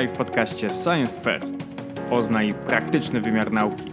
[0.00, 1.56] Witaj w podcaście Science First.
[2.10, 3.92] Poznaj praktyczny wymiar nauki.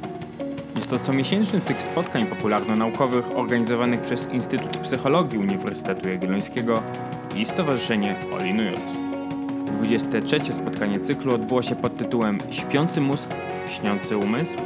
[0.75, 6.83] Jest to comiesięczny cykl spotkań popularno-naukowych organizowanych przez Instytut Psychologii Uniwersytetu Jagiellońskiego
[7.35, 8.79] i Stowarzyszenie Olinując.
[9.71, 10.53] 23.
[10.53, 13.29] spotkanie cyklu odbyło się pod tytułem Śpiący mózg,
[13.67, 14.57] śniący umysł.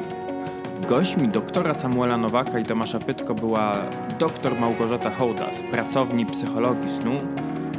[0.88, 3.74] Gośćmi doktora Samuela Nowaka i Tomasza Pytko była
[4.20, 7.18] dr Małgorzata Hołda z pracowni psychologii snu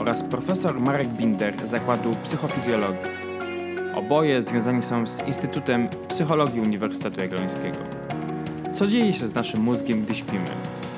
[0.00, 3.21] oraz profesor Marek Binder z Zakładu Psychofizjologii.
[3.94, 7.78] Oboje związani są z Instytutem Psychologii Uniwersytetu Jagiellońskiego.
[8.72, 10.50] Co dzieje się z naszym mózgiem, gdy śpimy?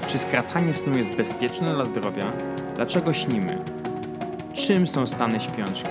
[0.06, 2.32] Czy skracanie snu jest bezpieczne dla zdrowia?
[2.76, 3.58] Dlaczego śnimy?
[4.52, 5.88] Czym są stany śpiączki?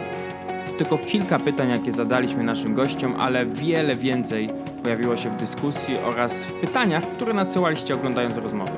[0.66, 4.50] To tylko kilka pytań, jakie zadaliśmy naszym gościom, ale wiele więcej
[4.84, 8.72] pojawiło się w dyskusji oraz w pytaniach, które nadsyłaliście oglądając rozmowę.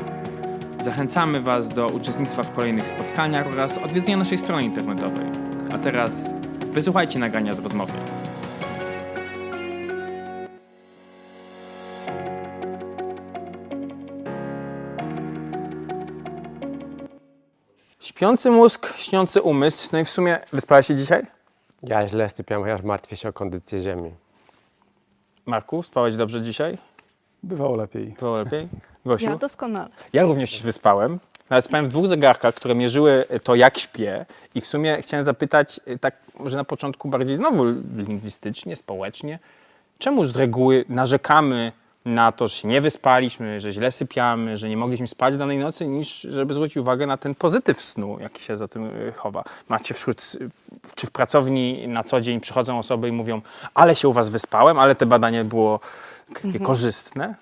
[0.83, 5.25] Zachęcamy Was do uczestnictwa w kolejnych spotkaniach oraz odwiedzenia naszej strony internetowej.
[5.73, 6.33] A teraz
[6.71, 7.93] wysłuchajcie nagrania z rozmowy.
[18.15, 19.89] Śpiący mózg, śniący umysł.
[19.93, 21.25] No i w sumie wyspałeś się dzisiaj?
[21.83, 24.11] Ja źle sypiam, chociaż martwię się o kondycję ziemi.
[25.45, 26.77] Marku, spałeś dobrze dzisiaj?
[27.43, 28.15] Bywało lepiej.
[28.19, 28.67] Było lepiej?
[29.05, 29.25] Gosiu?
[29.25, 29.89] Ja doskonale.
[30.13, 31.19] Ja również się wyspałem.
[31.49, 34.25] Nawet spałem w dwóch zegarkach, które mierzyły to, jak śpię.
[34.55, 39.39] I w sumie chciałem zapytać, y, tak może na początku bardziej znowu lingwistycznie, społecznie,
[39.99, 41.71] czemu z reguły narzekamy
[42.05, 45.87] na to, że się nie wyspaliśmy, że źle sypiamy, że nie mogliśmy spać danej nocy,
[45.87, 49.43] niż żeby zwrócić uwagę na ten pozytyw snu, jaki się za tym y, chowa.
[49.69, 50.37] Macie wśród,
[50.95, 53.41] czy w pracowni na co dzień przychodzą osoby i mówią,
[53.73, 55.79] ale się u was wyspałem, ale te badanie było
[56.33, 57.35] takie korzystne?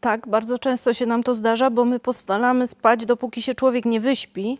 [0.00, 4.00] Tak, bardzo często się nam to zdarza, bo my pozwalamy spać, dopóki się człowiek nie
[4.00, 4.58] wyśpi.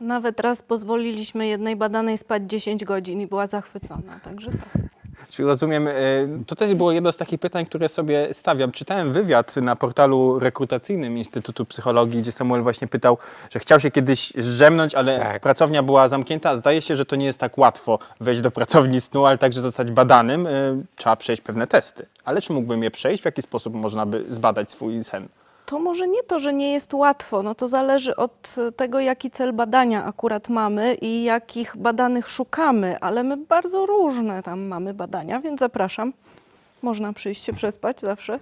[0.00, 4.99] Nawet raz pozwoliliśmy jednej badanej spać 10 godzin i była zachwycona, także tak.
[5.30, 8.72] Czyli rozumiem, y, to też było jedno z takich pytań, które sobie stawiam.
[8.72, 13.18] Czytałem wywiad na portalu rekrutacyjnym Instytutu Psychologii, gdzie Samuel właśnie pytał,
[13.50, 15.40] że chciał się kiedyś zrzemnąć, ale Tak.
[15.42, 16.56] pracownia była zamknięta.
[16.56, 19.92] Zdaje się, że to nie jest tak łatwo wejść do pracowni snu, ale także zostać
[19.92, 20.46] badanym.
[20.46, 22.06] Y, Trzeba przejść pewne testy.
[22.24, 23.22] Ale czy mógłbym je przejść?
[23.22, 25.28] W jaki sposób można by zbadać swój sen?
[25.70, 29.52] To może nie to, że nie jest łatwo, no to zależy od tego, jaki cel
[29.52, 35.60] badania akurat mamy i jakich badanych szukamy, ale my bardzo różne tam mamy badania, więc
[35.60, 36.12] zapraszam.
[36.82, 38.38] Można przyjść się przespać zawsze.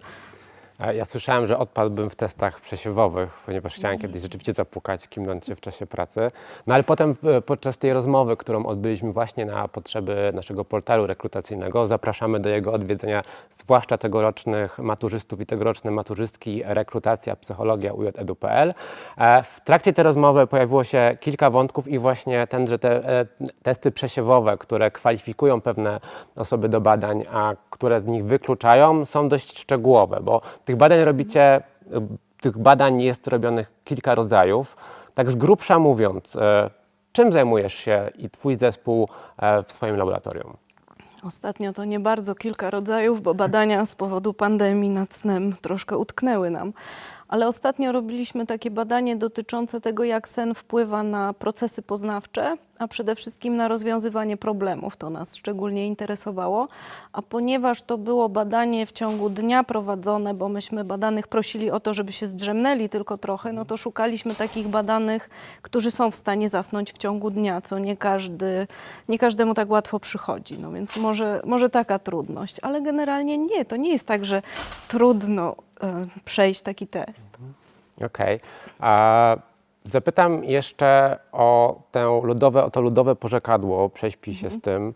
[0.79, 5.61] Ja słyszałem, że odpadłbym w testach przesiewowych, ponieważ chciałem kiedyś rzeczywiście zapukać, kimnąć się w
[5.61, 6.31] czasie pracy.
[6.67, 11.87] No ale potem e, podczas tej rozmowy, którą odbyliśmy właśnie na potrzeby naszego portalu rekrutacyjnego,
[11.87, 18.75] zapraszamy do jego odwiedzenia, zwłaszcza tegorocznych maturzystów i tegoroczne maturzystki rekrutacja psychologia uj.edu.pl.
[19.19, 23.27] E, W trakcie tej rozmowy pojawiło się kilka wątków i właśnie ten, że te e,
[23.63, 26.01] testy przesiewowe, które kwalifikują pewne
[26.37, 31.61] osoby do badań, a które z nich wykluczają, są dość szczegółowe, bo tych badań robicie,
[31.87, 32.01] y,
[32.41, 34.77] tych badań jest robionych kilka rodzajów.
[35.15, 36.71] Tak z grubsza mówiąc, e,
[37.13, 39.09] czym zajmujesz się i twój zespół
[39.43, 40.57] e, w swoim laboratorium?
[41.23, 46.51] Ostatnio to nie bardzo kilka rodzajów, bo badania z powodu pandemii nad snem troszkę utknęły
[46.51, 46.73] nam.
[47.29, 53.15] Ale ostatnio robiliśmy takie badanie dotyczące tego, jak sen wpływa na procesy poznawcze, a przede
[53.15, 54.97] wszystkim na rozwiązywanie problemów.
[54.97, 56.69] To nas szczególnie interesowało.
[57.13, 61.95] A ponieważ to było badanie w ciągu dnia prowadzone, bo myśmy badanych prosili o to,
[61.95, 65.31] żeby się zdrzemnęli tylko trochę, no to szukaliśmy takich badanych,
[65.63, 68.67] którzy są w stanie zasnąć w ciągu dnia, co nie, każdy,
[69.09, 70.59] nie każdemu tak łatwo przychodzi.
[70.59, 73.65] No więc może, może taka trudność, ale generalnie nie.
[73.65, 74.43] To nie jest tak, że
[74.89, 75.57] trudno
[76.25, 77.29] przejść taki test.
[78.05, 78.41] Okej.
[78.79, 79.37] A
[79.85, 84.95] Zapytam jeszcze o, tę ludowe, o to ludowe porzekadło, prześpi się z tym.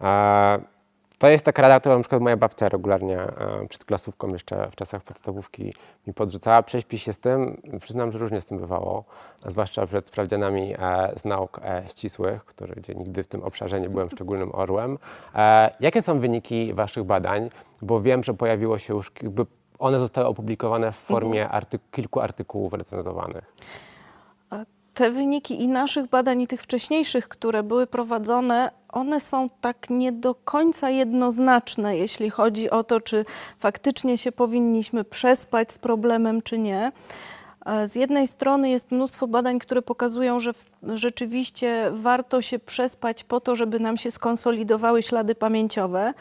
[0.00, 0.58] E,
[1.18, 4.76] To jest taka rada, którą na przykład moja babcia regularnie e, przed klasówką jeszcze w
[4.76, 5.74] czasach podstawówki
[6.06, 6.62] mi podrzucała.
[6.62, 7.62] Prześpi się z tym.
[7.80, 9.04] Przyznam, że różnie z tym bywało,
[9.44, 13.80] a zwłaszcza przed sprawdzianami e, z nauk e, ścisłych, który, gdzie nigdy w tym obszarze
[13.80, 14.98] nie byłem szczególnym orłem.
[15.80, 17.50] Jakie są wyniki waszych badań?
[17.82, 19.46] Bo wiem, że pojawiło się już, jakby
[19.84, 23.54] one zostały opublikowane w formie arty kilku artykułów recenzowanych.
[24.94, 30.12] Te wyniki i naszych badań, i tych wcześniejszych, które były prowadzone, one są tak nie
[30.12, 33.24] do końca jednoznaczne, jeśli chodzi o to, czy
[33.58, 36.92] faktycznie się powinniśmy przespać z problemem, czy nie.
[37.66, 40.52] E, Z jednej strony jest mnóstwo badań, które pokazują, że
[40.82, 46.14] rzeczywiście warto się przespać po to, żeby nam się skonsolidowały ślady pamięciowe,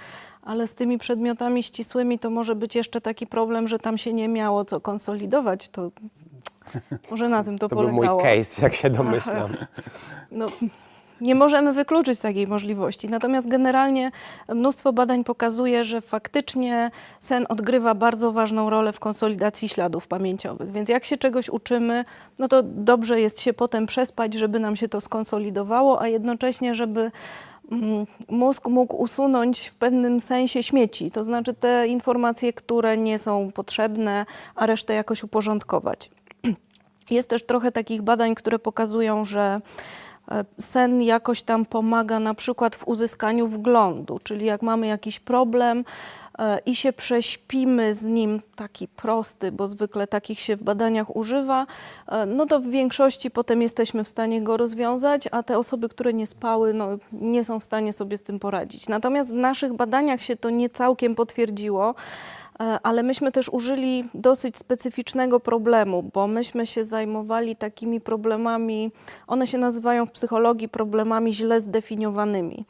[0.45, 4.27] ale z tymi przedmiotami ścisłymi to może być jeszcze taki problem, że tam się nie
[4.27, 5.69] miało co konsolidować.
[5.69, 5.91] To
[7.11, 8.21] może na tym to, To był mój polegało.
[8.21, 9.51] case, jak się domyślam.
[10.31, 10.47] No,
[11.21, 13.09] nie możemy wykluczyć takiej możliwości.
[13.09, 14.11] Natomiast generalnie
[14.49, 20.71] mnóstwo badań pokazuje, że faktycznie sen odgrywa bardzo ważną rolę w konsolidacji śladów pamięciowych.
[20.71, 22.05] Więc jak się czegoś uczymy,
[22.39, 27.11] no to dobrze jest się potem przespać, żeby nam się to skonsolidowało, a jednocześnie, żeby
[28.29, 34.25] mózg mógł usunąć w pewnym sensie śmieci, to znaczy te informacje, które nie są potrzebne,
[34.55, 36.09] a resztę jakoś uporządkować.
[37.09, 39.61] Jest też trochę takich badań, które pokazują, że
[40.31, 45.83] e, sen jakoś tam pomaga na przykład w uzyskaniu wglądu, czyli jak mamy jakiś problem
[46.65, 51.65] i się prześpimy z nim taki prosty, bo zwykle takich się w badaniach używa,
[52.07, 56.13] e, no to w większości potem jesteśmy w stanie go rozwiązać, a te osoby, które
[56.13, 58.87] nie spały, no, nie są w stanie sobie z tym poradzić.
[58.89, 61.95] Natomiast w naszych badaniach się to nie całkiem potwierdziło.
[62.59, 68.91] E, ale myśmy też użyli dosyć specyficznego problemu, bo myśmy się zajmowali takimi problemami,
[69.27, 72.65] one się nazywają w psychologii problemami źle zdefiniowanymi.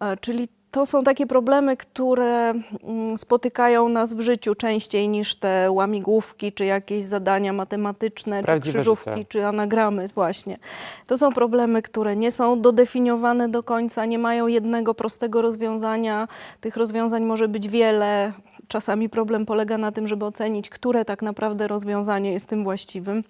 [0.00, 2.52] E, czyli to są takie problemy, które
[2.82, 8.78] mm, spotykają nas w życiu częściej niż te łamigłówki, czy jakieś zadania matematyczne, Prawdziwe czy
[8.78, 9.24] krzyżówki, życie.
[9.24, 10.58] czy anagramy, właśnie.
[11.06, 16.28] To są problemy, które nie są dodefiniowane do końca, nie mają jednego prostego rozwiązania.
[16.60, 18.32] Tych rozwiązań może być wiele.
[18.68, 23.22] Czasami problem polega na tym, żeby ocenić, które tak naprawdę rozwiązanie jest tym właściwym.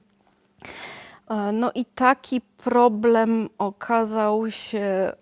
[1.30, 5.12] E, No i taki problem okazał się,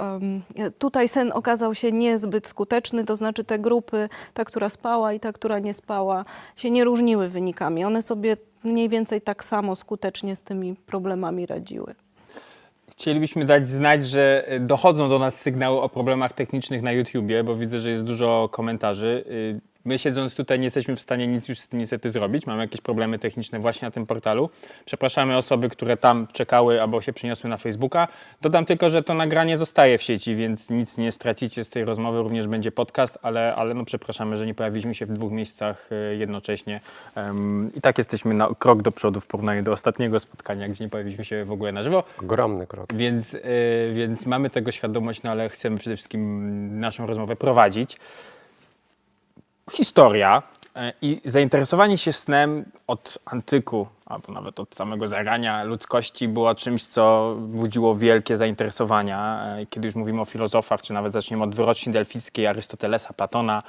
[0.78, 5.32] tutaj sen okazał się niezbyt skuteczny, to znaczy te grupy, ta, która spała i ta,
[5.32, 6.24] która nie spała,
[6.56, 7.84] się nie różniły wynikami.
[7.84, 11.94] One sobie mniej więcej tak samo skutecznie z tymi problemami radziły.
[12.90, 17.56] Chcielibyśmy dać znać, że y, dochodzą do nas sygnały o problemach technicznych na YouTubie, bo
[17.56, 19.24] widzę, że jest dużo komentarzy.
[19.84, 22.46] My siedząc tutaj nie jesteśmy w stanie nic już z tym niestety zrobić.
[22.46, 24.50] Mamy jakieś problemy techniczne właśnie na tym portalu.
[24.84, 28.08] Przepraszamy osoby, które tam czekały albo się przeniosły na Facebooka.
[28.40, 32.22] Dodam tylko, że to nagranie zostaje w sieci, więc nic nie stracicie z tej rozmowy.
[32.22, 36.16] Również będzie podcast, ale, ale no przepraszamy, że nie pojawiliśmy się w dwóch miejscach y,
[36.16, 36.80] jednocześnie.
[37.14, 40.90] Em, I tak jesteśmy na krok do przodu w porównaniu do ostatniego spotkania, gdzie nie
[40.90, 42.04] pojawiliśmy się w ogóle na żywo.
[42.22, 42.94] Ogromny krok.
[42.94, 43.40] Więc, y,
[43.92, 47.96] więc mamy tego świadomość, no ale chcemy przede wszystkim naszą rozmowę prowadzić.
[49.70, 56.54] Historia y, i zainteresowanie się snem od antyku, albo nawet od samego zarania ludzkości było
[56.54, 59.44] czymś, co budziło wielkie zainteresowania.
[59.62, 63.62] Y, Kiedy już mówimy o filozofach, czy nawet zaczniemy od wyroczni delfickiej, Arystotelesa, Platona,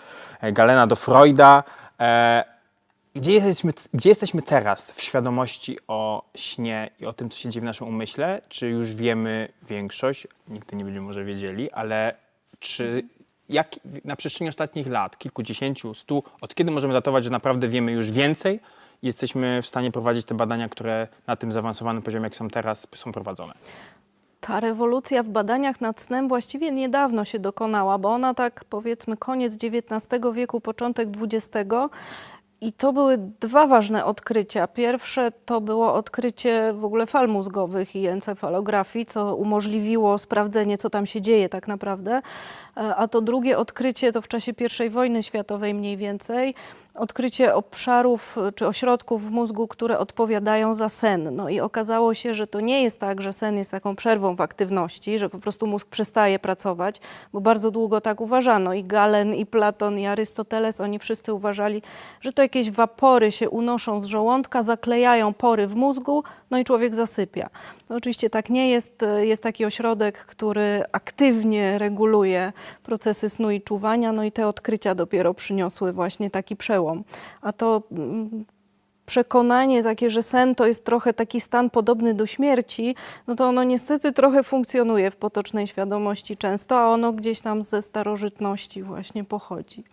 [0.44, 1.64] y, Galena do Freuda.
[2.00, 2.44] e,
[3.16, 7.62] gdzie jesteśmy, gdzie jesteśmy teraz w świadomości o śnie i o tym, co się dzieje
[7.62, 8.42] w naszym umyśle?
[8.50, 10.28] Czy już wiemy większość?
[10.48, 12.16] Nigdy nie będziemy może wiedzieli, ale
[12.60, 13.04] czy
[13.50, 13.76] jak
[14.06, 18.60] na przestrzeni ostatnich lat, kilkudziesięciu, stu, od kiedy możemy datować, że naprawdę wiemy już więcej
[19.02, 22.88] i jesteśmy w stanie prowadzić te badania, które na tym zaawansowanym poziomie, jak są teraz,
[22.96, 23.54] są prowadzone?
[24.40, 29.56] Ta rewolucja w badaniach nad snem właściwie niedawno się dokonała, bo ona tak powiedzmy koniec
[29.64, 31.70] XIX wieku, początek XX.
[32.62, 34.68] I to były dwa ważne odkrycia.
[34.68, 41.06] Pierwsze to było odkrycie w ogóle fal mózgowych i encefalografii, co umożliwiło sprawdzenie, co tam
[41.06, 42.22] się dzieje tak naprawdę.
[42.78, 44.54] E, A to drugie odkrycie to w czasie
[44.86, 46.56] I wojny światowej mniej więcej,
[47.00, 51.36] odkrycie obszarów y, czy ośrodków w mózgu, które odpowiadają za sen.
[51.36, 54.42] No i okazało się, że to nie jest tak, że sen jest taką przerwą w
[54.42, 57.02] aktywności, że po prostu mózg przestaje pracować,
[57.34, 58.74] bo bardzo długo tak uważano.
[58.74, 61.82] I Galen, i Platon, i Arystoteles, oni wszyscy uważali,
[62.22, 66.96] że to jakieś wapory się unoszą z żołądka, zaklejają pory w mózgu, no i człowiek
[66.96, 67.50] zasypia.
[67.90, 69.06] No oczywiście tak nie jest.
[69.20, 72.54] Jest taki ośrodek, który aktywnie reguluje
[72.84, 77.04] procesy snu i czuwania, no i te odkrycia dopiero przyniosły właśnie taki przełom.
[77.42, 78.46] A to mm,
[79.06, 82.96] przekonanie takie, że sen to jest trochę taki stan podobny do śmierci,
[83.28, 87.82] no to ono niestety trochę funkcjonuje w potocznej świadomości często, a ono gdzieś tam ze
[87.82, 89.84] starożytności właśnie pochodzi.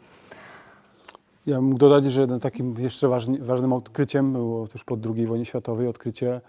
[1.47, 5.45] Ja mógł dodać, że jednym takim jeszcze ważni, ważnym odkryciem było tuż po II wojnie
[5.45, 6.41] światowej odkrycie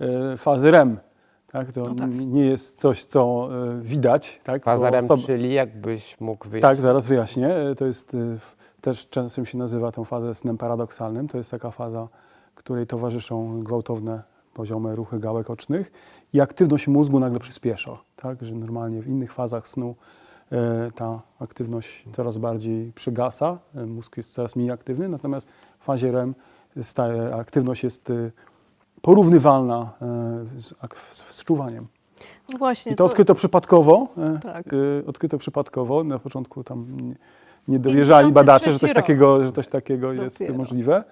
[0.00, 0.98] e, fazy REM.
[1.52, 1.72] Tak?
[1.72, 2.10] To No tak.
[2.14, 4.40] nie jest coś, co e, widać.
[4.44, 4.64] Tak?
[4.64, 6.62] Faza REM, osoba- czyli jakbyś mógł wyjaśnić.
[6.62, 7.48] Tak, zaraz wyjaśnię.
[7.54, 8.16] E, To jest
[8.80, 11.28] też często się nazywa tę fazę snem paradoksalnym.
[11.28, 12.08] To jest taka faza,
[12.54, 14.22] której towarzyszą gwałtowne
[14.54, 15.92] poziome ruchy gałek ocznych
[16.32, 17.98] i aktywność mózgu nagle przyspiesza.
[18.16, 18.44] Tak?
[18.44, 19.94] Że normalnie w innych fazach snu
[20.94, 26.34] ta aktywność coraz bardziej przygasa, e, mózg jest coraz mniej aktywny, natomiast w fazie REM
[27.38, 28.30] aktywność jest e,
[29.02, 30.74] porównywalna e, z,
[31.10, 31.86] z, czuwaniem.
[32.52, 32.92] No właśnie.
[32.92, 34.08] I to odkryto przypadkowo.
[34.18, 34.66] e, Tak.
[34.72, 36.04] e, Odkryto przypadkowo.
[36.04, 36.86] Na początku tam
[37.68, 38.96] nie, dowierzali 53 badacze, że coś rok.
[38.96, 41.04] takiego, że coś takiego jest możliwe.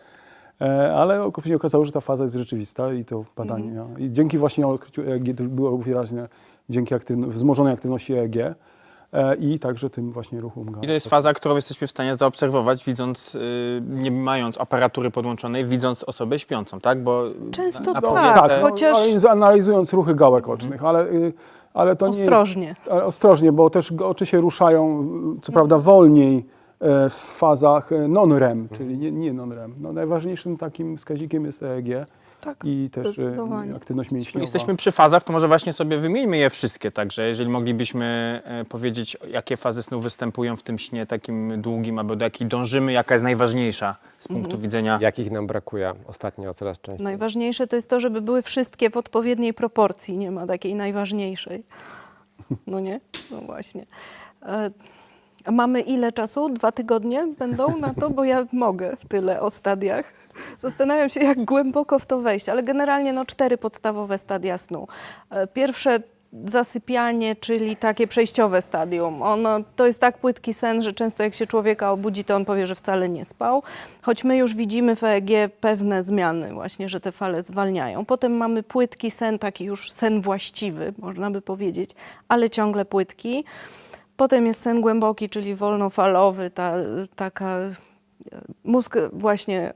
[0.61, 3.87] E, Ale później okazało, że ta faza jest rzeczywista i to badania.
[3.99, 6.29] I dzięki właśnie odkryciu EEG to było wyraźnie
[6.69, 8.55] dzięki aktywno- wzmożonej aktywności EEG e,
[9.39, 13.35] i także tym właśnie ruchom I to jest faza, którą jesteśmy w stanie zaobserwować, widząc,
[13.35, 17.03] y, nie mając aparatury podłączonej, widząc osobę śpiącą, tak?
[17.03, 21.33] Bo Często na tak, powietrze- Tak, chociaż no, analizując ruchy gałek ocznych, ale, y,
[21.75, 22.23] ale to nie jest...
[22.23, 22.75] ostrożnie.
[22.91, 25.09] Ale ostrożnie, bo też oczy się ruszają,
[25.43, 26.47] co prawda wolniej
[26.81, 29.75] e, w fazach e, non-REM, czyli nie, nie non-REM.
[29.81, 32.07] No, najważniejszym takim wskaźnikiem jest EEG
[32.45, 33.75] Tak, i też zdecydowanie.
[33.77, 34.41] aktywność mięśniowa.
[34.43, 39.17] Jesteśmy przy fazach, to może właśnie sobie wymieńmy je wszystkie, także jeżeli moglibyśmy e, powiedzieć,
[39.31, 43.23] jakie fazy snu występują w tym śnie takim długim, albo do jakiej dążymy, jaka jest
[43.25, 44.63] najważniejsza z punktu Mhm.
[44.63, 47.05] widzenia Jakich nam brakuje ostatnio coraz częściej?
[47.05, 50.17] Najważniejsze to jest to, żeby były wszystkie w odpowiedniej proporcji.
[50.17, 51.65] Nie ma takiej najważniejszej.
[52.67, 53.01] No nie?
[53.31, 53.87] No właśnie.
[54.43, 54.71] E,
[55.45, 56.49] a mamy ile czasu?
[56.49, 58.11] Dwa tygodnie będą na to?
[58.11, 60.13] Bo ja mogę tyle o stadiach.
[60.59, 64.89] Zastanawiam się, jak głęboko w to wejść, ale generalnie no, cztery podstawowe stadia snu.
[65.31, 65.99] E, Pierwsze
[66.45, 69.23] zasypianie, czyli takie przejściowe stadium.
[69.23, 72.67] Ono, to jest tak płytki sen, że często jak się człowieka obudzi, to on powie,
[72.67, 73.63] że wcale nie spał.
[74.03, 78.05] Choć my już widzimy w EEG pewne zmiany właśnie, że te fale zwalniają.
[78.05, 81.91] Potem mamy płytki sen, taki już sen właściwy, można by powiedzieć,
[82.29, 83.45] ale ciągle płytki.
[84.17, 86.75] Potem jest sen głęboki, czyli wolnofalowy, ta,
[87.15, 87.73] taka e,
[88.65, 89.73] mózg właśnie e,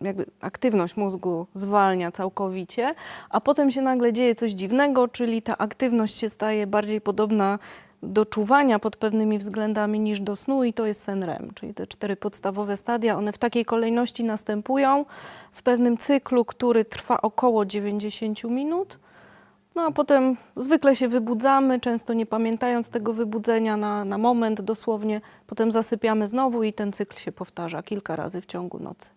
[0.00, 2.94] jakby aktywność mózgu zwalnia całkowicie,
[3.30, 7.58] a potem się nagle dzieje coś dziwnego, czyli ta aktywność się staje bardziej podobna
[8.02, 11.86] do czuwania pod pewnymi względami niż do snu i to jest sen REM, czyli te
[11.86, 15.04] cztery podstawowe stadia, one w takiej kolejności następują
[15.52, 18.98] w pewnym cyklu, który trwa około 90 minut.
[19.74, 25.20] No a potem zwykle się wybudzamy, często nie pamiętając tego wybudzenia na, na moment dosłownie.
[25.46, 29.10] Potem zasypiamy znowu i ten cykl się powtarza kilka razy w ciągu nocy.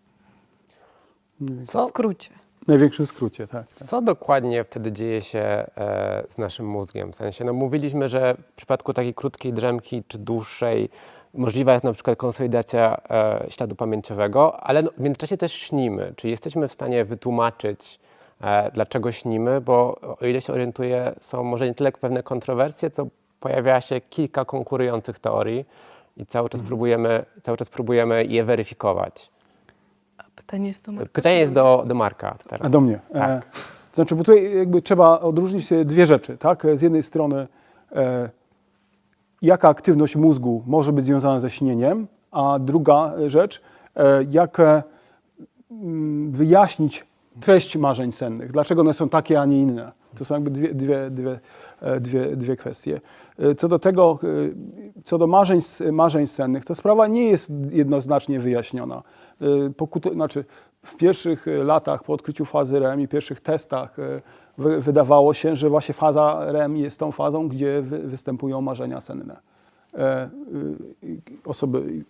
[1.40, 2.30] W Co, skrócie.
[2.64, 3.68] W największym skrócie, tak.
[3.68, 3.88] tak.
[3.88, 7.12] co dokładnie wtedy dzieje się e, z naszym mózgiem?
[7.12, 10.90] W sensie, no mówiliśmy, że w przypadku takiej krótkiej drzemki czy dłuższej
[11.34, 16.14] możliwa jest na przykład konsolidacja e, śladu pamięciowego, ale no, w międzyczasie też śnimy.
[16.16, 18.00] Czy jesteśmy w stanie wytłumaczyć,
[18.42, 19.62] e, dlaczego śnimy?
[19.62, 23.08] Bo o ile się orientuję, są może nie tyle pewne kontrowersje, co
[23.40, 25.66] pojawia się kilka konkurujących teorii
[26.18, 29.30] i cały czas, próbujemy, cały czas próbujemy je weryfikować.
[30.38, 30.92] A pytanie jest to...
[31.14, 32.72] Pytanie jest do, do Marka A teraz.
[32.72, 33.00] do mnie.
[33.10, 33.46] E, Tak.
[33.92, 36.64] to znaczy, bo tutaj jakby trzeba odróżnić e, dwie rzeczy, tak?
[36.74, 37.48] Z jednej strony
[37.92, 38.30] e,
[39.42, 43.62] jaka aktywność mózgu może być związana ze śnieniem, a druga rzecz,
[43.96, 44.84] e, jak e,
[45.72, 47.06] mm, wyjaśnić
[47.40, 49.92] treść marzeń sennych, dlaczego one są takie, a nie inne.
[50.18, 51.40] To są jakby dwie, dwie, dwie,
[51.82, 53.02] e, dwie, dwie kwestie.
[53.40, 55.60] E, Co do tego, e, co do marzeń,
[55.92, 59.04] marzeń sennych, to sprawa nie jest jednoznacznie wyjaśniona.
[59.42, 60.46] E, Pokuty, znaczy
[60.84, 63.98] w pierwszych e, latach po odkryciu fazy REM i pierwszych testach
[64.58, 69.40] wy, wydawało się, że właśnie faza REM jest tą fazą, gdzie wy, występują marzenia senne.
[69.98, 70.30] E,
[71.04, 72.04] y, osoby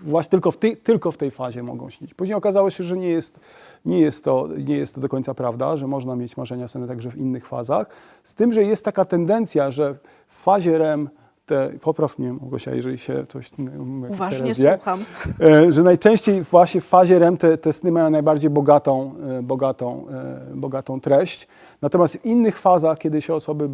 [0.00, 2.14] właśnie tylko w, tej, tylko w tej fazie mogą śnić.
[2.14, 3.40] Później okazało się, że nie jest,
[3.84, 7.10] nie, jest to, nie jest to do końca prawda, że można mieć marzenia senne także
[7.10, 7.86] w innych fazach.
[8.22, 9.94] Z tym, że jest taka tendencja, że
[10.26, 11.08] w fazie REM
[11.52, 13.50] te, popraw mnie Małgosia, jeżeli się coś
[14.08, 15.04] Uważnie słucham.
[15.40, 20.06] E, że najczęściej właśnie w fazie REM te, te sny mają najbardziej bogatą, e, bogatą,
[20.50, 21.48] e, bogatą treść.
[21.82, 23.68] Natomiast w innych fazach, kiedy się osoby,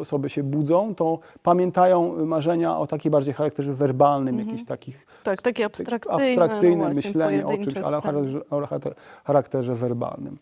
[0.00, 5.64] osoby się budzą, to pamiętają marzenia o takiej bardziej charakterze werbalnym, jakichś takich Tak, takie
[5.64, 8.94] abstrakcyjne, abstrakcyjne no właśnie, myślenie o czymś, ale o charakterze, o charakter-
[9.24, 10.38] charakterze werbalnym.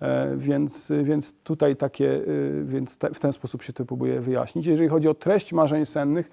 [0.00, 4.66] E, Więc, więc tutaj takie, y, więc te, w ten sposób się to próbuje wyjaśnić.
[4.66, 6.30] Jeżeli chodzi o treść marzeń sennych,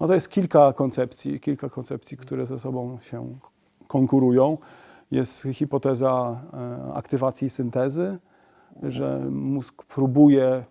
[0.00, 3.38] no to jest kilka koncepcji, kilka koncepcji, które ze sobą się
[3.86, 4.58] konkurują.
[5.10, 6.40] Jest hipoteza
[6.88, 8.18] e, aktywacji syntezy,
[8.82, 10.64] że mózg próbuje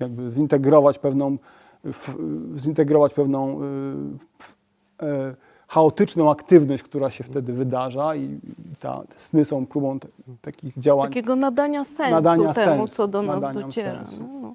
[0.00, 1.38] jakby zintegrować pewną,
[2.56, 3.60] zintegrować pewną
[5.02, 5.36] e,
[5.68, 8.40] chaotyczną aktywność, która się wtedy wydarza i
[8.80, 10.08] ta, sny są próbą te,
[10.40, 11.08] takich działań.
[11.08, 14.04] Takiego nadania sensu Nadania temu, sensu, co do nas dociera.
[14.04, 14.20] sensu.
[14.42, 14.54] No.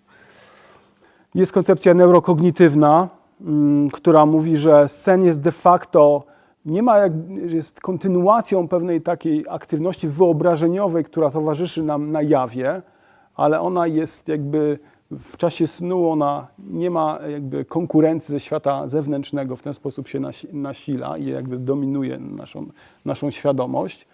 [1.36, 3.10] Jest koncepcja neurokognitywna,
[3.41, 6.24] mm, która mówi, że sen jest de facto,
[6.65, 12.82] nie ma jak, jest kontynuacją pewnej takiej aktywności wyobrażeniowej, która towarzyszy nam na jawie,
[13.36, 14.80] ale ona jest jakby
[15.12, 20.20] w czasie snu, ona nie ma jakby konkurencji ze świata zewnętrznego, w ten sposób się
[20.20, 22.65] nasi, nasila i jakby dominuje naszą,
[23.06, 24.08] naszą świadomość.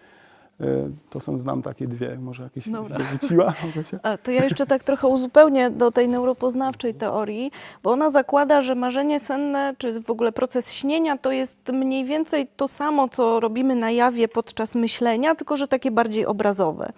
[0.62, 2.98] Y, To są, znam takie dwie, może jakieś Dobra.
[2.98, 3.54] wyrzuciła.
[4.24, 7.52] To ja jeszcze tak trochę uzupełnię do tej neuropoznawczej teorii,
[7.84, 12.48] bo ona zakłada, że marzenie senne, czy w ogóle proces śnienia, to jest mniej więcej
[12.58, 16.92] to samo, co robimy na jawie podczas myślenia, tylko że takie bardziej obrazowe.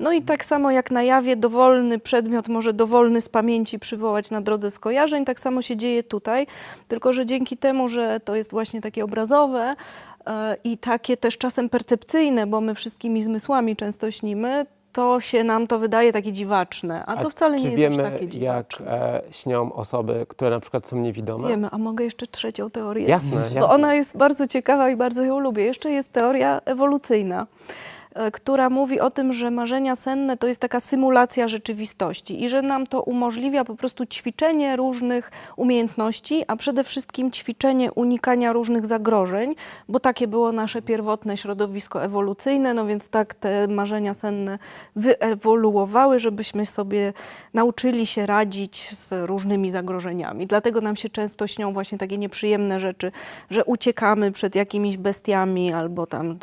[0.00, 4.40] No i tak samo jak na jawie dowolny przedmiot może dowolny z pamięci przywołać na
[4.40, 6.46] drodze skojarzeń, tak samo się dzieje tutaj,
[6.88, 9.76] tylko że dzięki temu, że to jest właśnie takie obrazowe,
[10.64, 15.78] i takie też czasem percepcyjne, bo my wszystkimi zmysłami często śnimy, to się nam to
[15.78, 18.92] wydaje takie dziwaczne, a, to wcale nie jest wiemy, aż takie jak dziwaczne.
[18.92, 21.48] e, śnią osoby, które na przykład są niewidome?
[21.48, 23.06] Wiemy, a mogę jeszcze trzecią teorię?
[23.08, 23.60] Jasne, jasne.
[23.60, 25.64] Bo ona jest bardzo ciekawa i bardzo ją lubię.
[25.64, 27.74] Jeszcze jest teoria ewolucyjna, e,
[28.32, 32.86] która mówi o tym, że marzenia senne to jest taka symulacja rzeczywistości i że nam
[32.86, 39.54] to umożliwia po prostu ćwiczenie różnych umiejętności, a przede wszystkim ćwiczenie unikania różnych zagrożeń,
[39.88, 44.58] bo takie było nasze pierwotne środowisko ewolucyjne, no więc tak te marzenia senne
[44.96, 47.12] wyewoluowały, żebyśmy sobie
[47.54, 50.46] nauczyli się radzić z różnymi zagrożeniami.
[50.46, 53.12] Dlatego nam się często śnią właśnie takie nieprzyjemne rzeczy,
[53.50, 56.38] że uciekamy przed jakimiś bestiami albo tam.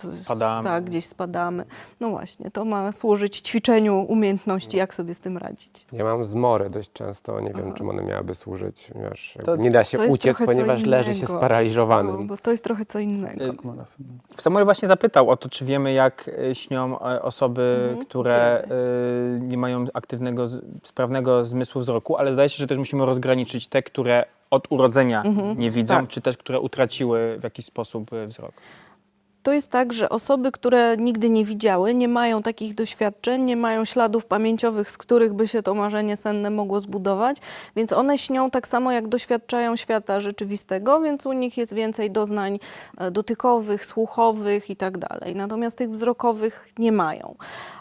[0.64, 1.59] Tak, gdzieś spadamy.
[2.00, 5.86] No właśnie, to ma służyć ćwiczeniu umiejętności, jak sobie z tym radzić.
[5.94, 8.92] Ja mam zmory dość często, nie wiem, czym one miałyby służyć.
[9.10, 12.16] Wiesz, To- nie da się uciec, ponieważ leży się sparaliżowanym.
[12.16, 13.44] No, bo to jest trochę co innego.
[13.46, 13.54] Y.
[14.38, 18.64] Samuel właśnie zapytał o to, czy wiemy, jak y, śnią e, osoby, Mhm, które
[19.36, 20.46] y, nie mają aktywnego,
[20.84, 25.24] sprawnego zmysłu wzroku, ale zdaje się, że też musimy rozgraniczyć te, które od urodzenia
[25.58, 26.08] nie widzą, tak.
[26.08, 28.52] czy też które utraciły w jakiś sposób y, wzrok.
[29.44, 33.86] To jest tak, że osoby, które nigdy nie widziały, nie mają takich doświadczeń, nie mają
[33.86, 37.38] śladów pamięciowych, z których by się to marzenie senne mogło zbudować,
[37.76, 42.60] więc one śnią tak samo, jak doświadczają świata rzeczywistego, więc u nich jest więcej doznań
[42.98, 45.36] e, dotykowych, słuchowych i tak dalej.
[45.36, 47.36] Natomiast tych wzrokowych nie mają.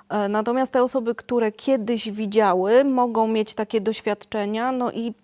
[0.08, 5.14] E, Natomiast te osoby, które kiedyś widziały, mogą mieć takie doświadczenia, no i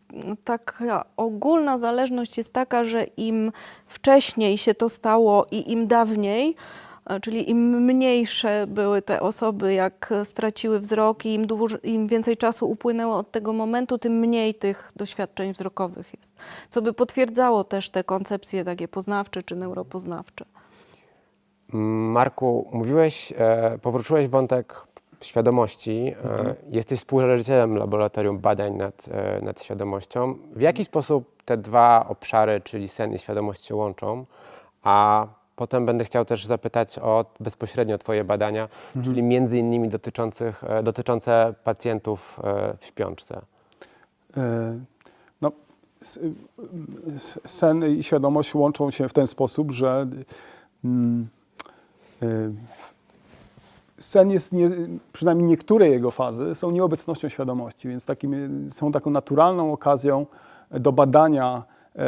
[0.44, 3.52] taka ogólna zależność jest taka, że im
[3.86, 6.56] wcześniej się to stało i im dawniej,
[7.06, 12.36] e, czyli im mniejsze były te osoby, jak straciły wzrok i im, dłuż, im więcej
[12.36, 16.32] czasu upłynęło od tego momentu, tym mniej tych doświadczeń wzrokowych jest.
[16.70, 20.44] Co by potwierdzało też te koncepcje takie poznawcze czy neuropoznawcze.
[21.72, 24.86] Marku, mówiłeś, e, powróciłeś wątek
[25.20, 26.14] świadomości.
[26.24, 30.34] E, jesteś współzałożycielem Laboratorium Badań nad, e, nad Świadomością.
[30.52, 34.24] W jaki sposób te dwa obszary, czyli sen i świadomość się łączą?
[34.82, 38.68] A potem będę chciał też zapytać o bezpośrednio Twoje badania,
[39.04, 42.40] czyli między innymi dotyczących, e, dotyczące pacjentów
[42.80, 43.40] w śpiączce.
[45.40, 45.52] No,
[46.02, 46.20] s-
[47.46, 50.06] sen i świadomość łączą się w ten sposób, że
[50.84, 51.28] mm,
[53.98, 54.70] sen jest, nie,
[55.12, 60.26] przynajmniej niektóre jego fazy są nieobecnością świadomości, więc takim, są taką naturalną okazją
[60.70, 61.62] do badania
[61.96, 62.04] e,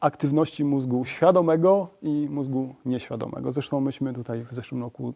[0.00, 3.52] aktywności mózgu świadomego i mózgu nieświadomego.
[3.52, 5.14] Zresztą myśmy tutaj w zeszłym roku,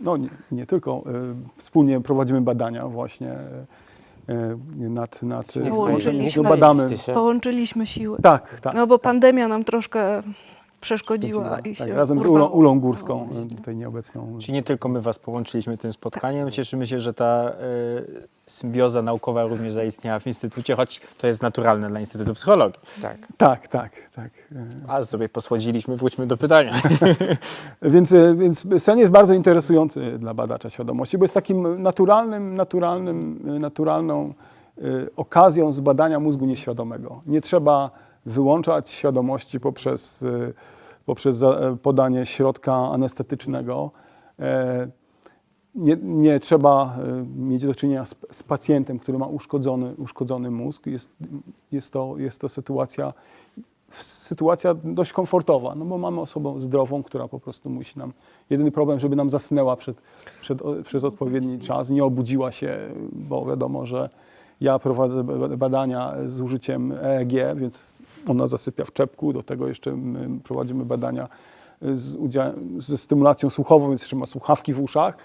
[0.00, 1.12] no nie, nie tylko, e,
[1.56, 3.64] wspólnie prowadzimy badania właśnie e,
[4.28, 4.56] e,
[4.88, 6.42] nad, nad Nie Połączyliśmy.
[6.42, 6.98] no, badamy.
[6.98, 7.12] się.
[7.12, 8.18] Połączyliśmy siły.
[8.22, 8.74] Tak, tak.
[8.74, 10.22] No bo pandemia nam troszkę
[10.80, 12.48] przeszkodziła tak, i się razem z urwało.
[12.48, 14.38] Ulą, Ulą Górską, No tutaj nieobecną.
[14.40, 16.50] Czyli nie tylko my Was połączyliśmy tym spotkaniem.
[16.50, 21.88] Cieszymy się, że ta y, symbioza naukowa również zaistniała w Instytucie, choć to jest naturalne
[21.88, 22.80] dla Instytutu Psychologii.
[23.02, 23.18] Tak.
[23.36, 24.30] Tak, tak, tak.
[24.88, 26.72] A sobie posłodziliśmy, wróćmy do pytania.
[27.82, 33.44] Więc, e, więc sen jest bardzo interesujący dla badacza świadomości, bo jest takim naturalnym, naturalnym,
[33.56, 34.34] e, naturalną
[34.78, 34.82] e,
[35.16, 37.22] okazją zbadania mózgu nieświadomego.
[37.26, 37.90] Nie trzeba
[38.28, 40.52] wyłączać świadomości poprzez, e,
[41.06, 43.90] poprzez e, podanie środka anestetycznego.
[44.38, 44.88] E,
[45.74, 50.86] Nie, nie trzeba e, mieć do czynienia z, z pacjentem, który ma uszkodzony, uszkodzony mózg.
[50.86, 51.10] Jest,
[51.72, 53.12] jest, to, jest to sytuacja
[53.90, 58.12] sytuacja dość komfortowa, no bo mamy osobę zdrową, która po prostu musi nam,
[58.50, 59.96] jedyny problem, żeby nam zasnęła przed,
[60.40, 62.78] przed, przez odpowiedni czas, nie obudziła się,
[63.12, 64.08] bo wiadomo, że
[64.60, 69.96] ja prowadzę ba- badania z użyciem EEG, więc ona zasypia w czepku, do tego jeszcze
[69.96, 71.28] my prowadzimy badania
[71.82, 75.16] z udziałem, ze stymulacją słuchową, więc jeszcze ma słuchawki w uszach.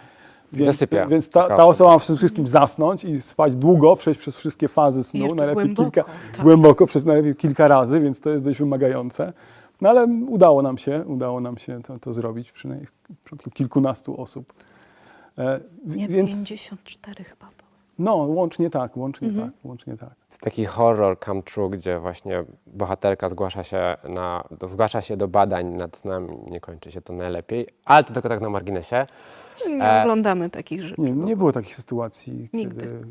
[0.53, 1.05] Więc, Zasypia.
[1.07, 5.03] więc ta, ta osoba ma przede wszystkim zasnąć i spać długo, przejść przez wszystkie fazy
[5.03, 6.43] snu, najlepiej głęboko, kilka, tak.
[6.43, 9.33] głęboko, przez najlepiej kilka razy, więc to jest dość wymagające.
[9.81, 14.21] No ale udało nam się, udało nam się to, to zrobić przynajmniej w przypadku kilkunastu
[14.21, 14.53] osób.
[15.37, 17.62] E, Nie, więc 54 chyba.
[17.99, 19.51] No, łącznie tak, łącznie Mhm.
[19.51, 20.09] tak, łącznie tak.
[20.09, 25.27] To taki horror come true, gdzie właśnie bohaterka zgłasza się, na, do, zgłasza się do
[25.27, 29.05] badań nad snem i nie kończy się to najlepiej, ale to tylko tak na marginesie.
[29.67, 31.01] Nie E, oglądamy takich rzeczy.
[31.01, 32.81] Nie, nie było takich sytuacji, Nigdy.
[32.85, 33.05] kiedy,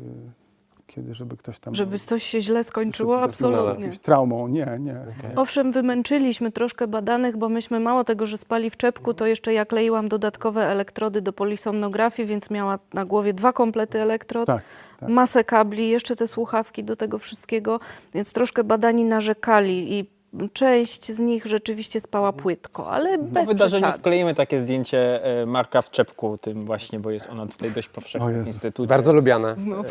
[0.87, 1.75] kiedy żeby ktoś tam...
[1.75, 3.85] Żeby coś się źle skończyło, absolutnie.
[3.85, 4.93] jakąś traumą, nie, nie.
[4.93, 5.35] nie.
[5.35, 9.65] Owszem, wymęczyliśmy troszkę badanych, bo myśmy mało tego, że spali w czepku, to jeszcze ja
[9.65, 14.63] kleiłam dodatkowe elektrody do polisomnografii, więc miała na głowie dwa komplety elektrod, Tak,
[14.99, 15.09] tak.
[15.09, 17.79] masę kabli, jeszcze te słuchawki do tego wszystkiego,
[18.13, 20.13] więc troszkę badani narzekali i
[20.53, 23.99] część z nich rzeczywiście spała płytko, ale Po bez wydarzeniu przesady.
[23.99, 28.27] wkleimy takie zdjęcie e, Marka w czepku tym właśnie, bo jest ona tutaj dość powszechna
[28.43, 28.87] w instytucie.
[28.87, 29.57] Bardzo lubiane.
[29.57, 29.85] Znów.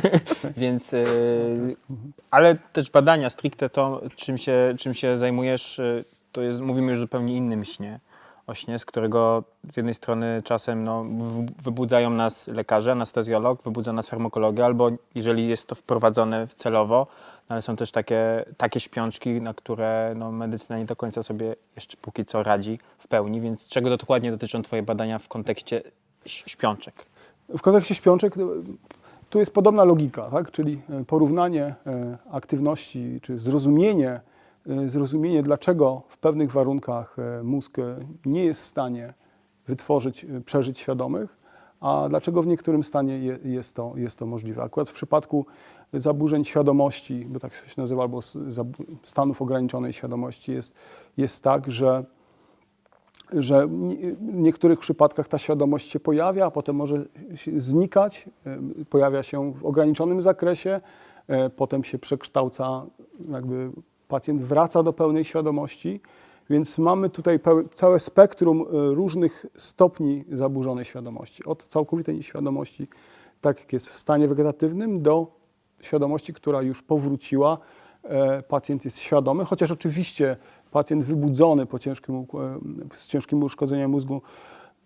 [0.56, 1.04] Więc, e,
[2.30, 6.98] ale też badania stricte to, czym się, czym się zajmujesz, e, to jest, mówimy już
[6.98, 8.00] zupełnie innym śnie.
[8.46, 11.04] O śnie, z którego z jednej strony czasem no,
[11.62, 17.62] wybudzają nas lekarze, anestezjolog, wybudza nas farmakologia, albo jeżeli jest to wprowadzone celowo, no, ale
[17.62, 22.24] są też takie, takie śpiączki, na które no, medycyna nie do końca sobie jeszcze póki
[22.24, 23.40] co radzi w pełni.
[23.40, 25.82] Więc czego dokładnie dotyczą Twoje badania w kontekście
[26.26, 27.06] śpiączek?
[27.48, 28.46] W kontekście śpiączek no,
[29.30, 30.50] tu jest podobna logika, tak?
[30.50, 34.20] czyli e, porównanie e, aktywności, czy zrozumienie,
[34.66, 37.76] e, zrozumienie, dlaczego w pewnych warunkach mózg
[38.26, 39.14] nie jest w stanie
[39.66, 41.38] wytworzyć, przeżyć świadomych,
[41.80, 44.62] a dlaczego w niektórym stanie je, jest, to, jest to możliwe.
[44.62, 45.46] Akurat w przypadku
[45.92, 48.20] zaburzeń świadomości, bo tak się nazywa, albo
[49.02, 50.74] stanów ograniczonej świadomości, jest,
[51.16, 52.04] jest tak, że
[53.32, 57.04] że w niektórych przypadkach ta świadomość się pojawia, a potem może
[57.56, 58.28] znikać,
[58.90, 60.80] pojawia się w ograniczonym zakresie,
[61.26, 62.86] e, potem się przekształca,
[63.28, 63.70] jakby
[64.08, 66.00] pacjent wraca do pełnej świadomości,
[66.50, 67.40] więc mamy tutaj
[67.74, 72.88] całe spektrum e, różnych stopni zaburzonej świadomości, od całkowitej nieświadomości,
[73.40, 75.37] tak jak jest w stanie wegetatywnym, do
[75.82, 77.58] świadomości, która już powróciła,
[78.04, 80.36] e, pacjent jest świadomy, chociaż oczywiście
[80.70, 82.26] pacjent wybudzony po ciężkim, e,
[82.94, 84.22] z ciężkim uszkodzeniem mózgu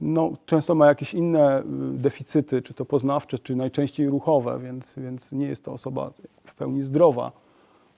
[0.03, 5.33] no, często ma jakieś inne y, deficyty, czy to poznawcze, czy najczęściej ruchowe, więc, więc
[5.33, 6.11] nie jest to osoba
[6.45, 7.33] w pełni zdrowa.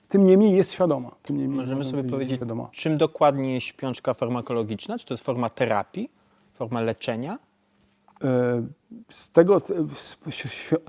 [0.09, 1.11] Tym niemniej jest świadoma.
[1.23, 2.69] Tym niemniej Możemy sobie powiedzieć, powiedzieć, Świadoma.
[2.71, 4.99] czym dokładnie jest śpiączka farmakologiczna?
[4.99, 6.09] Czy to jest forma terapii,
[6.53, 7.39] forma leczenia?
[8.23, 8.63] E,
[9.09, 9.57] Z tego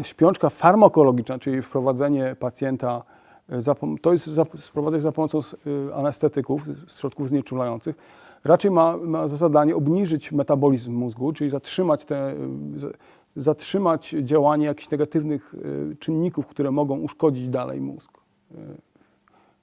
[0.03, 3.03] śpiączka farmakologiczna, czyli wprowadzenie pacjenta,
[3.49, 7.97] e, to jest za, sprowadzać za pomocą e, anestetyków, środków znieczulających,
[8.45, 12.35] raczej ma, ma za zadanie obniżyć metabolizm mózgu, czyli zatrzymać, te,
[12.77, 12.91] za-
[13.37, 15.55] zatrzymać działanie jakichś negatywnych
[15.99, 18.11] czynników, które mogą uszkodzić dalej mózg.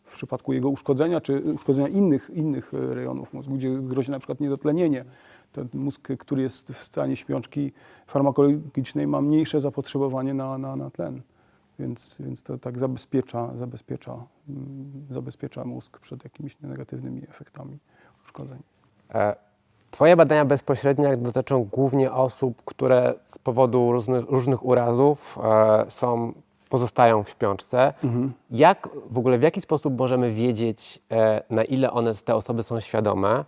[0.03, 5.05] W przypadku jego uszkodzenia, czy uszkodzenia innych, innych rejonów mózgu, gdzie grozi na przykład niedotlenienie,
[5.53, 7.71] ten mózg, który jest w stanie śpiączki
[8.07, 11.21] farmakologicznej, ma mniejsze zapotrzebowanie na, na, na tlen.
[11.79, 14.23] Więc, więc to tak zabezpiecza, zabezpiecza,
[15.09, 17.77] zabezpiecza mózg przed jakimiś negatywnymi efektami
[18.23, 18.59] uszkodzeń.
[19.13, 19.35] E,
[19.91, 26.33] Twoje badania bezpośrednie dotyczą głównie osób, które z powodu różnych, różnych urazów e, są,
[26.69, 27.93] pozostają w śpiączce.
[28.51, 32.79] Jak w ogóle, w jaki sposób możemy wiedzieć, e, na ile one, te osoby są
[32.79, 33.45] świadome?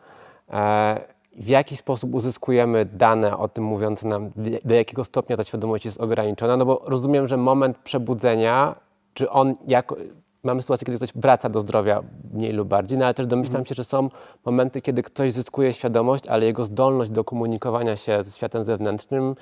[0.50, 4.32] E, w jaki sposób uzyskujemy dane o tym mówiące nam,
[4.66, 6.58] do jakiego stopnia ta świadomość jest ograniczona?
[6.58, 8.76] No bo rozumiem, że moment przebudzenia,
[9.14, 9.96] czy on jako,
[10.44, 13.76] mamy sytuację, kiedy ktoś wraca do zdrowia mniej lub bardziej, no ale też domyślam się,
[13.76, 14.10] że są
[14.46, 19.36] momenty, kiedy ktoś zyskuje świadomość, ale jego zdolność do komunikowania się ze światem zewnętrznym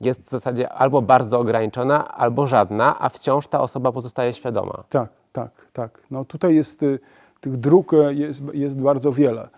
[0.00, 4.84] jest w zasadzie albo bardzo ograniczona, albo żadna, a wciąż ta osoba pozostaje świadoma.
[4.88, 6.00] Tak, tak, tak.
[6.10, 6.98] No tutaj jest, y,
[7.40, 9.48] tych dróg e, jest, jest bardzo wiele.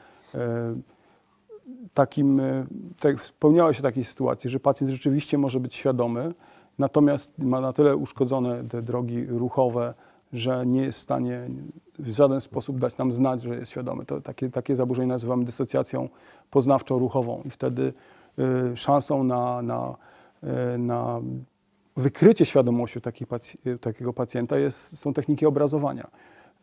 [1.94, 2.40] Takim,
[3.00, 6.34] tak, o takiej sytuacji, że pacjent rzeczywiście może być świadomy,
[6.78, 9.94] natomiast ma na tyle uszkodzone te drogi ruchowe,
[10.32, 11.48] że nie jest w stanie
[11.98, 14.06] w żaden sposób dać nam znać, że jest świadomy.
[14.06, 16.08] To takie, takie zaburzenie nazywamy dysocjacją
[16.50, 17.92] poznawczo-ruchową i wtedy
[18.72, 19.96] y, szansą na, na,
[20.74, 21.20] y, na
[21.96, 26.10] wykrycie świadomości pac- takiego pacjenta jest, są techniki obrazowania.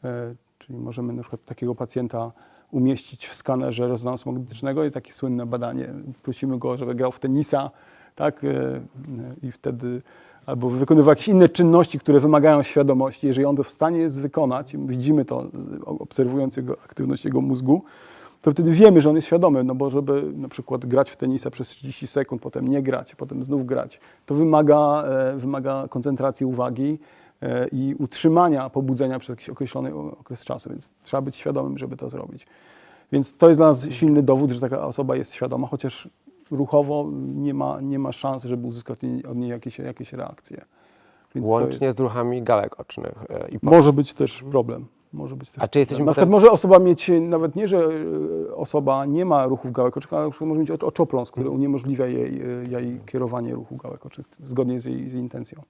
[0.03, 2.31] E, Czyli możemy na przykład takiego pacjenta
[2.73, 5.93] umieścić w skanerze rezonansu magnetycznego i takie słynne badanie.
[6.23, 7.71] Prosimy go, żeby grał w tenisa,
[8.15, 8.43] tak?
[8.43, 8.81] e, e,
[9.43, 10.01] I wtedy
[10.45, 13.27] albo wykonywał jakieś inne czynności, które wymagają świadomości.
[13.27, 17.83] Jeżeli on to w stanie jest wykonać, widzimy to, e, obserwując jego aktywność jego mózgu,
[18.41, 21.49] to wtedy wiemy, że on jest świadomy, no bo żeby na przykład grać w tenisa
[21.49, 25.03] przez 30 sekund, potem nie grać, potem znów grać, to wymaga,
[25.35, 26.99] wymaga koncentracji uwagi
[27.71, 32.47] i utrzymania pobudzenia przez jakiś określony okres czasu, więc trzeba być świadomym, żeby to zrobić.
[33.11, 36.09] Więc to jest dla nas silny dowód, że taka osoba jest świadoma, chociaż
[36.51, 40.61] ruchowo nie ma, nie ma szans, żeby uzyskać od niej- jakieś, jakieś reakcje.
[41.35, 43.13] Więc Łącznie z ruchami gałek ocznych.
[43.29, 43.69] e, I po...
[43.69, 44.85] Może być też problem.
[45.13, 47.77] Może być też A czy jesteśmy Na przykład potem- może osoba mieć, nawet nie, że
[48.49, 51.59] e, osoba nie ma ruchów gałek ocznych, ale może mieć ocz- oczopląs, który Mhm.
[51.59, 55.61] uniemożliwia jej, e, jej kierowanie ruchu gałek ocznych zgodnie z jej, z jej intencją.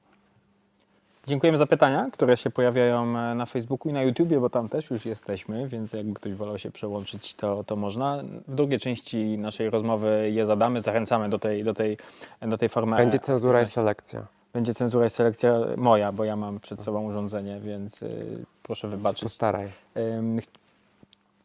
[1.28, 4.90] Dziękujemy za pytania, które się pojawiają e, na Facebooku i na YouTubie, bo tam też
[4.90, 8.24] już jesteśmy, więc jakby ktoś wolał się przełączyć, to, to można.
[8.48, 11.98] W drugiej części naszej rozmowy je zadamy, zachęcamy do tej, do tej,
[12.42, 12.98] do tej formy.
[12.98, 14.26] Będzie cenzura i selekcja.
[14.54, 19.24] Będzie cenzura i selekcja moja, bo ja mam przed sobą urządzenie, więc y, proszę wybaczyć.
[19.24, 19.70] Postaraj.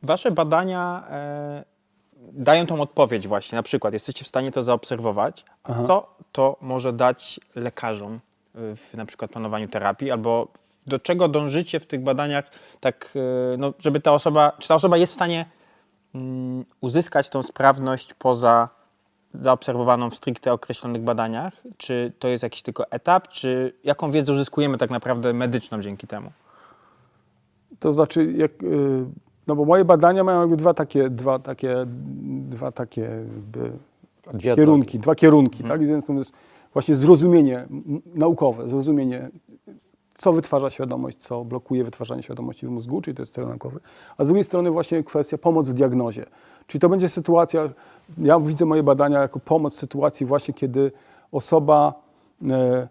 [0.03, 1.65] Wasze badania e,
[2.33, 3.57] dają tą odpowiedź właśnie.
[3.57, 5.45] Na przykład jesteście w stanie to zaobserwować.
[5.65, 5.85] A Aha.
[5.87, 8.21] co to może dać lekarzom
[8.77, 10.11] w na przykład planowaniu terapii?
[10.11, 10.49] Albo
[10.87, 13.11] do czego dążycie w tych badaniach, tak,
[13.55, 15.47] y, no, żeby ta osoba, czy ta osoba jest w stanie
[16.15, 18.69] mm, uzyskać tą sprawność poza
[19.35, 21.53] zaobserwowaną w stricte określonych badaniach?
[21.77, 23.29] Czy to jest jakiś tylko etap?
[23.29, 26.33] Czy jaką wiedzę uzyskujemy tak naprawdę medyczną dzięki temu?
[27.81, 29.05] To znaczy, jak, y,
[29.47, 31.77] no bo moje badania mają jakby dwa takie, dwa takie,
[32.49, 33.73] dwa takie jakby
[34.35, 35.81] Dwie kierunki, dwa kierunki, Mhm.
[35.81, 35.89] tak?
[35.89, 36.33] Więc to jest
[36.79, 37.67] właśnie zrozumienie
[38.15, 39.31] naukowe, zrozumienie,
[40.19, 43.81] co wytwarza świadomość, co blokuje wytwarzanie świadomości w mózgu, czyli to jest cel naukowy.
[44.17, 46.27] A z drugiej strony właśnie kwestia pomoc w diagnozie.
[46.67, 47.69] Czyli to będzie sytuacja,
[48.19, 50.93] ja widzę moje badania jako pomoc w sytuacji właśnie, kiedy
[51.33, 51.95] osoba
[52.51, 52.89] e, e,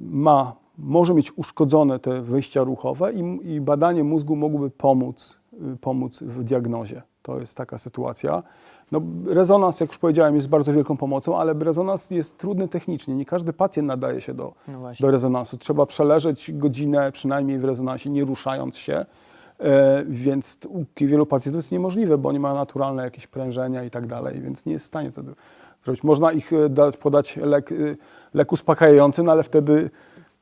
[0.00, 5.40] ma, może mieć uszkodzone te wyjścia ruchowe i, i badanie mózgu mogłoby pomóc,
[5.74, 7.02] y, pomóc w diagnozie.
[7.28, 8.42] To jest taka sytuacja.
[8.92, 13.14] No, rezonans, jak już powiedziałem, jest bardzo wielką pomocą, ale rezonans jest trudny technicznie.
[13.14, 15.58] Nie każdy pacjent nadaje się do, No do rezonansu.
[15.58, 19.06] Trzeba przeleżeć godzinę przynajmniej w rezonansie, nie ruszając się.
[19.60, 24.06] E, więc u wielu pacjentów jest niemożliwe, bo oni mają naturalne jakieś prężenia i tak
[24.06, 25.34] dalej, więc nie jest w stanie wtedy
[25.84, 26.04] zrobić.
[26.04, 27.74] Można ich e, dać, podać lek, e,
[28.34, 29.90] lek uspokajający, no ale wtedy,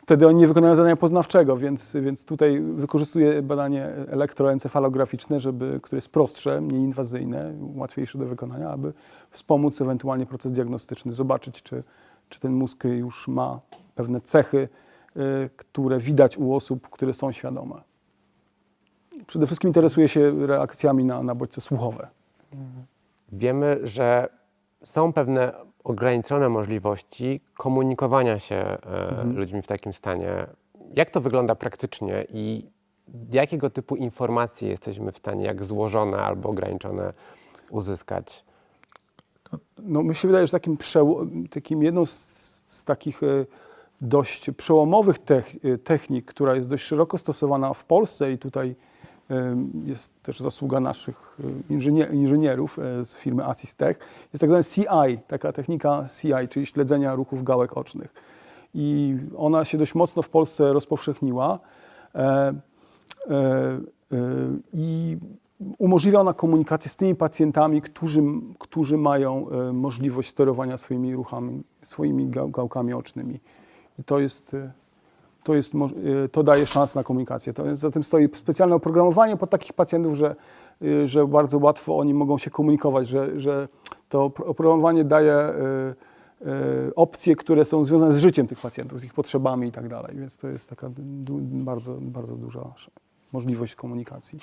[0.07, 6.09] wtedy oni nie wykonają zadania poznawczego, więc, więc tutaj wykorzystuję badanie elektroencefalograficzne, żeby, które jest
[6.09, 8.93] prostsze, mniej inwazyjne, łatwiejsze do wykonania, aby
[9.31, 11.83] wspomóc ewentualnie proces diagnostyczny, zobaczyć, czy,
[12.29, 13.61] czy ten mózg już ma
[13.95, 14.69] pewne cechy,
[15.17, 15.21] e,
[15.57, 17.75] które widać u osób, które są świadome.
[19.27, 22.09] Przede wszystkim interesuje się reakcjami na, na bodźce słuchowe.
[23.33, 24.29] Wiemy, że
[24.85, 25.53] są pewne
[25.87, 28.79] ograniczone możliwości komunikowania się e,
[29.11, 29.37] Mhm.
[29.37, 30.47] ludźmi w takim stanie.
[30.97, 32.67] Jak to wygląda praktycznie i
[33.33, 37.13] jakiego typu informacje jesteśmy w stanie, jak złożone albo ograniczone,
[37.71, 38.45] uzyskać?
[39.79, 40.77] No, mi się wydaje, że takim,
[41.51, 42.13] takim jedną z,
[42.67, 43.27] z takich e,
[44.01, 45.17] dość przełomowych
[45.65, 48.77] e, technik, która jest dość szeroko stosowana w Polsce i tutaj
[49.85, 51.39] jest też zasługa naszych
[51.71, 53.99] inżynier, inżynierów e, z firmy Assistech,
[54.33, 58.15] jest tak zwany CI, taka technika CI, czyli śledzenia ruchów gałek ocznych.
[58.75, 61.59] I ona się dość mocno w Polsce rozpowszechniła.
[62.15, 62.55] E,
[63.31, 63.79] e,
[64.73, 65.17] I
[65.79, 68.23] umożliwia ona komunikację z tymi pacjentami, którzy,
[68.59, 73.41] którzy mają możliwość sterowania swoimi ruchami, swoimi gał- gałkami ocznymi.
[73.99, 74.57] I to jest,
[75.47, 77.53] to, jest, e, to daje szansę na komunikację.
[77.53, 80.37] To za tym stoi specjalne oprogramowanie pod takich pacjentów, że,
[80.83, 83.69] e, że bardzo łatwo oni mogą się komunikować, że, że
[84.09, 85.55] to opro- oprogramowanie daje e,
[86.97, 90.17] opcje, które są związane z życiem tych pacjentów, z ich potrzebami i tak dalej.
[90.17, 90.91] Więc to jest taka
[91.41, 92.75] bardzo, bardzo duża
[93.33, 94.39] możliwość komunikacji.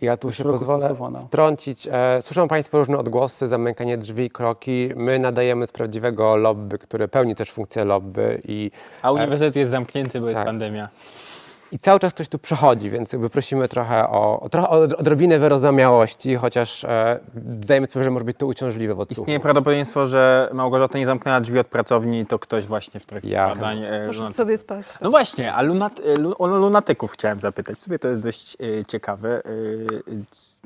[0.00, 1.20] Ja tu Jest się pozwolę stosowana.
[1.20, 1.88] wtrącić.
[1.92, 4.90] E, słyszą Państwo różne odgłosy, zamykanie drzwi, kroki.
[4.96, 8.70] My nadajemy z prawdziwego lobby, które pełni też funkcję lobby i,
[9.02, 10.46] A uniwersytet jest zamknięty, bo jest Tak.
[10.46, 10.88] pandemia.
[11.72, 15.38] I cały czas ktoś tu przechodzi, więc jakby prosimy trochę o, o, trochę o odrobinę
[15.38, 17.20] wyrozumiałości, chociaż e,
[17.62, 19.06] zdajemy sobie, że może być to uciążliwe w.
[19.10, 23.48] Istnieje prawdopodobieństwo, że Małgorzata nie zamknęła drzwi od pracowni, to ktoś właśnie w trakcie Ja.
[23.48, 23.78] badań.
[23.78, 24.36] e, Proszę lunatyków.
[24.36, 24.86] sobie spać.
[25.00, 27.78] No właśnie, a lunat, e, o lunatyków chciałem zapytać.
[27.78, 29.36] W sumie to jest dość e, ciekawe.
[29.38, 29.40] E,
[30.30, 30.58] c-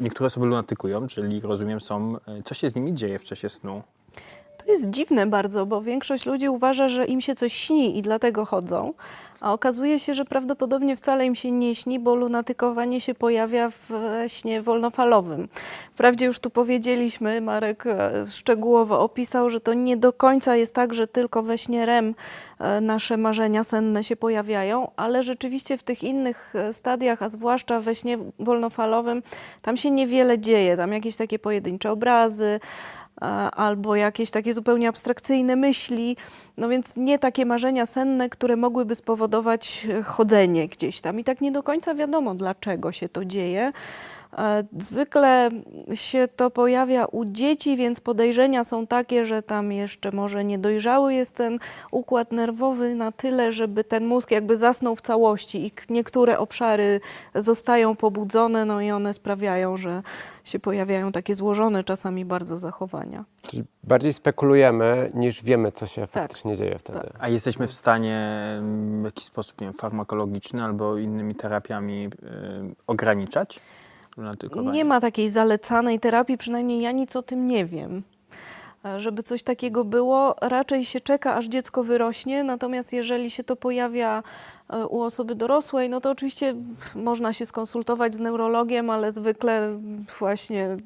[0.00, 3.82] niektóre osoby lunatykują, czyli rozumiem są, e, co się z nimi dzieje w czasie snu.
[4.68, 8.44] To jest dziwne bardzo, bo większość ludzi uważa, że im się coś śni i dlatego
[8.44, 8.94] chodzą,
[9.40, 13.90] a okazuje się, że prawdopodobnie wcale im się nie śni, bo lunatykowanie się pojawia w
[14.26, 15.48] śnie wolnofalowym.
[15.92, 20.94] Wprawdzie już tu powiedzieliśmy, Marek e, szczegółowo opisał, że to nie do końca jest tak,
[20.94, 22.14] że tylko we śnie REM
[22.58, 27.80] e, nasze marzenia senne się pojawiają, ale rzeczywiście w tych innych e, stadiach, a zwłaszcza
[27.80, 29.22] we śnie wolnofalowym,
[29.62, 32.60] tam się niewiele dzieje, tam jakieś takie pojedyncze obrazy,
[33.56, 36.16] albo jakieś takie zupełnie abstrakcyjne myśli,
[36.56, 41.20] no więc nie takie marzenia senne, które mogłyby spowodować e, chodzenie gdzieś tam.
[41.20, 43.72] I tak nie do końca wiadomo, dlaczego się to dzieje.
[44.78, 45.48] Zwykle
[45.94, 51.34] się to pojawia u dzieci, więc podejrzenia są takie, że tam jeszcze może niedojrzały jest
[51.34, 51.58] ten
[51.90, 57.00] układ nerwowy na tyle, żeby ten mózg jakby zasnął w całości i niektóre obszary
[57.34, 60.02] zostają pobudzone, no i one sprawiają, że
[60.44, 63.24] się pojawiają takie złożone czasami bardzo zachowania.
[63.42, 66.10] Czyli bardziej spekulujemy, niż wiemy, co się Tak.
[66.10, 66.98] faktycznie dzieje wtedy.
[66.98, 67.10] Tak.
[67.18, 68.16] A jesteśmy w stanie
[68.58, 72.10] mm, w jakiś sposób, nie wiem, farmakologiczny albo innymi terapiami y,
[72.86, 73.60] ograniczać
[74.72, 78.02] Nie ma takiej zalecanej terapii, przynajmniej ja nic o tym nie wiem.
[78.84, 83.56] E, Żeby coś takiego było, raczej się czeka, aż dziecko wyrośnie, natomiast jeżeli się to
[83.56, 84.22] pojawia
[84.70, 86.54] e, u osoby dorosłej, no to oczywiście
[86.94, 89.78] można się skonsultować z neurologiem, ale zwykle
[90.18, 90.76] właśnie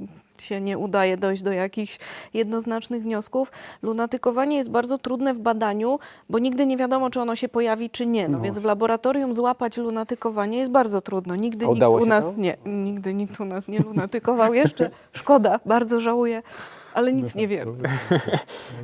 [0.42, 1.98] się nie udaje dojść do jakichś
[2.34, 3.52] jednoznacznych wniosków.
[3.82, 5.98] Lunatykowanie jest bardzo trudne w badaniu,
[6.30, 8.28] bo nigdy nie wiadomo, czy ono się pojawi, czy nie.
[8.28, 11.36] No, No więc w laboratorium złapać lunatykowanie jest bardzo trudno.
[11.36, 12.40] Nigdy nikt u nas to?
[12.40, 14.90] nie, nigdy nikt u nas nie lunatykował jeszcze.
[15.12, 16.42] Szkoda, bardzo żałuję,
[16.94, 17.68] ale nic nie wiem.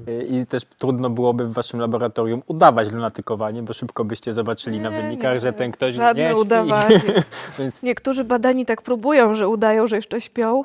[0.08, 4.90] Y, I też trudno byłoby w waszym laboratorium udawać lunatykowanie, bo szybko byście zobaczyli na
[4.90, 6.40] Nie, wynikach, nie, że ten ktoś żadne nie śpi.
[6.40, 7.00] udawanie.
[7.58, 10.62] Więc Niektórzy badani tak próbują, że udają, że jeszcze śpią.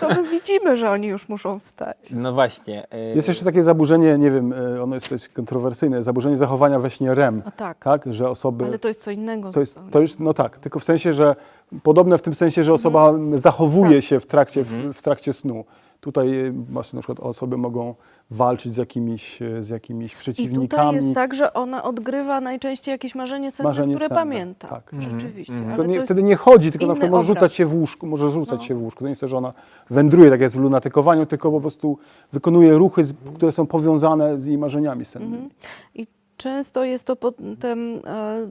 [0.00, 1.96] To my widzimy, że oni już muszą wstać.
[2.10, 2.86] no właśnie.
[2.94, 6.90] y, Jest jeszcze takie zaburzenie, nie wiem, e, ono jest dość kontrowersyjne, zaburzenie zachowania we
[6.90, 8.64] śnie REM, A tak, tak, że osoby...
[8.64, 9.52] ale to jest co innego.
[9.52, 11.36] To jest, to jest, no tak, tylko w sensie, że
[11.82, 13.38] podobne w tym sensie, że osoba Mhm.
[13.38, 14.04] zachowuje Tak.
[14.04, 15.64] się w trakcie, w, w trakcie snu.
[16.00, 17.94] Tutaj e, właśnie na przykład osoby mogą
[18.30, 20.68] walczyć z jakimiś, e, z jakimiś I przeciwnikami.
[20.68, 24.68] tutaj jest tak, że ona odgrywa najczęściej jakieś marzenie senne, Marzenie które senne, pamięta.
[24.68, 24.90] tak.
[24.98, 25.52] Rzeczywiście.
[25.52, 25.68] Mhm.
[25.70, 27.74] Ale To to nie, jest wtedy nie chodzi, tylko na przykład może rzucać się w
[27.74, 28.66] łóżku, może rzucać No.
[28.66, 28.98] się w łóżku.
[28.98, 29.52] To nie jest to, że ona
[29.90, 31.98] wędruje, tak jak jest w lunatykowaniu, tylko po prostu
[32.32, 33.02] wykonuje ruchy,
[33.34, 35.34] które są powiązane z jej marzeniami sennymi.
[35.34, 35.50] Mhm.
[35.94, 38.50] I często jest to potem, e,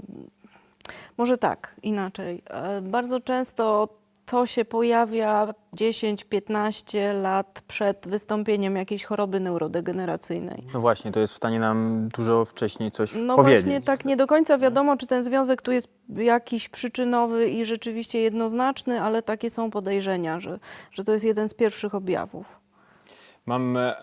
[1.17, 2.41] może tak, inaczej.
[2.49, 3.89] E, bardzo często
[4.29, 10.63] to się pojawia 10-15 lat przed wystąpieniem jakiejś choroby neurodegeneracyjnej.
[10.73, 13.63] No właśnie, to jest w stanie nam dużo wcześniej coś No powiedzieć.
[13.63, 18.19] właśnie tak nie do końca wiadomo, czy ten związek tu jest jakiś przyczynowy i rzeczywiście
[18.19, 20.59] jednoznaczny, ale takie są podejrzenia, że,
[20.91, 22.59] że to jest jeden z pierwszych objawów.
[23.45, 23.95] Mam e,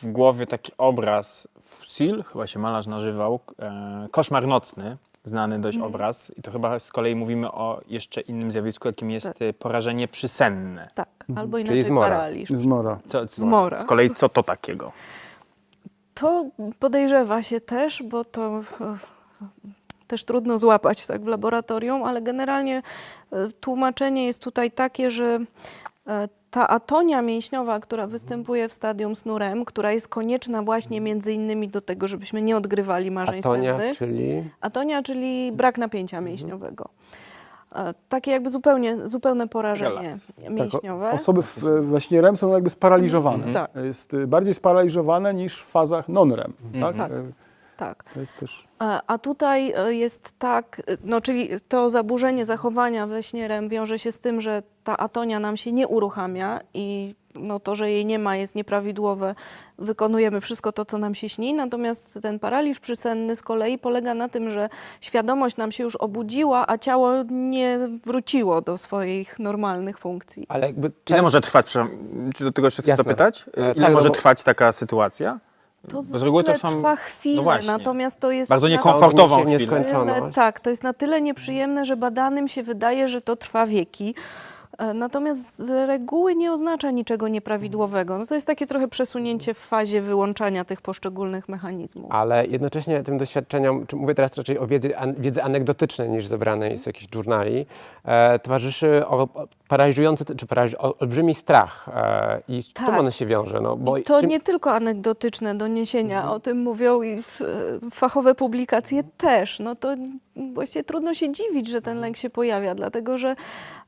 [0.00, 5.94] w głowie taki obraz Fusil, chyba się malarz nazywał, e, Koszmar nocny, znany dość Mhm.
[5.94, 6.32] obraz.
[6.36, 9.42] I to chyba z kolei mówimy o jeszcze innym zjawisku, jakim jest Tak.
[9.42, 10.88] e, porażenie przysenne.
[10.94, 12.08] Tak, albo Czyli inaczej zmora.
[12.16, 12.50] paraliż.
[12.50, 12.98] Zmora.
[13.08, 13.82] Co, co, Zmora.
[13.82, 14.92] Z kolei co to takiego?
[16.14, 16.44] To
[16.78, 18.62] podejrzewa się też, bo to e,
[20.06, 22.82] też trudno złapać tak w laboratorium, ale generalnie
[23.32, 25.38] e, tłumaczenie jest tutaj takie, że
[26.50, 31.68] ta atonia mięśniowa, która występuje w stadium snu REM, która jest konieczna właśnie między innymi
[31.68, 36.88] do tego, żebyśmy nie odgrywali marzeń Atonia, czyli Atonia, czyli brak napięcia mięśniowego.
[37.74, 40.26] E, Takie jakby zupełnie, zupełne porażenie Relaks.
[40.26, 41.10] Tak, mięśniowe.
[41.10, 43.44] o- osoby w, we śnie REM są jakby sparaliżowane.
[43.46, 43.54] Mhm.
[43.54, 43.84] Tak.
[43.84, 46.52] Jest y, bardziej sparaliżowane niż w fazach non-REM.
[46.80, 46.96] Tak?
[46.96, 47.12] Tak.
[47.78, 48.04] Tak.
[48.14, 48.68] To jest też...
[48.78, 53.68] A, a tutaj e, jest tak, e, no czyli to zaburzenie zachowania we śnie REM
[53.68, 57.90] wiąże się z tym, że ta atonia nam się nie uruchamia i no to, że
[57.90, 59.34] jej nie ma jest nieprawidłowe.
[59.78, 64.28] Wykonujemy wszystko to, co nam się śni, natomiast ten paraliż przysenny z kolei polega na
[64.28, 64.68] tym, że
[65.00, 70.46] świadomość nam się już obudziła, a ciało nie wróciło do swoich normalnych funkcji.
[70.48, 71.72] ale jakby Ile może trwać,
[72.34, 73.44] czy do tego jeszcze chcę zapytać?
[73.56, 75.40] Ile tak, może bo- trwać taka sytuacja?
[75.88, 78.48] To z reguły to są- trwa chwilę, no natomiast to jest...
[78.50, 80.34] Bardzo na- niekomfortową tyle, Nieskończoność.
[80.36, 84.14] tak, to jest na tyle nieprzyjemne, że badanym się wydaje, że to trwa wieki.
[84.78, 88.18] E, Natomiast z reguły nie oznacza niczego nieprawidłowego.
[88.18, 92.06] No to jest takie trochę przesunięcie w fazie wyłączania tych poszczególnych mechanizmów.
[92.12, 96.76] ale jednocześnie tym doświadczeniom, czy mówię teraz raczej o wiedzy, an, wiedzy anegdotycznej niż zebranej
[96.78, 97.66] z jakichś żurnali,
[98.04, 101.88] e, towarzyszy o, o paraliżujący, czy paraliż, olbrzymi strach.
[101.94, 103.00] E, I z czym Tak.
[103.00, 103.60] on się wiąże?
[103.60, 107.40] No, bo I to czym, nie tylko anegdotyczne doniesienia o tym mówią i w,
[107.90, 109.60] fachowe publikacje też.
[109.60, 109.94] No to
[110.52, 113.36] właściwie trudno się dziwić, że ten lęk się pojawia, dlatego że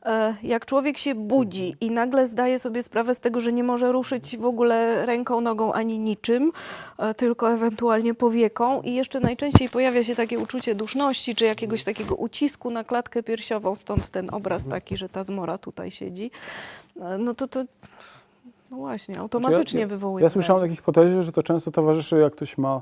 [0.06, 3.92] e, jak człowiek się budzi i nagle zdaje sobie sprawę z tego, że nie może
[3.92, 6.52] ruszyć w ogóle ręką, nogą ani niczym,
[6.98, 12.14] e, tylko ewentualnie powieką i jeszcze najczęściej pojawia się takie uczucie duszności czy jakiegoś takiego
[12.14, 16.30] ucisku na klatkę piersiową, stąd ten obraz taki, że ta zmora tutaj siedzi,
[17.00, 17.64] e, no to to
[18.70, 20.22] no właśnie, automatycznie ja, wywołuje.
[20.22, 20.64] Ja słyszałem lęk.
[20.64, 22.80] o takiej hipotezie, że to często towarzyszy, jak ktoś ma,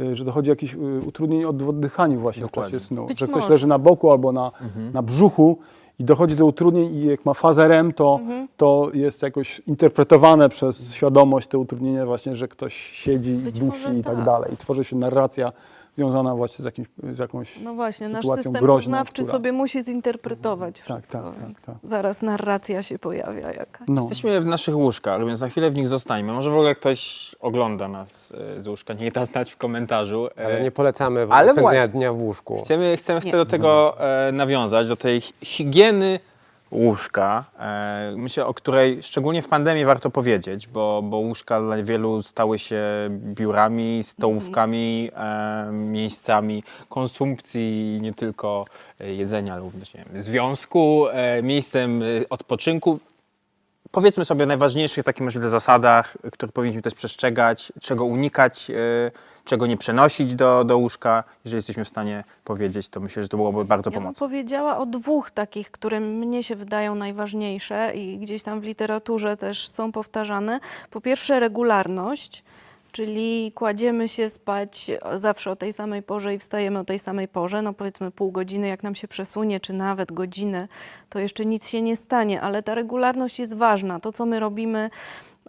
[0.00, 2.70] y, że dochodzi jakieś y, utrudnienie od w oddychaniu właśnie Dokładnie.
[2.70, 3.06] w czasie snu.
[3.06, 3.52] Być że ktoś może.
[3.52, 4.92] leży na boku albo na, Mhm.
[4.92, 5.58] na brzuchu
[5.98, 8.20] i dochodzi do utrudnień i jak ma fazę REM, to,
[8.56, 14.04] to jest jakoś interpretowane przez świadomość te utrudnienia właśnie, że ktoś siedzi, Być dusi i
[14.04, 14.24] tak tak.
[14.24, 14.54] dalej.
[14.54, 15.52] I tworzy się narracja
[15.94, 19.84] związana właśnie z, jakimś, z jakąś No właśnie, nasz system groźną, poznawczy która- sobie musi
[19.84, 21.74] zinterpretować Tak, wszystko, tak, tak, tak.
[21.82, 23.88] zaraz narracja się pojawia jakaś.
[23.88, 24.00] No.
[24.02, 26.32] Jesteśmy w naszych łóżkach, więc na chwilę w nich zostańmy.
[26.32, 30.28] Może w ogóle ktoś ogląda nas e, z łóżka, niech da znać w komentarzu.
[30.38, 31.88] E, Ale nie polecamy Ale spędzenia właśnie.
[31.88, 32.60] dnia w łóżku.
[32.64, 33.96] Chcemy, chcemy chcę do tego
[34.28, 36.20] e, nawiązać, do tej hi- higieny
[36.72, 42.22] łóżka, e, myślę, o której szczególnie w pandemii warto powiedzieć, bo, bo łóżka dla wielu
[42.22, 48.64] stały się biurami, stołówkami, e, miejscami konsumpcji nie tylko
[49.00, 51.06] e, jedzenia, ale również nie wiem, związku,
[51.42, 52.98] miejscem odpoczynku.
[53.90, 58.70] Powiedzmy sobie o najważniejszych takich możliwych zasadach, których powinniśmy też przestrzegać, czego unikać,
[59.44, 61.24] czego nie przenosić do, do łóżka.
[61.44, 64.26] Jeżeli jesteśmy w stanie powiedzieć, to myślę, że to byłoby bardzo Ja bym pomocne.
[64.28, 69.68] powiedziała o dwóch takich, które mnie się wydają najważniejsze i gdzieś tam w literaturze też
[69.68, 70.60] są powtarzane.
[70.90, 72.44] Po pierwsze regularność,
[72.92, 77.62] czyli kładziemy się spać zawsze o tej samej porze i wstajemy o tej samej porze.
[77.62, 80.68] No powiedzmy pół godziny, jak nam się przesunie, czy nawet godzinę,
[81.08, 84.00] to jeszcze nic się nie stanie, ale ta regularność jest ważna.
[84.00, 84.90] To, co my robimy,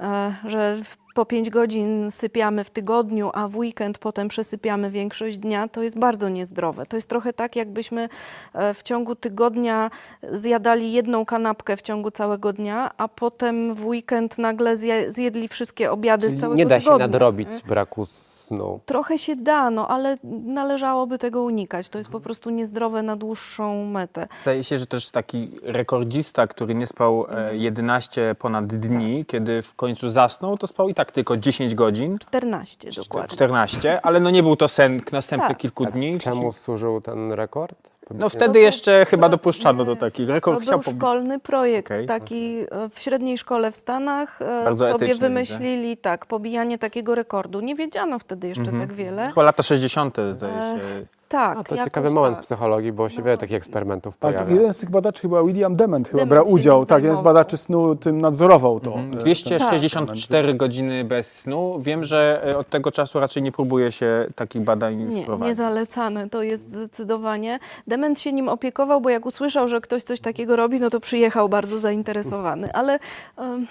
[0.01, 0.77] e, że
[1.13, 5.99] po 5 godzin sypiamy w tygodniu, a w weekend potem przesypiamy większość dnia, to jest
[5.99, 6.85] bardzo niezdrowe.
[6.85, 8.09] To jest trochę tak, jakbyśmy
[8.53, 9.91] e, w ciągu tygodnia
[10.31, 15.91] zjadali jedną kanapkę w ciągu całego dnia, a potem w weekend nagle zje, zjedli wszystkie
[15.91, 17.07] obiady z Czyli całego nie da się tygodnia.
[17.07, 17.67] nadrobić nie?
[17.67, 18.79] braku snu.
[18.85, 21.89] Trochę się da, no ale należałoby tego unikać.
[21.89, 24.27] To jest po prostu niezdrowe na dłuższą metę.
[24.41, 29.75] Zdaje się, że też taki rekordzista, który nie spał e, 11 ponad dni, kiedy w
[29.75, 33.27] końcu zasnął, to spał i tak tylko 10 godzin, 14 dokładnie.
[33.35, 35.57] 14, ale no nie był to sen następnych Tak.
[35.57, 36.19] kilku dni.
[36.19, 37.75] Czemu służył ten rekord?
[38.11, 40.27] No wtedy to- jeszcze chyba to- dopuszczano do takich.
[40.27, 42.05] To Rekord był chciał pob- szkolny projekt, Okej.
[42.05, 47.15] taki e, w średniej szkole w Stanach e, Bardzo sobie etyczny, wymyślili tak, pobijanie takiego
[47.15, 47.59] rekordu.
[47.59, 48.79] Nie wiedziano wtedy jeszcze Mhm.
[48.87, 49.27] tak wiele.
[49.29, 50.17] Chyba lata 60.
[50.33, 51.05] zdaje E, się.
[51.33, 52.43] Tak, A, to jakoś ciekawy moment w tak.
[52.45, 54.55] psychologii, bo się No wiele takich eksperymentów Ale pojawia.
[54.55, 56.85] jeden z tych badaczy, chyba William Dement, chyba brał udział.
[56.85, 58.89] Tak, jeden z badaczy snu tym nadzorował to.
[58.93, 59.07] Mhm.
[59.09, 61.79] e, ten 264 godziny bez snu.
[61.81, 65.47] Wiem, że e, od tego czasu raczej nie próbuje się takich badań Nie, wprowadzić.
[65.47, 67.59] niezalecane to jest zdecydowanie.
[67.87, 71.49] Dement się nim opiekował, bo jak usłyszał, że ktoś coś takiego robi, no to przyjechał
[71.49, 72.99] bardzo zainteresowany, ale
[73.37, 73.67] em,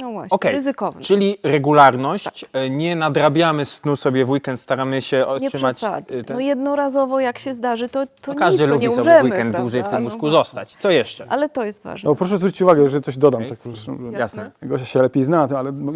[0.00, 1.02] no właśnie, Okej, ryzykowny.
[1.02, 5.76] Czyli regularność, e, nie nadrabiamy snu sobie w weekend, staramy się Nie otrzymać...
[5.76, 6.02] przesadzaj.
[6.20, 8.94] e, ten- No jednorazowo jak się zdarzy, to, to no, każdy nic, to lubi nie
[8.94, 9.58] sobie w weekend prawda?
[9.60, 10.38] dłużej w tym No łóżku właśnie.
[10.38, 10.76] zostać.
[10.76, 11.26] Co jeszcze?
[11.28, 12.10] Ale to jest ważne.
[12.10, 13.40] No proszę zwrócić uwagę, że coś dodam.
[13.40, 13.50] Okej.
[13.50, 14.50] Tak, proszę, Jasne.
[14.62, 15.92] Gosia się lepiej zna na tym, ale bo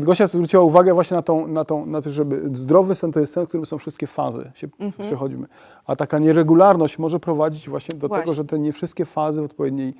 [0.00, 3.32] Gosia zwróciła uwagę właśnie na, tą, na, tą, na to, żeby zdrowy sen to jest
[3.32, 5.06] sen, w którym są wszystkie fazy, się Mhm.
[5.08, 5.46] przechodzimy.
[5.86, 8.22] A taka nieregularność może prowadzić właśnie do Właśnie.
[8.24, 9.94] tego, że te nie wszystkie fazy w odpowiedniej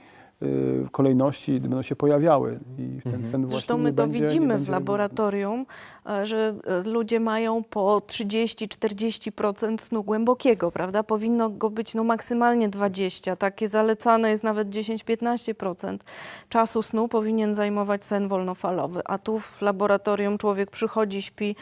[0.92, 3.24] kolejności będą się pojawiały i ten Mhm.
[3.24, 5.66] sen właśnie Zresztą my to będzie, widzimy w laboratorium,
[6.06, 11.02] e, że e, ludzie mają po 30-40% snu głębokiego, prawda?
[11.02, 13.36] Powinno go być no maksymalnie 20%.
[13.36, 15.98] Takie zalecane jest nawet 10-15%
[16.48, 19.00] czasu snu powinien zajmować sen wolnofalowy.
[19.04, 21.56] A tu w laboratorium człowiek przychodzi, śpi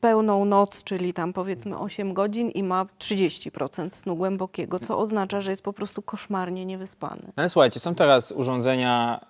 [0.00, 5.50] pełną noc, czyli tam powiedzmy 8 godzin i ma 30% snu głębokiego, co oznacza, że
[5.50, 7.22] jest po prostu koszmarnie niewyspany.
[7.26, 9.20] No ale słuchajcie, są teraz urządzenia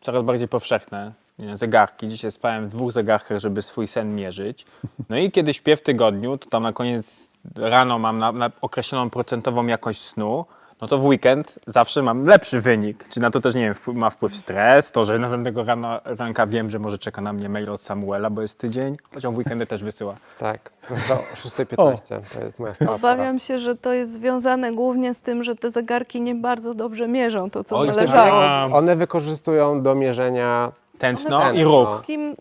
[0.00, 1.12] coraz bardziej powszechne,
[1.54, 2.08] zegarki.
[2.08, 4.64] Dzisiaj spałem w dwóch zegarkach, żeby swój sen mierzyć.
[5.08, 9.10] No i kiedy śpię w tygodniu, to tam na koniec rano mam na, na określoną
[9.10, 10.44] procentową jakość snu,
[10.80, 13.08] no to w weekend zawsze mam lepszy wynik.
[13.08, 16.46] Czy na to też, nie wiem, wpływ- ma wpływ stres, to, że następnego rano, ranka
[16.46, 19.66] wiem, że może czeka na mnie mail od Samuela, bo jest tydzień, chociaż w weekendy
[19.66, 20.14] też wysyła.
[20.38, 20.70] Tak,
[21.08, 22.92] to o 6.15 to jest moja stała.
[22.96, 27.08] Obawiam się, że to jest związane głównie z tym, że te zegarki nie bardzo dobrze
[27.08, 28.76] mierzą to, co Oj, należało.
[28.76, 31.88] One wykorzystują do mierzenia Tętno One i ruch.
[31.88, 32.36] wszystkim-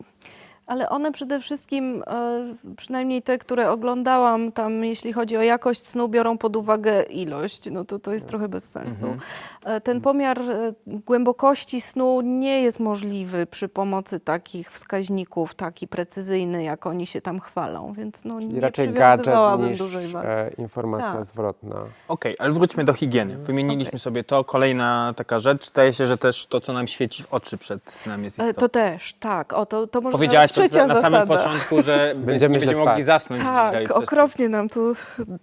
[0.70, 6.07] Ale one przede wszystkim, e, przynajmniej te, które oglądałam tam, jeśli chodzi o jakość snu,
[6.07, 7.72] biorą pod uwagę ilość.
[7.72, 9.05] No to to jest trochę bez sensu.
[9.05, 9.20] Mhm.
[9.63, 16.63] E, Ten pomiar e, głębokości snu nie jest możliwy przy pomocy takich wskaźników, taki precyzyjny,
[16.63, 20.28] jak oni się tam chwalą, więc no i nie raczej gadżet niż dużej wagi.
[20.57, 21.26] informacja Tak.
[21.26, 21.76] zwrotna.
[22.07, 23.38] Okej, ale wróćmy do higieny.
[23.38, 23.99] Wymieniliśmy Okej.
[23.99, 24.43] sobie to.
[24.43, 25.70] Kolejna taka rzecz.
[25.70, 28.53] Zdaje się, że też to, co nam świeci w oczy przed snem jest istotne.
[28.53, 29.53] To też, tak.
[29.53, 33.41] O, to, to może Powiedziałaś trzecia na samym początku, że Będziemy nie będziemy mogli zasnąć
[33.41, 33.72] dzisiaj.
[33.72, 34.93] Tak, przez- okropnie nam tu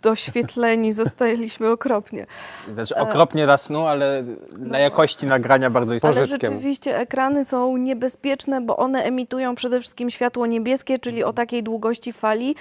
[0.02, 2.26] doświetleni zostaliśmy okropnie.
[2.74, 4.24] Znaczy, okropnie dla snu, ale
[4.58, 6.20] dla jakości nagrania bardzo Ale istotne.
[6.20, 6.52] Pożyczkiem.
[6.52, 12.12] rzeczywiście ekrany są niebezpieczne, bo one emitują przede wszystkim światło niebieskie, czyli o takiej długości
[12.12, 12.54] fali,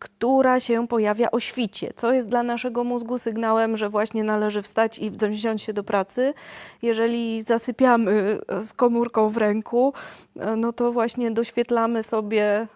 [0.00, 4.98] która się pojawia o świcie, co jest dla naszego mózgu sygnałem, że właśnie należy wstać
[4.98, 6.34] i wziąć się do pracy.
[6.82, 9.92] Jeżeli zasypiamy z komórką w ręku,
[10.36, 12.66] e, no to właśnie doświetlamy sobie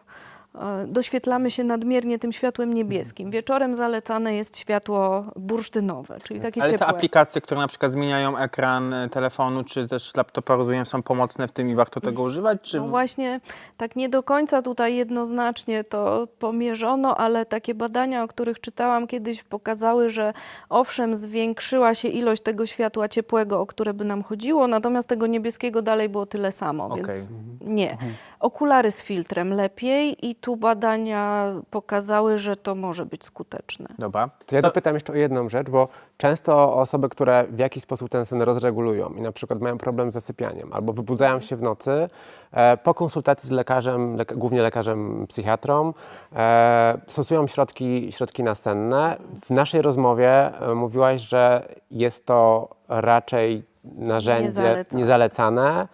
[0.87, 3.31] doświetlamy się nadmiernie tym światłem niebieskim.
[3.31, 6.97] Wieczorem zalecane jest światło bursztynowe, czyli takie Ale te ciepłe.
[6.97, 11.53] aplikacje, które na przykład zmieniają ekran e, telefonu czy też laptopa, rozumiem, są pomocne w
[11.53, 12.61] tym i warto tego używać?
[12.63, 12.77] Czy...
[12.77, 13.41] No właśnie,
[13.77, 19.43] tak nie do końca tutaj jednoznacznie to pomierzono, ale takie badania, o których czytałam kiedyś,
[19.43, 20.33] pokazały, że
[20.69, 25.83] owszem, zwiększyła się ilość tego światła ciepłego, o które by nam chodziło, natomiast tego niebieskiego
[25.83, 27.05] dalej było tyle samo, Okej.
[27.05, 27.25] więc
[27.61, 27.97] nie.
[28.41, 33.87] Okulary z filtrem lepiej i tu badania pokazały, że to może być skuteczne.
[33.99, 34.31] Dobra.
[34.47, 38.09] To ja Co- dopytam jeszcze o jedną rzecz, bo często osoby, które w jakiś sposób
[38.09, 42.09] ten sen rozregulują i na przykład mają problem z zasypianiem albo wybudzają się w nocy,
[42.53, 45.93] e, po konsultacji z lekarzem, lek- głównie lekarzem psychiatrą,
[46.37, 49.17] e, stosują środki, środki nasenne.
[49.45, 50.31] W naszej rozmowie
[50.61, 55.01] e, mówiłaś, że jest to raczej narzędzie Niezalecane.
[55.01, 55.89] niezalecane.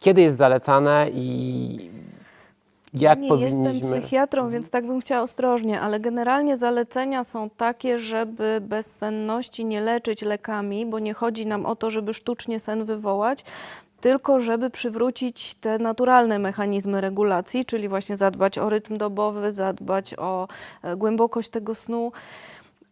[0.00, 1.90] Kiedy jest zalecane i
[2.94, 3.74] jak nie powinniśmy...
[3.74, 9.80] jestem psychiatrą, więc tak bym chciała ostrożnie, ale generalnie zalecenia są takie, żeby bezsenności nie
[9.80, 13.44] leczyć lekami, bo nie chodzi nam o to, żeby sztucznie sen wywołać,
[14.00, 20.48] tylko żeby przywrócić te naturalne mechanizmy regulacji, czyli właśnie zadbać o rytm dobowy, zadbać o
[20.82, 22.12] e, głębokość tego snu.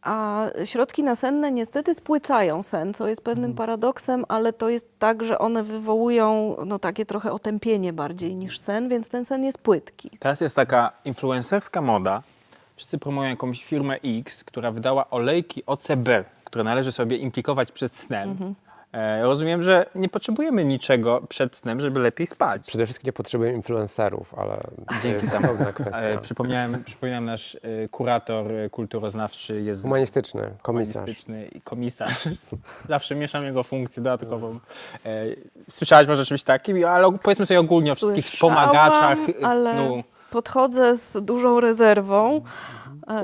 [0.02, 5.38] A środki nasenne niestety spłycają sen, co jest pewnym paradoksem, ale to jest tak, że
[5.38, 10.10] one wywołują no, takie trochę otępienie bardziej niż sen, więc ten sen jest płytki.
[10.18, 12.22] Teraz jest taka influencerska moda.
[12.76, 16.08] Wszyscy promują jakąś firmę X, która wydała olejki OCB,
[16.44, 18.30] które należy sobie implikować przed snem.
[18.30, 18.54] Mhm.
[18.92, 22.66] E, rozumiem, że nie potrzebujemy niczego przed snem, żeby lepiej spać.
[22.66, 25.46] Przede wszystkim nie potrzebujemy influencerów, ale to Dzięki jest temu.
[25.46, 26.00] osobna kwestia.
[26.00, 30.94] E, przypomniałem, przypomniałem nasz e, kurator kulturoznawczy jest Humanistyczny, komisarz.
[30.94, 32.28] humanistyczny i komisarz.
[32.88, 34.58] Zawsze mieszam jego funkcję dodatkową.
[35.70, 40.02] Słyszałaś może o czymś takim, ale powiedzmy sobie ogólnie o wszystkich wspomagaczach ale snu.
[40.30, 42.40] podchodzę z dużą rezerwą.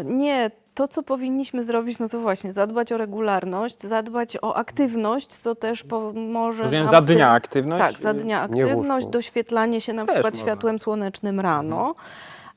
[0.05, 5.55] Nie, to co powinniśmy zrobić, no to właśnie zadbać o regularność, zadbać o aktywność, co
[5.55, 7.85] też pomoże Rozumiem, za dnia aktywność?
[7.85, 10.47] Tak, za dnia aktywność, doświetlanie się na Też przykład można.
[10.47, 11.95] światłem słonecznym rano.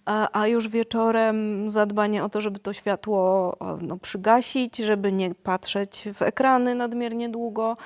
[0.05, 3.20] A, a już wieczorem zadbanie o to, żeby to światło
[3.59, 7.78] o, no, przygasić, żeby nie patrzeć w ekrany nadmiernie długo.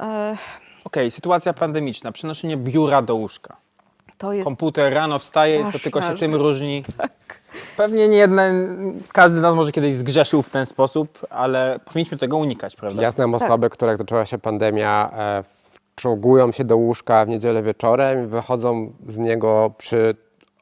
[0.00, 0.36] E,
[0.84, 3.56] Okej, sytuacja pandemiczna, przenoszenie biura do łóżka.
[4.18, 6.84] to jest Komputer rano wstaje, to tylko się tym różni.
[7.76, 8.68] Pewnie nie jeden,
[9.12, 13.02] każdy z nas może kiedyś zgrzeszył w ten sposób, ale powinniśmy tego unikać, prawda?
[13.02, 13.42] Ja znam Tak.
[13.42, 15.44] osoby, które jak zaczęła się pandemia, e,
[15.96, 20.14] wczołgują się do łóżka w niedzielę wieczorem i wychodzą z niego przy,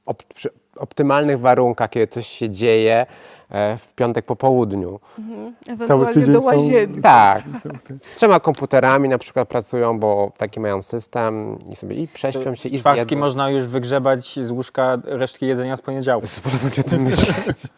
[0.06, 3.06] op, przy optymalnych warunkach, kiedy coś się dzieje
[3.78, 5.00] w piątek po południu.
[5.68, 7.00] ewentualnie tydzień do są- łazienki.
[7.00, 7.42] Tak,
[8.12, 12.68] z trzema komputerami na przykład pracują, bo taki mają system i sobie i prześpią się
[12.68, 13.20] i czwartki zjedzą.
[13.20, 16.26] można już wygrzebać z łóżka resztki jedzenia z poniedziałku.
[16.44, 17.58] Wolę o tym myśleć.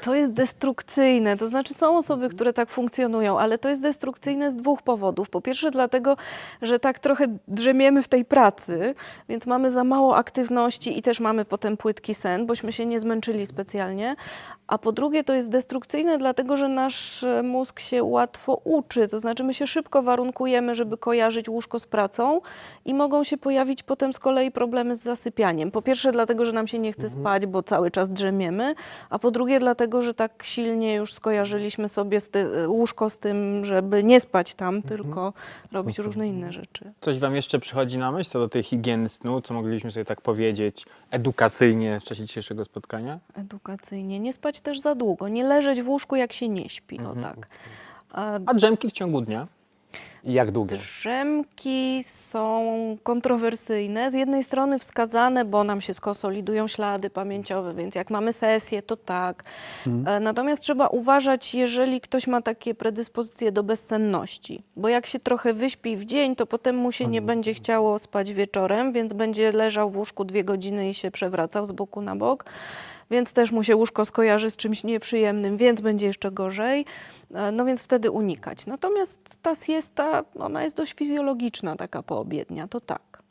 [0.00, 1.36] To jest destrukcyjne.
[1.36, 5.30] To znaczy, są osoby, które tak funkcjonują, ale to jest destrukcyjne z dwóch powodów.
[5.30, 6.16] Po pierwsze, dlatego,
[6.62, 8.94] że tak trochę drzemiemy w tej pracy,
[9.28, 13.46] więc mamy za mało aktywności i też mamy potem płytki sen, bośmy się nie zmęczyli
[13.46, 14.16] specjalnie.
[14.66, 19.08] A po drugie, to jest destrukcyjne, dlatego że nasz e, mózg się łatwo uczy.
[19.08, 22.40] To znaczy, my się szybko warunkujemy, żeby kojarzyć łóżko z pracą
[22.84, 25.70] i mogą się pojawić potem z kolei problemy z zasypianiem.
[25.70, 28.74] Po pierwsze, dlatego, że nam się nie chce spać, bo cały czas drzemiemy,
[29.10, 33.64] a po drugie, dlatego, że tak silnie już skojarzyliśmy sobie z ty- łóżko z tym,
[33.64, 35.32] żeby nie spać tam, tylko
[35.72, 36.92] robić różne inne rzeczy.
[37.00, 40.20] Coś Wam jeszcze przychodzi na myśl co do tej higieny snu, co moglibyśmy sobie tak
[40.20, 43.18] powiedzieć edukacyjnie w czasie dzisiejszego spotkania?
[43.34, 44.20] Edukacyjnie.
[44.20, 47.00] Nie spać też za długo, nie leżeć w łóżku, jak się nie śpi.
[47.00, 47.48] O tak.
[48.12, 49.46] A A drzemki w ciągu dnia?
[50.24, 50.76] I jak długie?
[50.76, 52.64] Drzemki są
[53.02, 54.10] kontrowersyjne.
[54.10, 58.96] Z jednej strony wskazane, bo nam się skonsolidują ślady pamięciowe, więc jak mamy sesję, to
[58.96, 59.44] tak.
[60.06, 65.54] E, Natomiast trzeba uważać, jeżeli ktoś ma takie predyspozycje do bezsenności, bo jak się trochę
[65.54, 69.90] wyśpi w dzień, to potem mu się nie będzie chciało spać wieczorem, więc będzie leżał
[69.90, 72.44] w łóżku dwie godziny i się przewracał z boku na bok.
[73.10, 76.84] Więc też mu się łóżko skojarzy z czymś nieprzyjemnym, więc będzie jeszcze gorzej.
[77.34, 78.66] E, No więc wtedy unikać.
[78.66, 83.22] Natomiast ta siesta, ona jest dość fizjologiczna, taka poobiednia, to tak.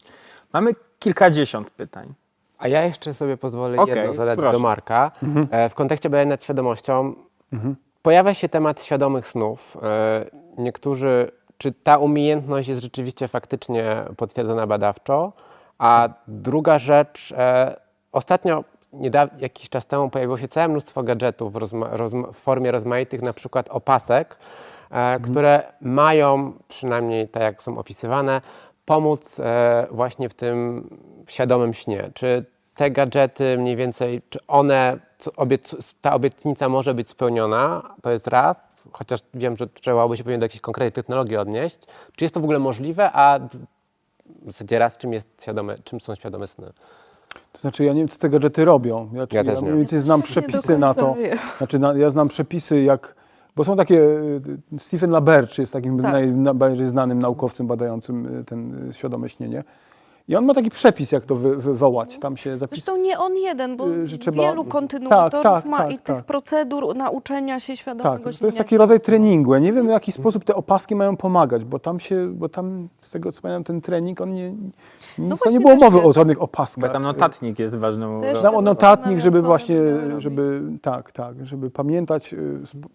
[0.54, 2.14] Mamy kilkadziesiąt pytań.
[2.58, 4.52] A ja jeszcze sobie pozwolę Okej, jedno zadać proszę.
[4.52, 5.12] do Marka.
[5.52, 7.16] E, w kontekście badania nad świadomością
[8.02, 9.78] pojawia się temat świadomych snów.
[9.84, 10.26] E,
[10.58, 15.34] niektórzy, czy ta umiejętność jest rzeczywiście faktycznie potwierdzona badawczo?
[15.78, 17.34] A druga rzecz,
[18.12, 18.64] ostatnio
[18.94, 21.60] nieda- jakiś czas temu pojawiło się całe mnóstwo gadżetów w,
[22.34, 24.38] w formie rozmaitych, na przykład opasek,
[24.92, 28.42] e, które mają, przynajmniej tak jak są opisywane,
[28.86, 30.90] pomóc e, właśnie w tym
[31.30, 32.12] świadomym śnie.
[32.14, 35.00] Czy te gadżety mniej więcej, czy one,
[35.38, 40.24] obiec, ta obietnica może być spełniona, to jest raz, chociaż wiem, że trzeba by się
[40.24, 41.80] pewnie do jakiejś konkretnej technologii odnieść.
[42.16, 43.40] Czy jest to w ogóle możliwe, a
[44.26, 46.74] w zasadzie raz, czym, jest świadome, czym są świadome sny?
[47.54, 49.10] To znaczy, ja nie wiem, co te gadżety robią.
[49.14, 49.62] Ja, ja nie.
[49.62, 51.14] mniej więcej znam przepisy na to.
[51.14, 51.38] wiem.
[51.58, 53.16] Znaczy, na, ja znam przepisy, jak.
[53.56, 53.96] Bo są takie.
[54.00, 54.42] y,
[54.80, 56.12] Stephen Laberge jest takim Tak.
[56.12, 59.64] naj, najbardziej znanym naukowcem badającym y, ten y, świadome śnienie.
[60.28, 62.20] I on ma taki przepis, jak to wy, wywołać.
[62.20, 62.84] Tam się zapisuje.
[62.86, 65.98] Zresztą nie on jeden, bo Y, że trzeba- wielu kontynuatorów Tak, tak, ma tak, i
[65.98, 66.26] tych tak.
[66.26, 69.54] procedur nauczenia się Tak, świadomego to jest taki rodzaj treningu.
[69.54, 72.88] Ja nie wiem, w jaki sposób te opaski mają pomagać, bo tam się, bo tam
[73.02, 74.54] z tego co pamiętam, ten trening, on nie,
[75.18, 76.92] No nie było mowy o żadnych Bo opaskach.
[76.94, 79.78] tam notatnik jest ważną się o notatnik, żeby właśnie,
[80.18, 82.38] żeby, tak, tak, żeby pamiętać, y,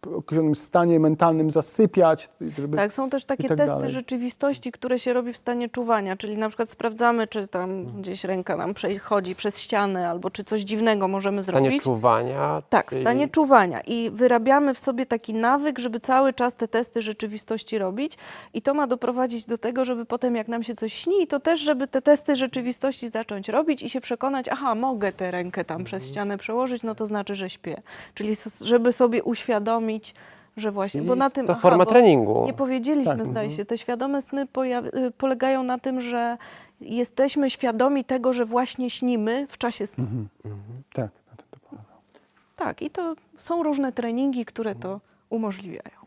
[0.07, 2.77] w określonym stanie mentalnym zasypiać, żeby...
[2.77, 3.91] Tak, są też takie tak testy dalej.
[3.91, 8.57] rzeczywistości, które się robi w stanie czuwania, czyli na przykład sprawdzamy, czy tam gdzieś ręka
[8.57, 11.83] nam przechodzi przez ścianę, albo czy coś dziwnego możemy W stanie zrobić.
[11.83, 12.63] czuwania?
[12.71, 13.81] Tak, w czyli- stanie czuwania.
[13.81, 18.13] I wyrabiamy w sobie taki nawyk, żeby cały czas te testy rzeczywistości robić.
[18.55, 21.61] I to ma doprowadzić do tego, żeby potem jak nam się coś śni, to też,
[21.61, 26.03] żeby te testy rzeczywistości zacząć robić i się przekonać, aha, mogę tę rękę tam przez
[26.03, 26.13] Mhm.
[26.13, 27.83] ścianę przełożyć, no to znaczy, że śpię.
[28.15, 30.15] Czyli żeby sobie uświadomić,
[30.57, 31.47] że właśnie, bo na tym...
[31.47, 32.43] To aha, forma bo treningu.
[32.47, 33.27] Nie powiedzieliśmy, Tak.
[33.27, 36.37] zdaje się, te świadome sny y, polegają na tym, że
[36.81, 40.05] jesteśmy świadomi tego, że właśnie śnimy w czasie snu.
[40.05, 40.29] Mhm.
[40.93, 41.85] Tak, na tym to polega.
[42.57, 45.01] Tak, i to są różne treningi, które to
[45.31, 45.99] umożliwiają.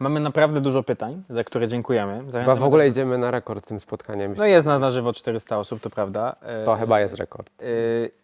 [0.00, 2.18] Mamy naprawdę dużo pytań, za które dziękujemy.
[2.18, 4.34] Chyba Zachęcamy w ogóle do- idziemy na rekord tym spotkaniem.
[4.36, 6.36] No jest na, na żywo 400 osób, to prawda.
[6.42, 7.50] E, To chyba jest rekord.
[7.60, 7.64] e,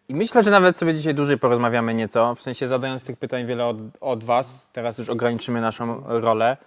[0.09, 3.65] I myślę, że nawet sobie dzisiaj dłużej porozmawiamy nieco, w sensie zadając tych pytań wiele
[3.65, 4.67] od, od Was.
[4.73, 6.57] Teraz już ograniczymy naszą rolę,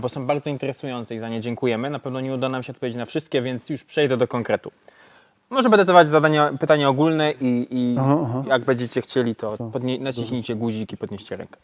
[0.00, 1.90] bo są bardzo interesujące i za nie dziękujemy.
[1.90, 4.70] Na pewno nie uda nam się odpowiedzieć na wszystkie, więc już przejdę do konkretu.
[5.50, 8.42] Może będę dawać zadania, pytania ogólne i, i Aha, aha.
[8.46, 11.56] jak będziecie chcieli, to podnie, naciśnijcie guzik i podnieście rękę.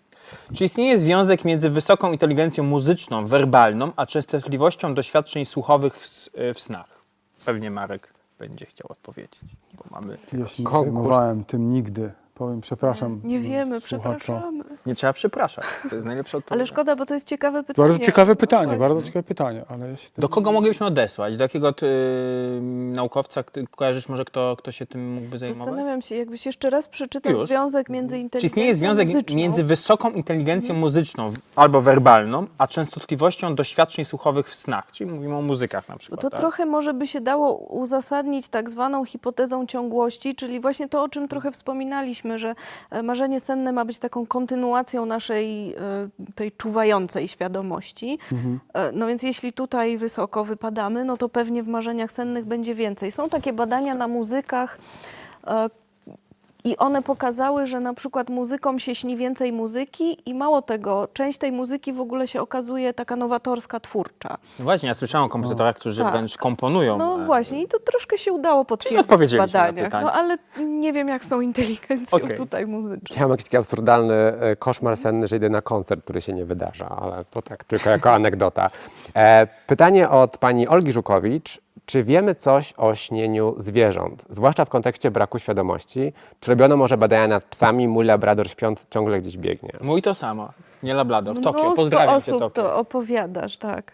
[0.54, 6.60] Czy istnieje związek między wysoką inteligencją muzyczną, werbalną, a częstotliwością doświadczeń słuchowych w, s- w
[6.60, 7.02] snach?
[7.44, 9.40] Pewnie Marek będzie chciał odpowiedzieć,
[9.78, 10.18] bo mamy...
[10.32, 11.18] Ja się nie Konkurs.
[11.46, 12.12] tym nigdy.
[12.38, 13.20] Powiem, przepraszam.
[13.24, 14.14] Nie wiemy, słuchacza.
[14.18, 14.64] przepraszamy.
[14.86, 16.58] Nie trzeba przepraszać, to jest najlepsza odpowiedź.
[16.58, 17.88] Ale szkoda, bo to jest ciekawe pytanie.
[17.88, 18.78] Bardzo ciekawe No pytanie, właśnie.
[18.88, 21.36] bardzo ciekawe pytanie, ale tym- Do kogo moglibyśmy odesłać?
[21.36, 21.86] Do jakiego ty,
[22.92, 25.66] naukowca ty, kojarzysz może, kto, kto się tym mógłby zajmować?
[25.66, 27.48] Zastanawiam się, jakbyś jeszcze raz przeczytał Już.
[27.48, 29.36] związek między Czy inteligencją istnieje związek muzyczną.
[29.36, 34.92] między wysoką inteligencją muzyczną albo werbalną, a częstotliwością doświadczeń słuchowych w snach?
[34.92, 36.20] Czyli mówimy o muzykach na Bo przykład.
[36.20, 36.40] to tak?
[36.40, 41.28] trochę może by się dało uzasadnić tak zwaną hipotezą ciągłości, czyli właśnie to, o czym
[41.28, 42.54] trochę wspominaliśmy, że
[42.90, 45.78] e, marzenie senne ma być taką kontynuacją naszej e,
[46.34, 48.18] tej czuwającej świadomości.
[48.74, 53.10] E, No więc jeśli tutaj wysoko wypadamy, no to pewnie w marzeniach sennych będzie więcej.
[53.10, 54.78] Są takie badania na muzykach,
[56.68, 61.38] i one pokazały, że na przykład muzykom się śni więcej muzyki i mało tego, część
[61.38, 64.38] tej muzyki w ogóle się okazuje taka nowatorska, twórcza.
[64.58, 66.12] No właśnie, ja słyszałem o kompozytorach, którzy Tak.
[66.12, 66.98] wręcz komponują.
[66.98, 69.92] No e, właśnie, i to troszkę się udało potwierdzić w badaniach.
[69.92, 72.36] No ale nie wiem, jak z tą inteligencją Okej.
[72.36, 73.16] tutaj muzyczną.
[73.16, 76.44] Ja mam jakiś taki absurdalny e, koszmar senny, że idę na koncert, który się nie
[76.44, 78.70] wydarza, ale to tak tylko jako anegdota.
[79.16, 81.60] E, pytanie od pani Olgi Żukowicz.
[81.88, 86.12] Czy wiemy coś o śnieniu zwierząt, zwłaszcza w kontekście braku świadomości?
[86.40, 89.72] Czy robiono może badania nad psami, mój labrador śpiąc ciągle gdzieś biegnie?
[89.80, 90.48] Mój to samo,
[90.82, 91.42] nie Labrador.
[91.42, 92.62] Tokio, pozdrawiam cię osób Tokio.
[92.62, 93.92] to opowiadasz, tak.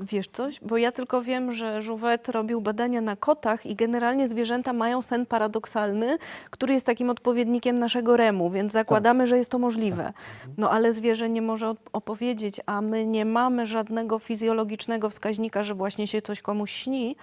[0.00, 0.60] Wiesz coś?
[0.60, 5.26] Bo ja tylko wiem, że Żuwet robił badania na kotach i generalnie zwierzęta mają sen
[5.26, 6.18] paradoksalny,
[6.50, 10.12] który jest takim odpowiednikiem naszego remu, więc zakładamy, że jest to możliwe.
[10.58, 15.74] No ale zwierzę nie może op- opowiedzieć, a my nie mamy żadnego fizjologicznego wskaźnika, że
[15.74, 17.16] właśnie się coś komuś śni.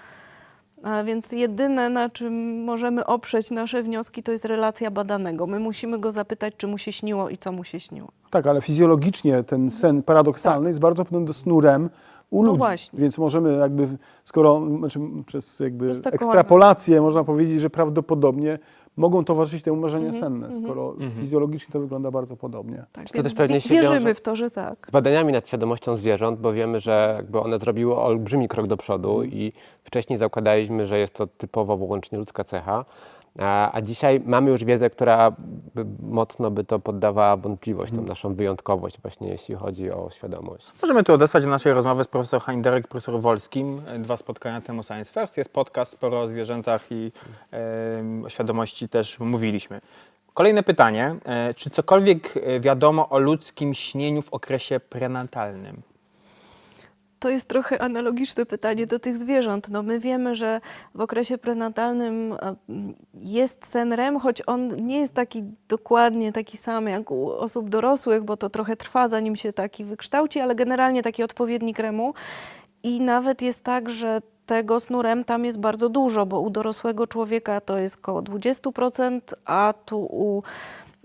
[0.83, 5.47] A więc jedyne, na czym możemy oprzeć nasze wnioski, to jest relacja badanego.
[5.47, 8.07] My musimy go zapytać, czy mu się śniło i co mu się śniło.
[8.31, 11.89] Tak, ale fizjologicznie ten sen paradoksalny jest bardzo podobny do snu REM
[12.35, 12.57] u No ludzi.
[12.57, 12.99] właśnie.
[12.99, 13.87] Więc możemy jakby,
[14.23, 18.59] skoro znaczy przez jakby taką ekstrapolację można powiedzieć, że prawdopodobnie
[18.97, 22.85] mogą towarzyszyć temu marzenia Mhm, senne, skoro fizyologicznie to wygląda bardzo podobnie.
[22.91, 24.87] Tak, to też pewnie się wierzymy wiąże- w to, że tak.
[24.87, 29.23] Z badaniami nad świadomością zwierząt, bo wiemy, że jakby one zrobiły olbrzymi krok do przodu
[29.23, 32.85] i wcześniej zakładaliśmy, że jest to typowo wyłącznie ludzka cecha,
[33.39, 35.31] a, a dzisiaj mamy już wiedzę, która
[35.75, 40.65] by, mocno by to poddawała wątpliwość, tą naszą wyjątkowość właśnie jeśli chodzi o świadomość.
[40.81, 43.81] Możemy tu odesłać do naszej rozmowy z profesor Heinderek i profesor Wolskim.
[43.87, 45.37] E, Dwa spotkania temu Science First.
[45.37, 47.11] Jest podcast sporo o zwierzętach i
[47.51, 49.81] em, o świadomości też mówiliśmy.
[50.33, 51.15] Kolejne pytanie.
[51.25, 55.81] E, Czy cokolwiek e, wiadomo o ludzkim śnieniu w okresie prenatalnym?
[57.19, 59.69] To jest trochę analogiczne pytanie do tych zwierząt.
[59.69, 60.61] No my wiemy, że
[60.95, 62.35] w okresie prenatalnym
[63.13, 68.23] jest sen REM, choć on nie jest taki dokładnie taki sam jak u osób dorosłych,
[68.23, 72.13] bo to trochę trwa, zanim się taki wykształci, ale generalnie taki odpowiednik REMu.
[72.83, 77.07] I nawet jest tak, że tego snu REM tam jest bardzo dużo, bo u dorosłego
[77.07, 80.43] człowieka to jest około 20%, a tu u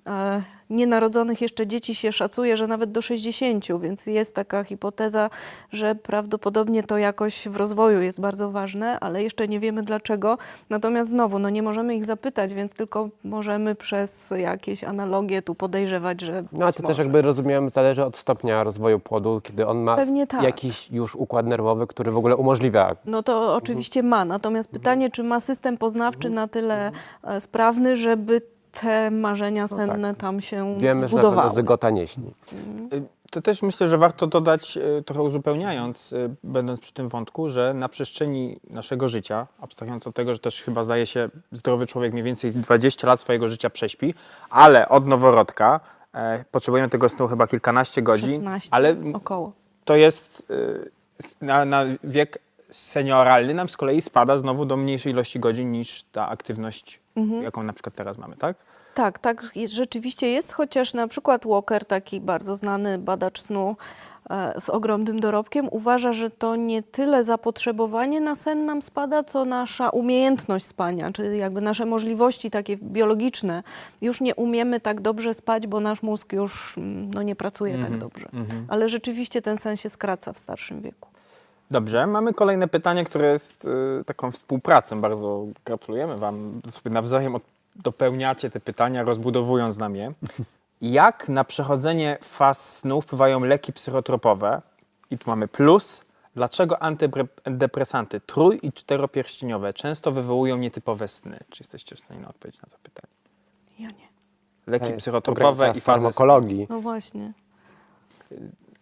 [0.07, 5.31] e, nienarodzonych jeszcze dzieci się szacuje, że nawet do 60%, więc jest taka hipoteza,
[5.73, 10.39] że prawdopodobnie to jakoś w rozwoju jest bardzo ważne, ale jeszcze nie wiemy dlaczego.
[10.71, 16.21] Natomiast znowu, no nie możemy ich zapytać, więc tylko możemy przez jakieś analogie tu podejrzewać,
[16.21, 16.95] że No a to może.
[16.95, 19.97] też jakby rozumiem, zależy od stopnia rozwoju płodu, kiedy on ma
[20.29, 20.43] tak.
[20.43, 24.25] jakiś już układ nerwowy, który w ogóle umożliwia No to oczywiście ma.
[24.25, 26.93] Natomiast pytanie, czy ma system poznawczy na tyle
[27.25, 28.41] e, sprawny, żeby
[28.73, 30.83] te marzenia senne tam się No tak.
[30.83, 31.55] Wiemy, że zbudowały.
[31.55, 32.35] zygota nie śni.
[32.93, 37.49] Y, To też myślę, że warto dodać, y, trochę uzupełniając, y, będąc przy tym wątku,
[37.49, 42.12] że na przestrzeni naszego życia, abstrahując od tego, że też chyba zdaje się, zdrowy człowiek
[42.12, 44.14] mniej więcej 20 lat swojego życia prześpi,
[44.51, 45.81] ale od noworodka
[46.14, 49.53] e, potrzebujemy tego snu chyba kilkanaście godzin, 16 ale około.
[49.85, 50.47] to jest
[51.25, 52.39] s- na, na wiek
[52.71, 57.43] senioralny nam z kolei spada znowu do mniejszej ilości godzin niż ta aktywność, Mhm.
[57.43, 58.57] jaką na przykład teraz mamy, tak?
[58.95, 63.77] Tak, tak rzeczywiście jest, chociaż na przykład Walker, taki bardzo znany badacz snu
[64.31, 69.45] e, z ogromnym dorobkiem, uważa, że to nie tyle zapotrzebowanie na sen nam spada, co
[69.45, 73.62] nasza umiejętność spania, czyli jakby nasze możliwości takie biologiczne.
[74.03, 77.99] Już nie umiemy tak dobrze spać, bo nasz mózg już mm, no, nie pracuje tak
[77.99, 78.29] dobrze.
[78.68, 81.10] Ale rzeczywiście ten sen się skraca w starszym wieku.
[81.71, 83.64] Dobrze, mamy kolejne pytanie, które jest
[84.01, 85.01] y, taką współpracą.
[85.01, 86.61] Bardzo gratulujemy Wam.
[86.71, 87.43] Sobie nawzajem od,
[87.77, 90.12] dopełniacie te pytania, rozbudowując nam je.
[90.81, 94.62] Jak na przechodzenie faz snu wpływają leki psychotropowe?
[95.11, 96.05] I tu mamy plus.
[96.35, 101.39] Dlaczego antydepresanty trój- i czteropierścieniowe często wywołują nietypowe sny?
[101.51, 103.12] Czy jesteście w stanie odpowiedzieć na to pytanie?
[103.79, 104.09] Ja nie.
[104.66, 106.66] Leki psychotropowe i fazy farmakologii.
[106.71, 107.33] No właśnie.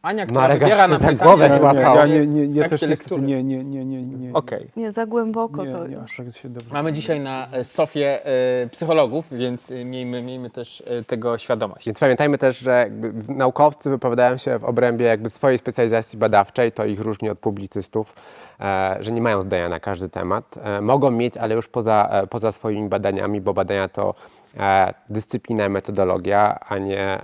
[0.08, 1.96] Ania, która Marek wybiera się nam za pytanie, głowę złapał.
[1.96, 4.32] Ja nie, nie, nie też niestety nie, nie, nie, nie, nie.
[4.32, 4.68] Okej.
[4.76, 6.04] Nie, za głęboko Nie, to nie, już.
[6.04, 6.72] aż tak się dobrze.
[6.74, 11.86] Mamy dzisiaj na e, Sofię e, psychologów, więc e, miejmy, miejmy też e, tego świadomość.
[11.86, 16.72] Więc pamiętajmy też, że jakby w- naukowcy wypowiadają się w obrębie jakby swojej specjalizacji badawczej,
[16.72, 18.14] to ich różni od publicystów,
[18.60, 20.54] e, że nie mają zdania na każdy temat.
[20.62, 24.14] E, mogą mieć, ale już poza, e, poza swoimi badaniami, bo badania to
[24.58, 27.20] e, dyscyplina i metodologia, a nie, e,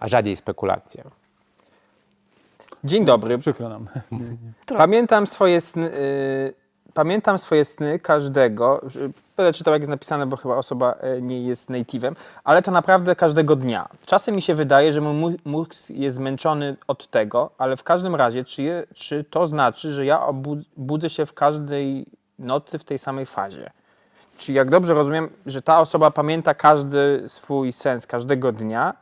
[0.00, 1.04] a rzadziej spekulacja.
[2.84, 3.38] Dzień dobry.
[3.38, 3.88] Przykro nam.
[4.76, 6.54] Pamiętam swoje sny, y,
[6.94, 8.82] pamiętam swoje sny każdego.
[8.96, 12.14] y, Będę czytał, jak jest napisane, bo chyba osoba y, nie jest native'em,
[12.44, 13.88] ale to naprawdę każdego dnia.
[14.06, 18.44] Czasem mi się wydaje, że mój mózg jest zmęczony od tego, ale w każdym razie,
[18.44, 20.26] czy, je, czy to znaczy, że ja
[20.76, 22.06] budzę się w każdej
[22.38, 23.70] nocy w tej samej fazie?
[24.38, 28.94] Czy jak dobrze rozumiem, że ta osoba pamięta każdy swój sens każdego dnia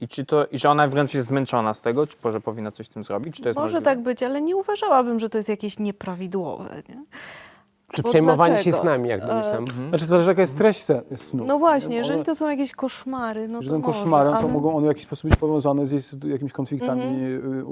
[0.00, 2.86] i czy to, i że ona wręcz jest zmęczona z tego, czy może powinna coś
[2.86, 3.34] z tym zrobić?
[3.36, 3.84] Czy to jest Może możliwe?
[3.84, 6.82] tak być, ale nie uważałabym, że to jest jakieś nieprawidłowe.
[6.88, 7.04] Nie?
[7.92, 8.82] Czy Bo przejmowanie się dlaczego?
[8.82, 9.64] snami, jak domyślam?
[9.88, 10.86] Znaczy zależy jaka jest treść
[11.16, 11.44] snu.
[11.46, 14.48] No właśnie, jeżeli to są jakieś koszmary, no Jeżeli to są może, koszmarem, to ale-
[14.48, 17.66] mogą one w jakiś sposób być powiązane z jakimiś konfliktami Mhm.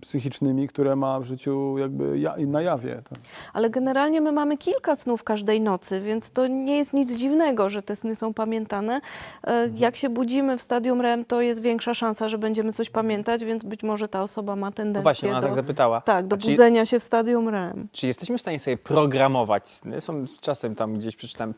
[0.00, 3.02] Psychicznymi, które ma w życiu jakby ja, na jawie.
[3.08, 3.16] To.
[3.52, 7.82] Ale generalnie my mamy kilka snów każdej nocy, więc to nie jest nic dziwnego, że
[7.82, 9.00] te sny są pamiętane.
[9.44, 9.76] E, Mhm.
[9.76, 13.64] Jak się budzimy w stadium REM, to jest większa szansa, że będziemy coś pamiętać, więc
[13.64, 16.00] być może ta osoba ma tendencję No właśnie, ona do, tak zapytała.
[16.00, 17.88] tak, do czy, budzenia się w stadium REM.
[17.92, 20.00] czy jesteśmy w stanie sobie programować sny?
[20.00, 21.54] Są czasem tam gdzieś przeczytałem,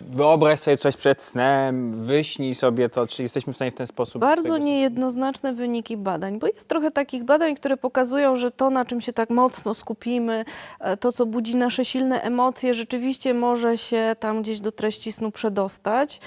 [0.00, 3.06] wyobraź sobie coś przed snem, wyśnij sobie to.
[3.06, 4.20] Czy jesteśmy w stanie w ten sposób...
[4.20, 9.00] Bardzo niejednoznaczne wyniki badań, bo jest trochę takich badań, które pokazują, że to, na czym
[9.00, 10.44] się tak mocno skupimy,
[10.80, 15.30] e, to, co budzi nasze silne emocje, rzeczywiście może się tam gdzieś do treści snu
[15.30, 16.20] przedostać.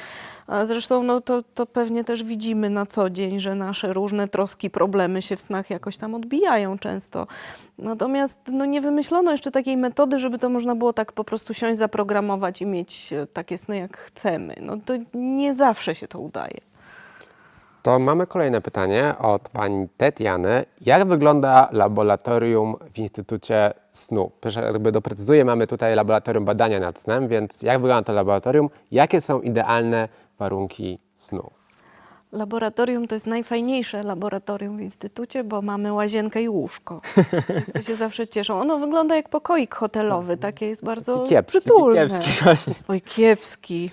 [0.48, 4.70] A Zresztą no, to, to pewnie też widzimy na co dzień, że nasze różne troski,
[4.70, 7.28] problemy się w snach jakoś tam odbijają często.
[7.78, 11.80] Natomiast no, nie wymyślono jeszcze takiej metody, żeby to można było tak po prostu siąść,
[11.80, 14.56] zaprogramować i mieć e, takie sny, jak chcemy.
[14.62, 16.74] No, to nie zawsze się to udaje.
[17.84, 20.66] To mamy kolejne pytanie od pani Tetiany.
[20.82, 24.32] Jak wygląda laboratorium w Instytucie Snu?
[24.56, 28.70] Jakby doprecyzuję, mamy tutaj laboratorium badania nad snem, więc jak wygląda to laboratorium?
[28.92, 30.10] Jakie są idealne
[30.44, 31.52] warunki snu?
[32.32, 37.02] Laboratorium to jest najfajniejsze laboratorium w instytucie, bo mamy łazienkę i łóżko.
[37.62, 38.60] Wszyscy się zawsze cieszą.
[38.60, 42.08] Ono wygląda jak pokoik hotelowy, takie jest bardzo Kiepski, przytulne.
[42.08, 42.32] Kiepski.
[42.90, 43.90] Oj, kiepski.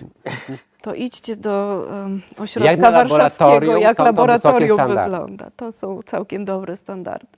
[0.81, 5.51] to idźcie do um, ośrodka Jak warszawskiego, jak to laboratorium wygląda.
[5.55, 7.37] To są całkiem dobre standardy.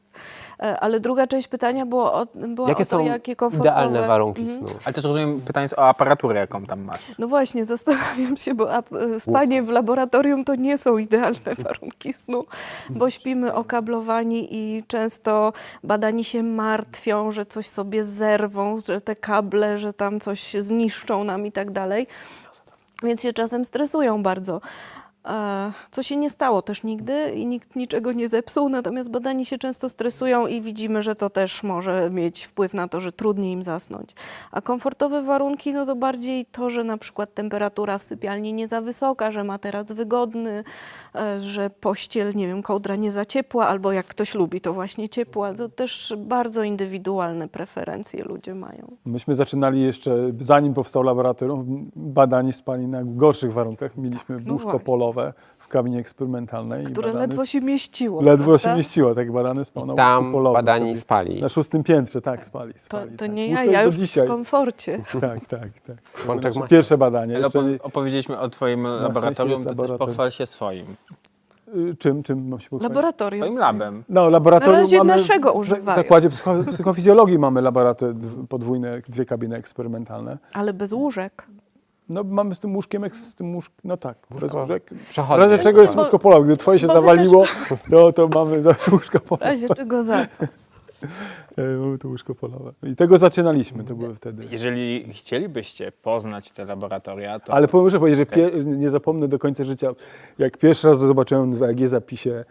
[0.63, 3.69] E, Ale druga część pytania było o, była Jakie o to, są jakie komfortowe...
[3.69, 4.57] idealne warunki Mhm.
[4.59, 4.67] snu?
[4.85, 7.01] Ale też rozumiem, pytanie jest o aparaturę, jaką tam masz.
[7.19, 8.83] No właśnie, zastanawiam się, bo e,
[9.19, 12.45] spanie w laboratorium to nie są idealne warunki snu,
[12.89, 15.53] bo śpimy okablowani i często
[15.83, 21.45] badani się martwią, że coś sobie zerwą, że te kable, że tam coś zniszczą nam
[21.45, 22.07] i tak dalej.
[23.03, 24.61] Więc się czasem stresują bardzo.
[25.91, 29.89] Co się nie stało też nigdy i nikt niczego nie zepsuł, natomiast badani się często
[29.89, 34.11] stresują i widzimy, że to też może mieć wpływ na to, że trudniej im zasnąć.
[34.51, 38.81] A komfortowe warunki, no to bardziej to, że na przykład temperatura w sypialni nie za
[38.81, 40.63] wysoka, że materac wygodny,
[41.15, 45.09] e, że pościel, nie wiem, kołdra nie za ciepła, albo jak ktoś lubi, to właśnie
[45.09, 45.53] ciepła.
[45.53, 48.97] To też bardzo indywidualne preferencje ludzie mają.
[49.05, 53.97] Myśmy zaczynali jeszcze, zanim powstał laboratorium, badani spali na gorszych warunkach.
[53.97, 54.85] Mieliśmy No łóżko właśnie.
[55.57, 56.85] W kabinie eksperymentalnej.
[56.85, 58.21] Które ledwo się mieściło.
[58.21, 58.77] Ledwo się prawda?
[58.77, 60.53] mieściło, tak badany spał na Tam polowym.
[60.53, 60.99] badani wtedy.
[61.01, 61.41] spali.
[61.41, 62.73] Na szóstym piętrze, tak, spali.
[62.73, 63.33] To, spali to tak.
[63.33, 64.25] nie ja, ja już dzisiaj.
[64.25, 64.99] w komforcie.
[65.21, 66.55] Tak, tak, tak.
[66.55, 67.33] Ma- Pierwsze badanie.
[67.33, 70.07] Jeszcze, opo- opowiedzieliśmy o twoim laboratorium, jest to też laboratorium.
[70.07, 70.85] pochwal się swoim.
[71.75, 72.89] y, czym, czym mam się pochwalić?
[72.95, 73.43] Laboratorium.
[73.47, 74.03] Swoim labem.
[74.09, 75.95] No, laboratorium Na razie mamy, naszego w używają.
[75.95, 80.37] zakładzie psycho, psychofizjologii mamy laboratory dw- podwójne, dwie kabiny eksperymentalne.
[80.53, 81.47] Ale bez łóżek.
[82.09, 84.89] No mamy z tym łóżkiem, eks- z tym łóżk, no tak, bez łóżek.
[85.27, 86.45] W razie czego jest łóżko polowe.
[86.45, 87.43] Gdy twoje się bo zawaliło,
[87.89, 89.45] no to mamy łóżko W polowe.
[89.45, 90.67] razie czego zapas.
[91.57, 92.71] E, Mamy to łóżko polowe.
[92.83, 94.45] I tego zaczynaliśmy, to były wtedy.
[94.51, 99.63] Jeżeli chcielibyście poznać te laboratoria, to Ale muszę powiedzieć, że pier- nie zapomnę do końca
[99.63, 99.89] życia,
[100.39, 102.43] jak pierwszy raz zobaczyłem w EG zapisie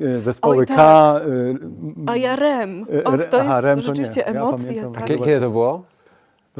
[0.00, 0.74] e, zespoły Oj, K.
[0.76, 1.22] tak.
[1.22, 2.86] e, m- A ja REM.
[2.94, 4.32] E, Och, to jest aha, REM to rzeczywiście nie.
[4.32, 4.66] Ja emocje.
[4.66, 4.92] pamiętam.
[4.92, 5.04] tak.
[5.06, 5.82] Kiedy to było?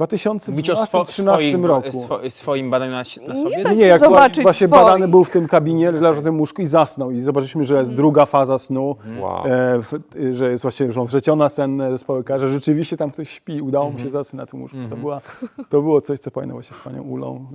[0.07, 2.03] W mówić o swo, 2013 swoim, roku.
[2.05, 3.57] Swo, swoim badaniu na, na sobie?
[3.57, 4.83] Nie da Nie, się jak zobaczyć właśnie swoich.
[4.85, 7.11] badany był w tym kabinie, leżał w tym łóżku i zasnął.
[7.11, 9.47] I zobaczyliśmy, że jest druga faza snu, Wow.
[9.47, 9.93] e, w,
[10.33, 13.61] że jest właśnie że wrzeciona senne zespoły K, że rzeczywiście tam ktoś śpi.
[13.63, 14.77] Udało mu się zasnąć na tym łóżku.
[14.91, 15.21] To, była,
[15.69, 17.47] to było coś, co pamiętam właśnie z panią Ulą.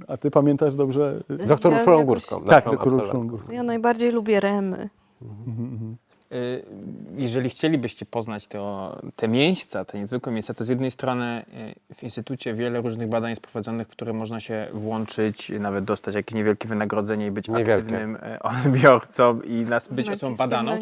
[0.00, 1.20] e, A ty pamiętasz dobrze?
[1.40, 2.36] e, Z doktorą Ja Szulą Górską.
[2.40, 3.10] Tak, naszą doktor absolwentką.
[3.10, 3.52] Szlągórską.
[3.52, 4.88] Ja najbardziej lubię REMy.
[5.22, 5.26] Y,
[7.16, 11.44] Jeżeli chcielibyście poznać to, te miejsca, te niezwykłe miejsca, to z jednej strony
[11.90, 16.14] y, w Instytucie wiele różnych badań jest prowadzonych, w które można się włączyć, nawet dostać
[16.14, 17.74] jakieś niewielkie wynagrodzenie i być Niewielkie.
[17.74, 18.18] aktywnym y,
[18.66, 20.78] odbiorcą i nas być Znacie osobą badaną.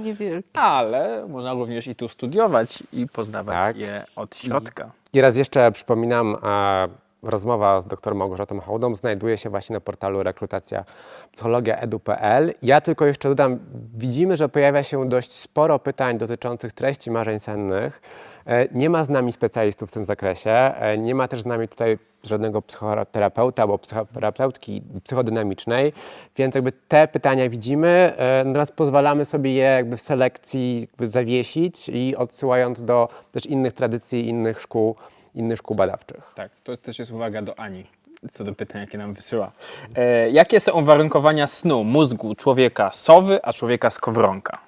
[0.54, 3.76] Ale można również i tu studiować i poznawać Tak.
[3.76, 4.90] je od środka.
[5.12, 6.88] I raz jeszcze przypominam, e,
[7.22, 10.84] rozmowa z dr Małgorzatą Hołdą znajduje się właśnie na portalu rekrutacja
[11.32, 12.54] psychologia.edu.pl.
[12.62, 13.58] Ja tylko jeszcze dodam,
[13.94, 18.02] widzimy, że pojawia się dość sporo pytań dotyczących treści marzeń sennych.
[18.46, 21.68] E, Nie ma z nami specjalistów w tym zakresie, e, nie ma też z nami
[21.68, 25.92] tutaj żadnego psychoterapeuta albo psychoterapeutki psychodynamicznej,
[26.36, 31.88] więc jakby te pytania widzimy, e, natomiast pozwalamy sobie je jakby w selekcji jakby zawiesić
[31.88, 34.96] i odsyłając do też innych tradycji, innych szkół,
[35.38, 36.32] innych szkół badawczych.
[36.34, 37.86] Tak, to też jest uwaga do Ani,
[38.32, 39.52] co do pytań, jakie nam wysyła.
[39.94, 44.58] E, jakie są uwarunkowania snu mózgu człowieka sowy, a człowieka skowronka?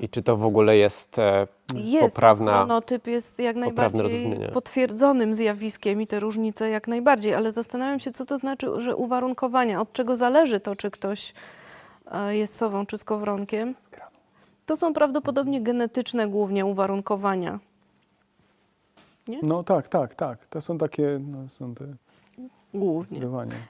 [0.00, 2.52] I czy to w ogóle jest e, Jest, poprawna...
[2.54, 8.24] chronotyp jest jak najbardziej potwierdzonym zjawiskiem i te różnice jak najbardziej, ale zastanawiam się, co
[8.24, 11.32] to znaczy, że uwarunkowania, od czego zależy to, czy ktoś
[12.12, 13.74] e, jest sową czy skowronkiem.
[14.66, 17.58] To są prawdopodobnie genetyczne głównie uwarunkowania.
[19.42, 20.46] No tak, tak, tak.
[20.46, 21.84] To są takie, no, są te
[22.74, 23.20] Głównie.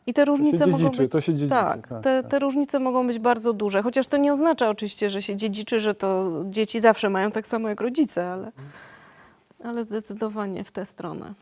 [0.06, 1.12] I te różnice mogą dziedziczy, być.
[1.12, 2.30] to się dziedziczy, tak, tak, te, tak.
[2.30, 3.82] te różnice mogą być bardzo duże.
[3.82, 7.68] Chociaż to nie oznacza oczywiście, że się dziedziczy, że to dzieci zawsze mają tak samo
[7.68, 8.52] jak rodzice, ale,
[9.64, 11.34] ale zdecydowanie w tę stronę.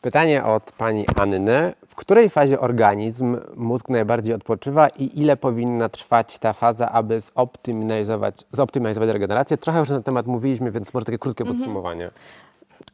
[0.00, 1.74] Pytanie od pani Anny.
[1.86, 8.44] W której fazie organizm mózg najbardziej odpoczywa i ile powinna trwać ta faza, aby zoptymalizować,
[8.52, 9.56] zoptymalizować regenerację?
[9.56, 12.12] Trochę już na ten temat mówiliśmy, więc może takie krótkie Mhm.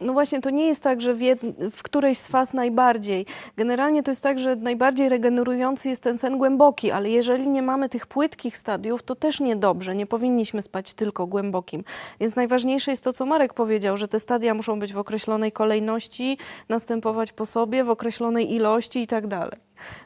[0.01, 3.27] No właśnie, to nie jest tak, że w, jed- w którejś z faz najbardziej.
[3.57, 7.89] Generalnie to jest tak, że najbardziej regenerujący jest ten sen głęboki, ale jeżeli nie mamy
[7.89, 9.95] tych płytkich stadiów, to też niedobrze.
[9.95, 11.85] Nie powinniśmy spać tylko głębokim.
[12.21, 16.39] Więc najważniejsze jest to, co Marek powiedział, że te stadia muszą być w określonej kolejności,
[16.69, 19.59] następować po sobie, w określonej ilości i tak dalej.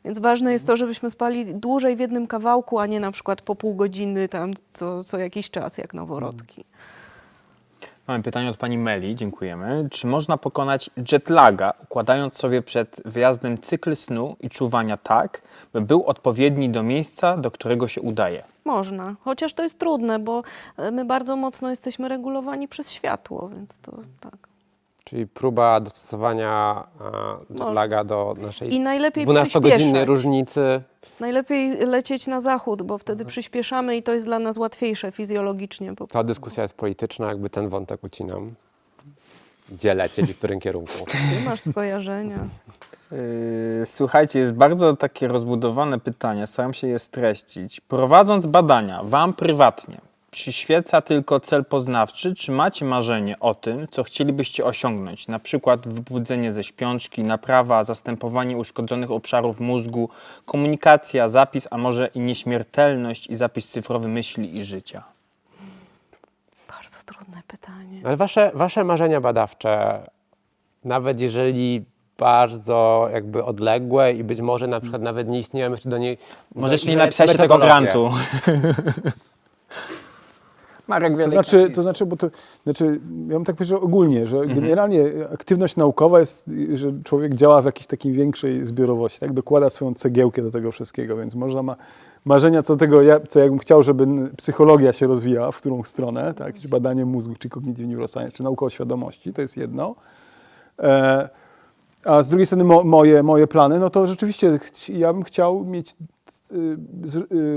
[0.05, 3.55] Więc ważne jest to, żebyśmy spali dłużej w jednym kawałku, a nie na przykład po
[3.55, 6.65] pół godziny tam co, co jakiś czas, jak noworodki.
[8.09, 9.89] Mamy pytanie od pani Meli, dziękujemy.
[9.91, 15.43] Czy można pokonać jetlaga, układając sobie przed wyjazdem cykl snu i czuwania tak,
[15.73, 18.43] by był odpowiedni do miejsca, do którego się udaje?
[18.65, 20.43] Można, chociaż to jest trudne, bo
[20.77, 24.49] e, my bardzo mocno jesteśmy regulowani przez światło, więc to tak.
[25.05, 26.85] Czyli próba dostosowania
[27.51, 30.09] jetlaga do naszej I najlepiej 12-godzinnej przyspieszać.
[30.09, 30.83] różnicy.
[31.21, 35.93] Najlepiej lecieć na zachód, bo wtedy przyspieszamy i to jest dla nas łatwiejsze fizjologicznie.
[36.11, 38.55] Ta dyskusja jest polityczna, jakby ten wątek ucinam.
[39.69, 41.07] Gdzie lecieć i w którym kierunku?
[41.07, 42.39] Ty masz skojarzenia.
[43.13, 47.81] Yy, Słuchajcie, jest bardzo takie rozbudowane pytanie, staram się je streścić.
[47.81, 50.01] Prowadząc badania, Wam prywatnie
[50.31, 55.29] przyświeca tylko cel poznawczy, czy macie marzenie o tym, co chcielibyście osiągnąć?
[55.29, 60.09] Na przykład wybudzenie ze śpiączki, naprawa, zastępowanie uszkodzonych obszarów mózgu,
[60.45, 65.03] komunikacja, zapis, a może i nieśmiertelność i zapis cyfrowy myśli i życia.
[66.69, 68.01] Bardzo trudne pytanie.
[68.05, 70.03] Ale wasze, wasze marzenia badawcze,
[70.85, 71.85] nawet jeżeli
[72.19, 76.19] bardzo jakby odległe i być może na przykład nawet nie istnieją jeszcze do niej.
[76.55, 78.11] Możesz nie napisać tego grantu.
[80.89, 82.31] Marek To znaczy, to znaczy, bo to,
[82.65, 84.61] znaczy, ja bym tak powiedział ogólnie, że Mhm.
[84.61, 89.33] generalnie aktywność naukowa jest, że człowiek działa w jakiejś takiej większej zbiorowości, tak?
[89.33, 91.77] dokłada swoją cegiełkę do tego wszystkiego, więc można ma
[92.25, 95.85] marzenia co do tego, ja, co ja bym chciał, żeby psychologia się rozwijała, w którą
[95.85, 96.47] stronę, tak?
[96.47, 99.95] Jakieś badanie mózgu, czy cognitive neuroscience, czy nauka o świadomości, to jest jedno.
[100.79, 101.29] E,
[102.05, 104.59] a z drugiej strony mo, moje, moje plany, no to rzeczywiście
[104.89, 105.97] ja bym chciał mieć,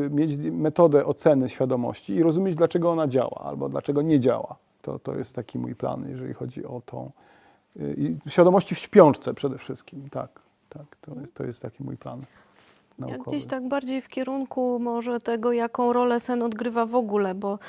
[0.10, 4.56] mieć metodę oceny świadomości i rozumieć, dlaczego ona działa albo dlaczego nie działa.
[4.82, 7.12] To, to jest taki mój plan, jeżeli chodzi o tą
[7.80, 10.10] y, i świadomości w śpiączce przede wszystkim.
[10.10, 10.39] Tak,
[10.70, 12.26] tak, to jest, to jest taki mój plan Ja
[13.08, 13.24] naukowy.
[13.32, 17.60] gdzieś tak bardziej w kierunku może tego, jaką rolę sen odgrywa w ogóle, bo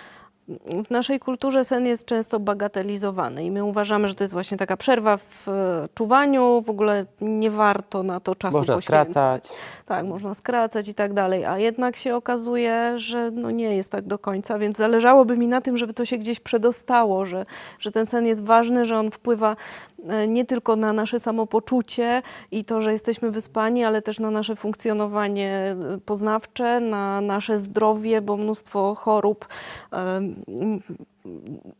[0.86, 4.76] w naszej kulturze sen jest często bagatelizowany i my uważamy, że to jest właśnie taka
[4.76, 9.10] przerwa w e, czuwaniu, w ogóle nie warto na to czasu Można poświęcać.
[9.10, 9.48] skracać.
[9.86, 14.06] Tak, można skracać i tak dalej, a jednak się okazuje, że no nie jest tak
[14.06, 17.46] do końca, więc zależałoby mi na tym, żeby to się gdzieś przedostało, że,
[17.78, 19.56] że ten sen jest ważny, że on wpływa
[20.28, 25.76] nie tylko na nasze samopoczucie i to, że jesteśmy wyspani, ale też na nasze funkcjonowanie
[25.94, 29.48] e, poznawcze, na nasze zdrowie, bo mnóstwo chorób
[29.90, 30.34] m,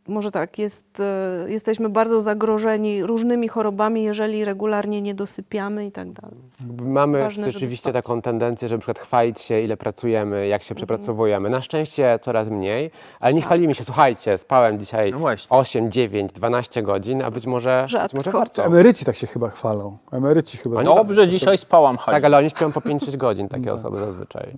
[0.07, 6.11] może tak, jest, e, jesteśmy bardzo zagrożeni różnymi chorobami, jeżeli regularnie nie dosypiamy i tak
[6.11, 6.37] dalej.
[6.81, 11.49] Mamy Ważne, rzeczywiście taką tendencję, żeby na przykład chwalić się, ile pracujemy, jak się przepracowujemy.
[11.49, 15.49] Na szczęście coraz mniej, ale nie chwalimy się, słuchajcie, spałem dzisiaj No właśnie.
[15.49, 18.65] 8, 9, 12 godzin, a być może, być może warto.
[18.65, 19.97] Emeryci tak się chyba chwalą.
[20.11, 20.77] Emeryci chyba.
[20.79, 20.97] Oni- tak.
[20.97, 22.15] Dobrze, dzisiaj spałam, Hali.
[22.15, 24.51] Tak, ale oni śpią po 5-6 godzin, takie osoby zazwyczaj.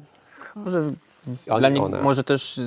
[0.55, 0.91] Może,
[1.49, 2.01] Oni, one.
[2.01, 2.59] może też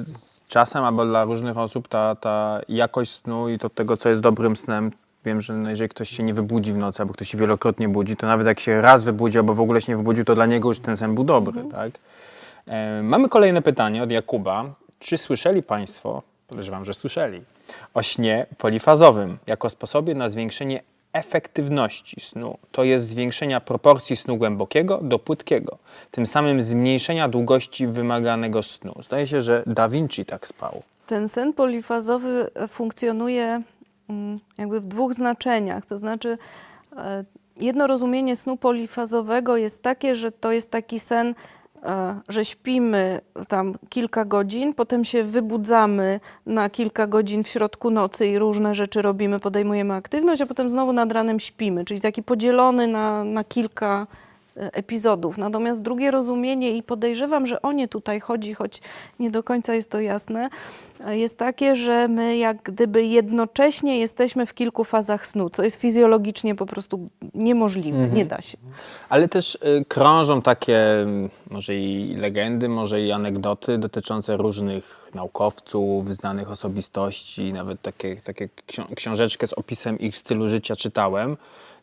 [0.49, 4.57] czasem, albo dla różnych osób ta, ta jakość snu i to tego, co jest dobrym
[4.57, 4.93] snem.
[5.25, 8.17] Wiem, że no, jeżeli ktoś się nie wybudzi w nocy, albo ktoś się wielokrotnie budzi,
[8.17, 10.69] to nawet jak się raz wybudzi, albo w ogóle się nie wybudził, to dla niego
[10.69, 11.93] już ten sen był dobry, tak?
[12.67, 14.65] E, mamy kolejne pytanie od Jakuba.
[14.99, 17.43] Czy słyszeli Państwo, podejrzewam, że słyszeli,
[17.95, 20.83] o śnie polifazowym jako sposobie na zwiększenie
[21.13, 25.79] efektywności snu, to jest zwiększenia proporcji snu głębokiego do płytkiego,
[26.11, 28.95] tym samym zmniejszenia długości wymaganego snu.
[29.03, 30.83] Zdaje się, że Da Vinci tak spał.
[31.07, 33.63] Ten sen polifazowy funkcjonuje
[34.09, 35.87] mm, jakby w dwóch znaczeniach.
[35.87, 36.39] To znaczy,
[36.97, 37.25] e,
[37.61, 41.35] jedno rozumienie snu polifazowego jest takie, że to jest taki sen,
[42.29, 48.39] że śpimy tam kilka godzin, potem się wybudzamy na kilka godzin w środku nocy i
[48.39, 53.24] różne rzeczy robimy, podejmujemy aktywność, a potem znowu nad ranem śpimy, czyli taki podzielony na,
[53.24, 54.28] na kilka e,
[54.59, 55.39] epizodów.
[55.39, 58.81] Natomiast drugie rozumienie, i podejrzewam, że o nie tutaj chodzi, choć
[59.19, 60.49] nie do końca jest to jasne,
[61.09, 66.55] jest takie, że my jak gdyby jednocześnie jesteśmy w kilku fazach snu, co jest fizjologicznie
[66.55, 68.59] po prostu niemożliwe, nie da się.
[69.09, 71.07] Ale też y, krążą takie
[71.51, 78.95] może i legendy, może i anegdoty dotyczące różnych naukowców, znanych osobistości, nawet takie, takie ksią-
[78.97, 81.37] książeczkę z opisem ich stylu życia czytałem.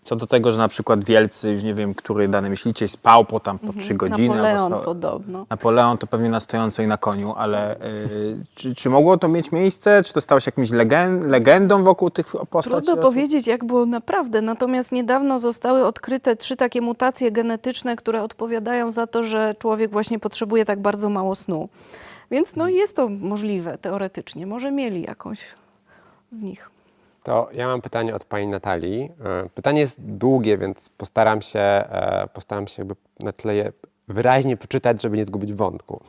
[0.05, 3.39] Co do tego, że na przykład wielcy, już nie wiem, który dany myślicie, spał po
[3.39, 4.33] tam po trzy godziny.
[4.33, 5.45] albo Napoleon spał- podobno.
[5.49, 9.51] Napoleon to pewnie na stojąco i na koniu, ale y, czy, czy mogło to mieć
[9.51, 10.03] miejsce?
[10.03, 12.69] Czy to stało się jakimś legen, legendą wokół tych postaci?
[12.69, 13.03] Trudno osób?
[13.03, 14.41] powiedzieć, jak było naprawdę.
[14.41, 20.19] Natomiast niedawno zostały odkryte trzy takie mutacje genetyczne, które odpowiadają za to, że człowiek właśnie
[20.19, 21.69] potrzebuje tak bardzo mało snu.
[22.31, 24.47] Więc no jest to możliwe teoretycznie.
[24.47, 25.39] Może mieli jakąś
[26.31, 26.74] z nich.
[27.25, 29.11] To ja mam pytanie od pani Natalii.
[29.45, 33.71] E, Pytanie jest długie, więc postaram się, e, postaram się jakby na tyle je
[34.07, 36.01] wyraźnie przeczytać, żeby nie zgubić wątku.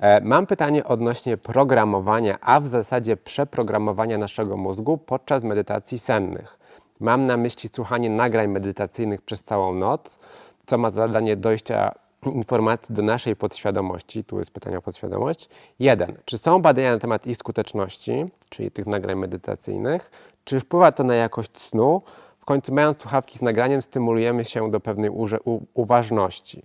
[0.00, 6.58] E, Mam pytanie odnośnie programowania, a w zasadzie przeprogramowania naszego mózgu podczas medytacji sennych.
[7.00, 10.18] Mam na myśli słuchanie nagrań medytacyjnych przez całą noc,
[10.66, 11.92] co ma za zadanie dojścia
[12.32, 14.24] informacji do naszej podświadomości.
[14.24, 15.48] Tu jest pytanie o podświadomość.
[15.78, 16.16] Jeden.
[16.24, 20.10] Czy są badania na temat ich skuteczności, czyli tych nagrań medytacyjnych?
[20.44, 22.02] Czy wpływa to na jakość snu,
[22.38, 26.62] w końcu mając słuchawki z nagraniem stymulujemy się do pewnej u- uważności.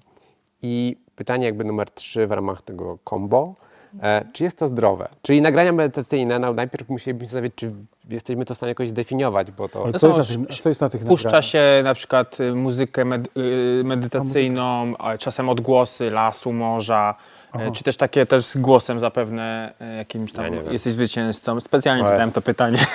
[0.61, 3.55] I pytanie jakby numer trzy w ramach tego combo,
[4.03, 5.07] e, czy jest to zdrowe?
[5.21, 7.71] Czyli nagrania medytacyjne, no najpierw musielibyśmy się zastanowić, czy
[8.09, 9.83] jesteśmy to w stanie jakoś zdefiniować, bo to...
[9.83, 11.45] Ale To co, jest na tych, sz- co jest na tych Puszcza nagraniach?
[11.45, 17.15] się na przykład y, muzykę med- y, medytacyjną, czasem odgłosy lasu, morza,
[17.55, 20.73] y, czy też takie też z głosem zapewne y, jakimś tam, Ja nie wiem.
[20.73, 21.59] jesteś zwycięzcą.
[21.61, 22.35] Specjalnie zadałem jest.
[22.35, 22.79] to pytanie.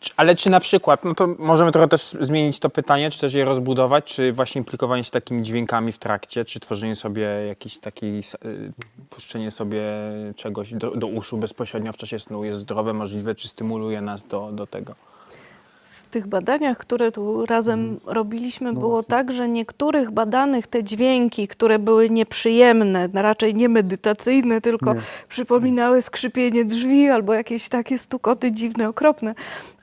[0.00, 3.34] Czy- Ale czy na przykład, no to możemy trochę też zmienić to pytanie, czy też
[3.34, 8.06] je rozbudować, czy właśnie implikowanie się takimi dźwiękami w trakcie, czy tworzenie sobie jakiś taki,
[8.44, 8.72] y,
[9.10, 9.82] puszczenie sobie
[10.36, 14.52] czegoś do, do uszu bezpośrednio w czasie snu jest zdrowe, możliwe, czy stymuluje nas do,
[14.52, 14.94] do tego?
[16.12, 18.00] W tych badaniach, które tu razem Mhm.
[18.06, 23.68] robiliśmy, No było tak, że niektórych badanych te dźwięki, które były nieprzyjemne, no raczej nie
[23.68, 25.00] medytacyjne, tylko Nie.
[25.28, 29.34] przypominały skrzypienie drzwi albo jakieś takie stukoty dziwne, okropne,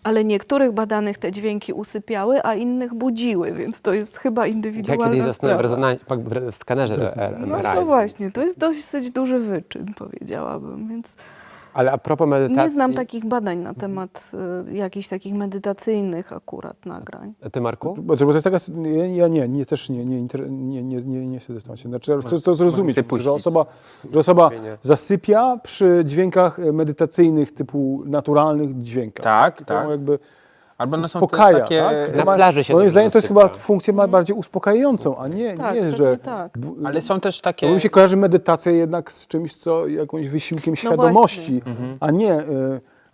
[0.03, 5.05] ale niektórych badanych te dźwięki usypiały, a innych budziły, więc to jest chyba Ja indywidualna
[5.05, 5.57] kiedyś zasnąłem
[6.07, 7.36] w, w skanerze Rezonancie.
[7.47, 7.75] No MRI.
[7.75, 11.15] to właśnie, to jest dosyć duży wyczyn, powiedziałabym, więc
[11.74, 12.63] Ale a propos medytacji...
[12.63, 14.32] nie znam takich badań na temat
[14.70, 17.34] y, jakichś takich medytacyjnych akurat nagrań.
[17.45, 17.95] A Ty, Marku?
[18.01, 18.57] Bo to bo to jest taka,
[19.11, 21.89] ja, nie, nie, też nie, nie, nie, nie, nie, nie siedzę w temacie.
[21.89, 23.65] Znaczy, chcę to zrozumieć, że osoba,
[24.11, 24.49] że osoba
[24.82, 29.24] zasypia przy dźwiękach e, medytacyjnych typu naturalnych dźwiękach.
[29.24, 29.89] Tak, To tak.
[29.89, 30.20] jakby
[30.80, 31.82] Albo one są uspokaja, takie...
[31.82, 32.15] tak?
[32.15, 35.57] Na ma- plaży się Moim zdaniem to jest chyba funkcję ma bardziej uspokajającą, a nie,
[35.57, 36.17] Tak, nie pewnie że...
[36.17, 36.51] tak.
[36.86, 37.67] Ale są też takie...
[37.67, 41.97] Bo mi się kojarzy medytacja jednak z czymś, co jakimś wysiłkiem No świadomości, Mhm.
[41.99, 42.45] a nie, e,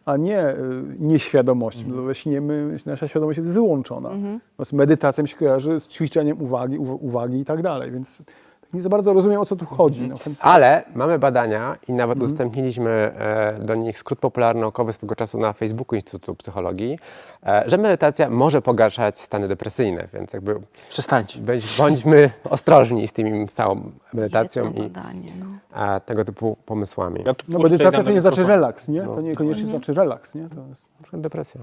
[0.05, 0.55] a nie e,
[0.99, 1.85] nieświadomości.
[1.85, 4.09] We śnie my, nasza świadomość jest wyłączona.
[4.09, 8.27] Natomiast medytacja mi się kojarzy z ćwiczeniem uwagi, uw- uwagi i tak dalej, więc tak
[8.75, 10.07] nie za bardzo rozumiem, o co tu chodzi.
[10.07, 15.37] No, chętnie- Ale mamy badania i nawet udostępniliśmy e, do nich skrót popularno-naukowy swego czasu
[15.39, 16.99] na Facebooku Instytutu Psychologii,
[17.45, 20.59] e, że medytacja może pogarszać stany depresyjne, więc jakby
[20.89, 21.39] Przestańcie.
[21.39, 25.99] bądź, bądźmy ostrożni z tym całą medytacją Jedno i badanie, no.
[25.99, 27.23] tego typu pomysłami.
[27.25, 29.01] Ja No, medytacja to nie znaczy relaks, nie?
[29.01, 30.49] To niekoniecznie znaczy relaks, nie?
[30.49, 30.87] To jest...
[31.13, 31.61] Depresja.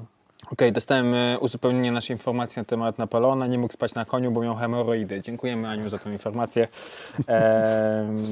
[0.52, 3.46] Okej, dostałem e, uzupełnienie naszej informacji na temat Napoleona.
[3.46, 5.22] Nie mógł spać na koniu, bo miał hemoroidy.
[5.22, 6.68] Dziękujemy Aniu za tę informację.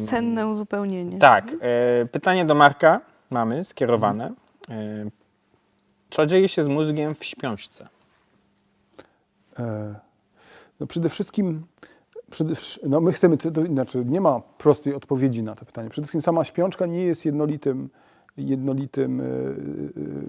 [0.04, 1.18] Cenne uzupełnienie.
[1.18, 1.52] Tak.
[1.60, 3.00] E, pytanie do Marka
[3.30, 4.32] mamy skierowane.
[4.70, 5.10] E,
[6.10, 7.88] co dzieje się z mózgiem w śpiączce?
[9.58, 9.94] E,
[10.80, 11.66] No przede wszystkim,
[12.82, 15.90] no my chcemy, to, to, znaczy nie ma prostej odpowiedzi na to pytanie.
[15.90, 17.88] Przede wszystkim sama śpiączka nie jest jednolitym,
[18.37, 19.26] jednolitym, e, e,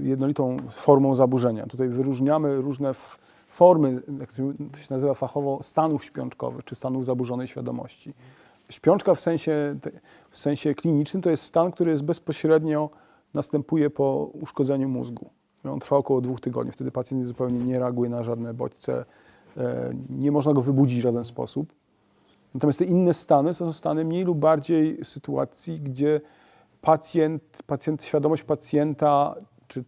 [0.01, 1.65] jednolitą formą zaburzenia.
[1.65, 2.93] Tutaj wyróżniamy różne
[3.47, 4.31] formy, jak
[4.71, 8.13] to się nazywa fachowo, stanów śpiączkowych czy stanów zaburzonej świadomości.
[8.69, 9.75] Śpiączka w sensie,
[10.29, 12.89] w sensie klinicznym to jest stan, który jest bezpośrednio
[13.33, 15.29] następuje po uszkodzeniu mózgu.
[15.63, 16.71] On trwa około dwóch tygodni.
[16.71, 19.05] Wtedy pacjent zupełnie nie reaguje na żadne bodźce,
[19.57, 21.73] e, nie można go wybudzić w żaden sposób.
[22.53, 26.21] Natomiast te inne stany są stany mniej lub bardziej sytuacji, gdzie
[26.81, 29.35] pacjent, pacjent świadomość pacjenta
[29.67, 29.83] czy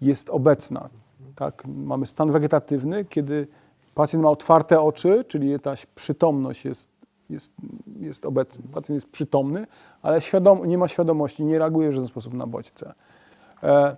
[0.00, 0.88] jest obecna.
[1.34, 1.62] Tak?
[1.66, 3.46] Mamy stan wegetatywny, kiedy
[3.94, 6.90] pacjent ma otwarte oczy, czyli ta przytomność jest,
[7.30, 7.52] jest,
[8.00, 8.64] jest obecna.
[8.72, 9.66] Pacjent jest przytomny,
[10.02, 12.94] ale świadom, nie ma świadomości, nie reaguje w żaden sposób na bodźce.
[13.62, 13.96] E,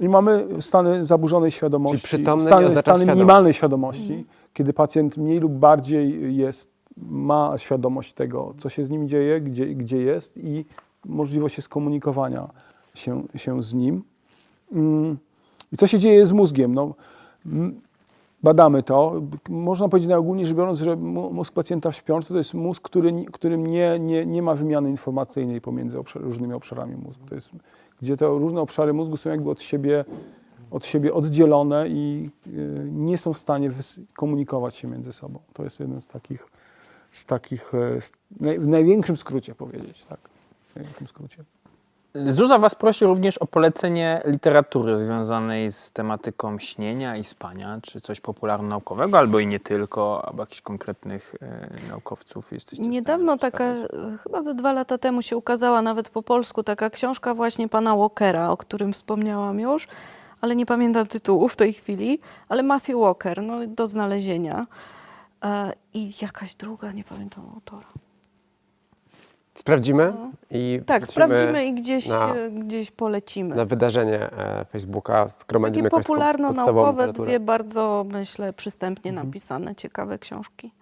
[0.00, 5.52] I mamy stany zaburzonej świadomości, Czyli przytomny stany, stany minimalnej świadomości, kiedy pacjent mniej lub
[5.52, 10.64] bardziej jest, ma świadomość tego, co się z nim dzieje, gdzie, gdzie jest i
[11.04, 12.48] możliwość skomunikowania
[12.94, 14.02] się, się z nim.
[14.72, 15.18] Mm,
[15.72, 16.74] I co się dzieje z mózgiem?
[16.74, 16.94] No,
[18.42, 19.22] badamy to.
[19.48, 23.66] Można powiedzieć najogólniej rzecz biorąc, że mózg pacjenta w śpiączce to jest mózg, który, którym
[23.66, 27.26] nie, nie, nie ma wymiany informacyjnej pomiędzy obszar, różnymi obszarami mózgu.
[27.26, 27.50] To jest,
[28.02, 30.04] gdzie te różne obszary mózgu są jakby od siebie,
[30.70, 33.70] od siebie oddzielone i y, nie są w stanie
[34.16, 35.38] komunikować się między sobą.
[35.52, 36.46] To jest jeden z takich,
[37.10, 37.72] z takich
[38.40, 40.39] naj, w największym skrócie powiedzieć, tak.
[40.72, 41.44] W największym skrócie.
[42.14, 48.20] Zuza Was prosi również o polecenie literatury związanej z tematyką śnienia i spania, czy coś
[48.20, 53.74] popularno-naukowego, albo i nie tylko, albo jakichś konkretnych e, naukowców jesteście Niedawno taka,
[54.22, 58.50] chyba ze dwa lata temu się ukazała nawet po polsku taka książka właśnie pana Walkera,
[58.50, 59.88] o którym wspomniałam już,
[60.40, 64.66] ale nie pamiętam tytułu w tej chwili, ale Matthew Walker, no do znalezienia.
[65.44, 67.86] E, I jakaś druga, nie pamiętam autora.
[69.54, 70.12] Sprawdzimy
[70.50, 73.54] i Tak, wrócimy sprawdzimy i gdzieś, na- e, gdzieś polecimy.
[73.56, 77.26] na wydarzenie e, Facebooka, zgromadzimy Takie jakąś po- podstawową popularno-naukowe, literaturę.
[77.28, 79.26] dwie bardzo, myślę, przystępnie Mhm.
[79.28, 80.72] napisane, ciekawe książki.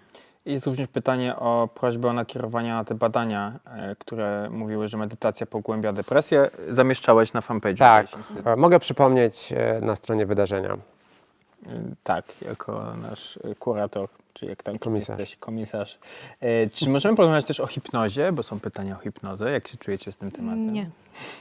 [0.46, 5.46] Jest również pytanie o prośbę o nakierowania na te badania, e, które mówiły, że medytacja
[5.46, 6.50] pogłębia depresję.
[6.68, 7.76] Zamieszczałeś na fanpage.
[7.76, 8.06] Tak,
[8.44, 10.74] e, mogę przypomnieć e, na stronie wydarzenia.
[10.74, 11.68] Y,
[12.04, 14.08] Tak, jako nasz y, kurator,
[14.39, 15.19] czy jak tam Komisarz.
[15.19, 15.98] jesteś, komisarz.
[16.40, 19.51] E, Czy możemy porozmawiać też o hipnozie, bo są pytania o hipnozę.
[19.51, 20.73] Jak się czujecie z tym tematem?
[20.73, 20.90] Nie.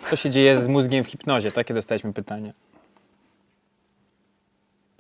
[0.10, 1.52] Co się dzieje z mózgiem w hipnozie?
[1.52, 2.54] Takie dostaliśmy pytanie.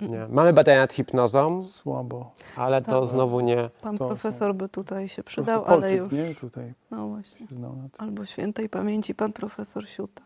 [0.01, 0.27] Nie.
[0.29, 2.31] Mamy badania nad hipnozą, Słabo.
[2.55, 3.09] ale to Tak.
[3.09, 3.69] znowu nie.
[3.81, 6.13] Pan To profesor by tutaj się przydał, ale Polczyk, już.
[6.13, 7.47] Nie, tutaj No właśnie.
[7.47, 7.91] się znał na tym.
[7.97, 10.21] Albo świętej pamięci pan profesor Siuta.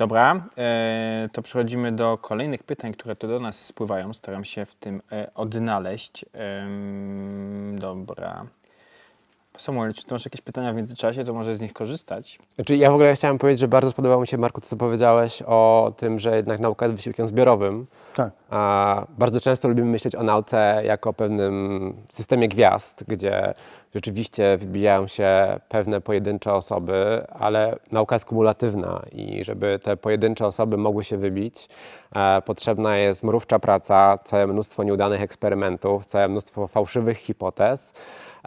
[0.00, 4.14] Dobra, e, to przechodzimy do kolejnych pytań, które tu do nas spływają.
[4.14, 6.24] Staram się w tym e, odnaleźć.
[7.72, 8.46] Dobra.
[9.58, 12.38] Samuel, czy ty masz jakieś pytania w międzyczasie, to może z nich korzystać.
[12.54, 15.42] Znaczy, ja w ogóle chciałem powiedzieć, że bardzo spodobało mi się, Marku, to co powiedziałeś
[15.46, 17.86] o tym, że jednak nauka jest wysiłkiem zbiorowym.
[18.14, 18.32] Tak.
[18.50, 23.54] A bardzo często lubimy myśleć o nauce jako o pewnym systemie gwiazd, gdzie
[23.94, 30.76] rzeczywiście wybijają się pewne pojedyncze osoby, ale nauka jest kumulatywna i żeby te pojedyncze osoby
[30.76, 31.68] mogły się wybić,
[32.16, 37.92] e, potrzebna jest mrówcza praca, całe mnóstwo nieudanych eksperymentów, całe mnóstwo fałszywych hipotez.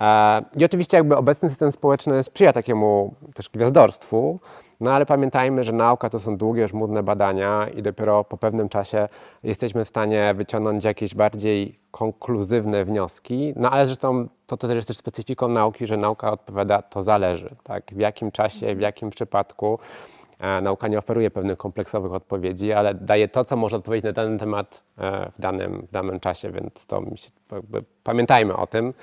[0.02, 4.40] E, I oczywiście jakby obecny system społeczny sprzyja takiemu też gwiazdorstwu,
[4.80, 9.08] no ale pamiętajmy, że nauka to są długie, żmudne badania i dopiero po pewnym czasie
[9.44, 13.54] jesteśmy w stanie wyciągnąć jakieś bardziej konkluzywne wnioski.
[13.56, 17.56] No ale zresztą to, to też jest też specyfiką nauki, że nauka odpowiada, to zależy,
[17.64, 17.84] tak?
[17.91, 19.80] W jakim czasie, w jakim przypadku.
[20.40, 24.38] E, Nauka nie oferuje pewnych kompleksowych odpowiedzi, ale daje to, co może odpowiedzieć na dany
[24.40, 28.94] temat e, w danym, w danym czasie, więc to się, jakby, pamiętajmy o tym.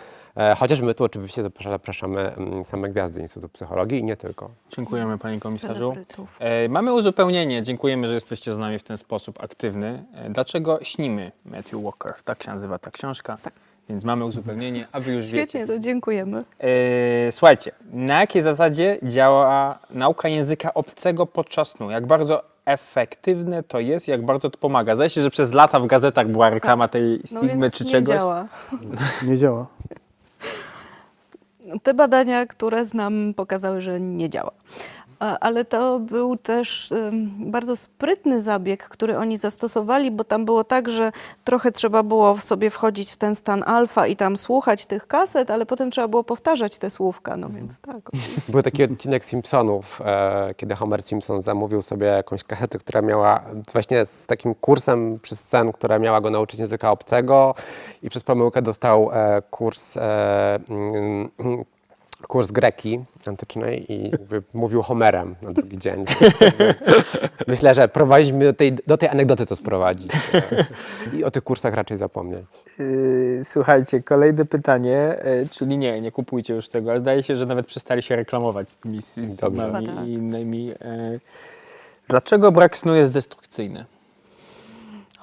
[0.40, 4.50] E, Chociaż my tu oczywiście zapraszamy, zapraszamy mm, same gwiazdy Instytutu Psychologii i nie tylko.
[4.76, 5.94] Dziękujemy panie komisarzu.
[6.38, 7.62] E, mamy uzupełnienie.
[7.62, 10.04] Dziękujemy, że jesteście z nami w ten sposób aktywny.
[10.14, 12.14] E, dlaczego śnimy Matthew Walker?
[12.24, 13.38] Tak się nazywa ta książka.
[13.88, 15.72] Więc mamy uzupełnienie, a wy już Świetnie, wiecie.
[15.72, 16.44] to dziękujemy.
[16.58, 21.90] E, słuchajcie, na jakiej zasadzie działa nauka języka obcego podczas snu?
[21.90, 24.94] Jak bardzo efektywne to jest, jak bardzo to pomaga?
[24.94, 27.90] Zdaje się, że przez lata w gazetach była reklama tej No Sigmy więc czy nie
[27.90, 28.14] czegoś.
[28.14, 28.46] działa.
[29.22, 29.66] Nie działa.
[31.82, 34.50] Te badania, które znam, pokazały, że nie działa.
[35.20, 36.94] Ale to był też
[37.38, 41.12] bardzo sprytny zabieg, który oni zastosowali, bo tam było tak, że
[41.44, 45.50] trochę trzeba było w sobie wchodzić w ten stan alfa i tam słuchać tych kaset,
[45.50, 48.10] ale potem trzeba było powtarzać te słówka, no więc tak.
[48.48, 53.40] Był taki odcinek Simpsonów, e, kiedy Homer Simpson zamówił sobie jakąś kasetę, która miała
[53.72, 57.54] właśnie z takim kursem przez sen, która miała go nauczyć języka obcego
[58.02, 61.30] i przez pomyłkę dostał e, kurs e, mm,
[62.28, 66.04] kurs greki antycznej i jakby mówił Homerem na drugi dzień.
[67.46, 70.12] Myślę, że prowadziliśmy do tej, do tej anegdoty to sprowadzić
[71.12, 72.46] i o tych kursach raczej zapomnieć.
[72.78, 77.46] Yy, Słuchajcie, kolejne pytanie, e, czyli nie, nie kupujcie już tego, ale zdaje się, że
[77.46, 79.62] nawet przestali się reklamować z tymi s- Dobrze.
[79.62, 80.06] Sigmami Chyba tak.
[80.08, 80.70] i innymi.
[80.80, 81.18] e.
[82.08, 83.84] Dlaczego brak snu jest destrukcyjny?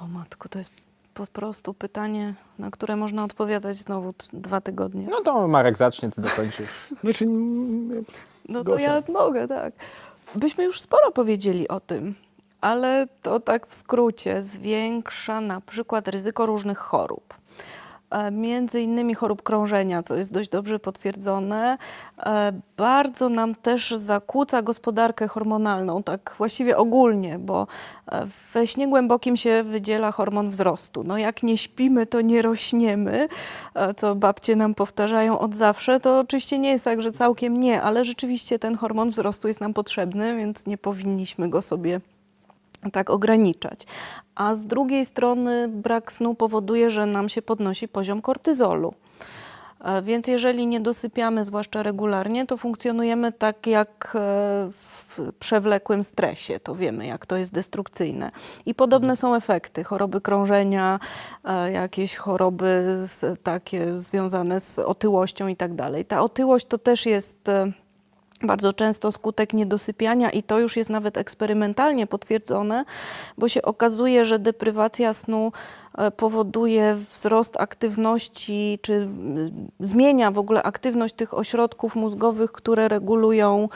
[0.02, 0.72] O matko, to jest
[1.18, 5.08] po prostu pytanie, na które można odpowiadać znowu dwa tygodnie.
[5.12, 6.70] No to Marek zacznie, ty dokończysz.
[7.04, 8.06] Znaczy, mm,
[8.50, 8.84] No to Gosia.
[8.84, 9.74] ja mogę, tak.
[10.36, 12.16] Byśmy już sporo powiedzieli o tym,
[12.62, 17.34] ale to tak w skrócie zwiększa na przykład ryzyko różnych chorób.
[18.10, 21.78] E, Między innymi chorób krążenia, co jest dość dobrze potwierdzone.
[22.26, 27.68] E, Bardzo nam też zakłóca gospodarkę hormonalną, tak właściwie ogólnie, bo
[28.12, 31.04] e, we śnie głębokim się wydziela hormon wzrostu.
[31.04, 33.28] No jak nie śpimy, to nie rośniemy,
[33.98, 36.00] co babcie nam powtarzają od zawsze.
[36.00, 39.74] To oczywiście nie jest tak, że całkiem nie, ale rzeczywiście ten hormon wzrostu jest nam
[39.74, 42.02] potrzebny, więc nie powinniśmy go sobie
[42.92, 43.86] tak ograniczać.
[44.36, 48.94] A z drugiej strony brak snu powoduje, że nam się podnosi poziom kortyzolu.
[49.82, 54.20] E, Więc jeżeli nie dosypiamy, zwłaszcza regularnie, to funkcjonujemy tak jak e,
[54.72, 56.60] w przewlekłym stresie.
[56.60, 58.32] To wiemy, jak to jest destrukcyjne.
[58.66, 61.00] I podobne są efekty choroby krążenia,
[61.44, 62.98] e, jakieś choroby
[63.44, 66.06] takie związane z otyłością i tak dalej.
[66.06, 67.50] Ta otyłość to też jest.
[68.44, 72.86] Bardzo często skutek niedosypiania i to już jest nawet eksperymentalnie potwierdzone,
[73.38, 75.52] bo się okazuje, że deprywacja snu
[75.98, 79.08] e, powoduje wzrost aktywności, czy
[79.80, 83.70] zmienia w ogóle aktywność tych ośrodków mózgowych, które regulują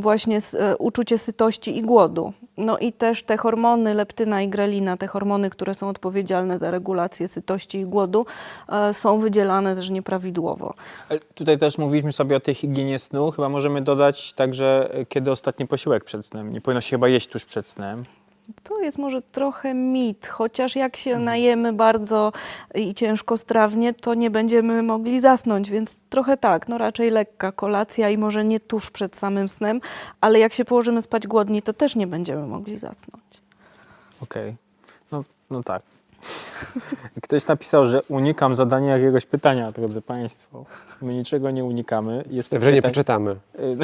[0.00, 2.32] właśnie e, uczucie sytości i głodu.
[2.56, 7.28] No i też te hormony, leptyna i grelina, te hormony, które są odpowiedzialne za regulację
[7.28, 8.26] sytości i głodu,
[8.68, 10.74] e, są wydzielane też nieprawidłowo.
[11.08, 13.30] Ale Tutaj też mówiliśmy sobie o tej higienie snu.
[13.30, 16.52] Chyba możemy dodać także, e, kiedy ostatni posiłek przed snem.
[16.52, 18.02] Nie powinno się chyba jeść tuż przed snem.
[18.62, 22.32] To jest może trochę mit, chociaż jak się najemy bardzo
[22.74, 28.10] i ciężko strawnie, to nie będziemy mogli zasnąć, więc trochę tak, no raczej lekka kolacja
[28.10, 29.80] i może nie tuż przed samym snem,
[30.20, 33.24] ale jak się położymy spać głodni, to też nie będziemy mogli zasnąć.
[34.22, 34.56] Okej.
[35.12, 35.82] No, no tak.
[37.22, 40.64] Ktoś napisał, że unikam zadania jakiegoś pytania, drodzy Państwo.
[41.02, 42.24] My niczego nie unikamy.
[42.30, 43.36] Jest Że nie pytań- przeczytamy.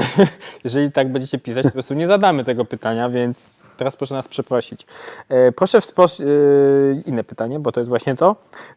[0.65, 3.51] Jeżeli tak będziecie pisać, to po prostu nie zadamy tego pytania, więc
[3.81, 4.87] teraz proszę nas przeprosić.
[5.29, 6.27] E, proszę w sposób...
[6.27, 8.37] E, inne pytanie, bo to jest właśnie to.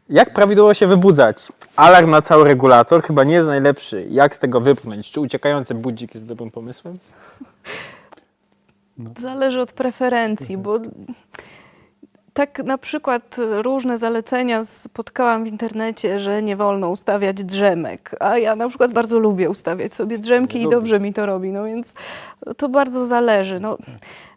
[0.09, 1.47] Jak prawidłowo się wybudzać?
[1.75, 4.07] Alarm na cały regulator chyba nie jest najlepszy.
[4.09, 5.11] Jak z tego wypchnąć?
[5.11, 6.99] Czy uciekający budzik jest dobrym pomysłem?
[9.19, 10.79] Zależy od preferencji, bo
[12.33, 18.55] tak na przykład różne zalecenia spotkałam w internecie, że nie wolno ustawiać drzemek, a ja
[18.55, 20.75] na przykład bardzo lubię ustawiać sobie drzemki i lubię.
[20.75, 21.93] dobrze mi to robi, no więc
[22.57, 23.59] to bardzo zależy.
[23.59, 23.77] No,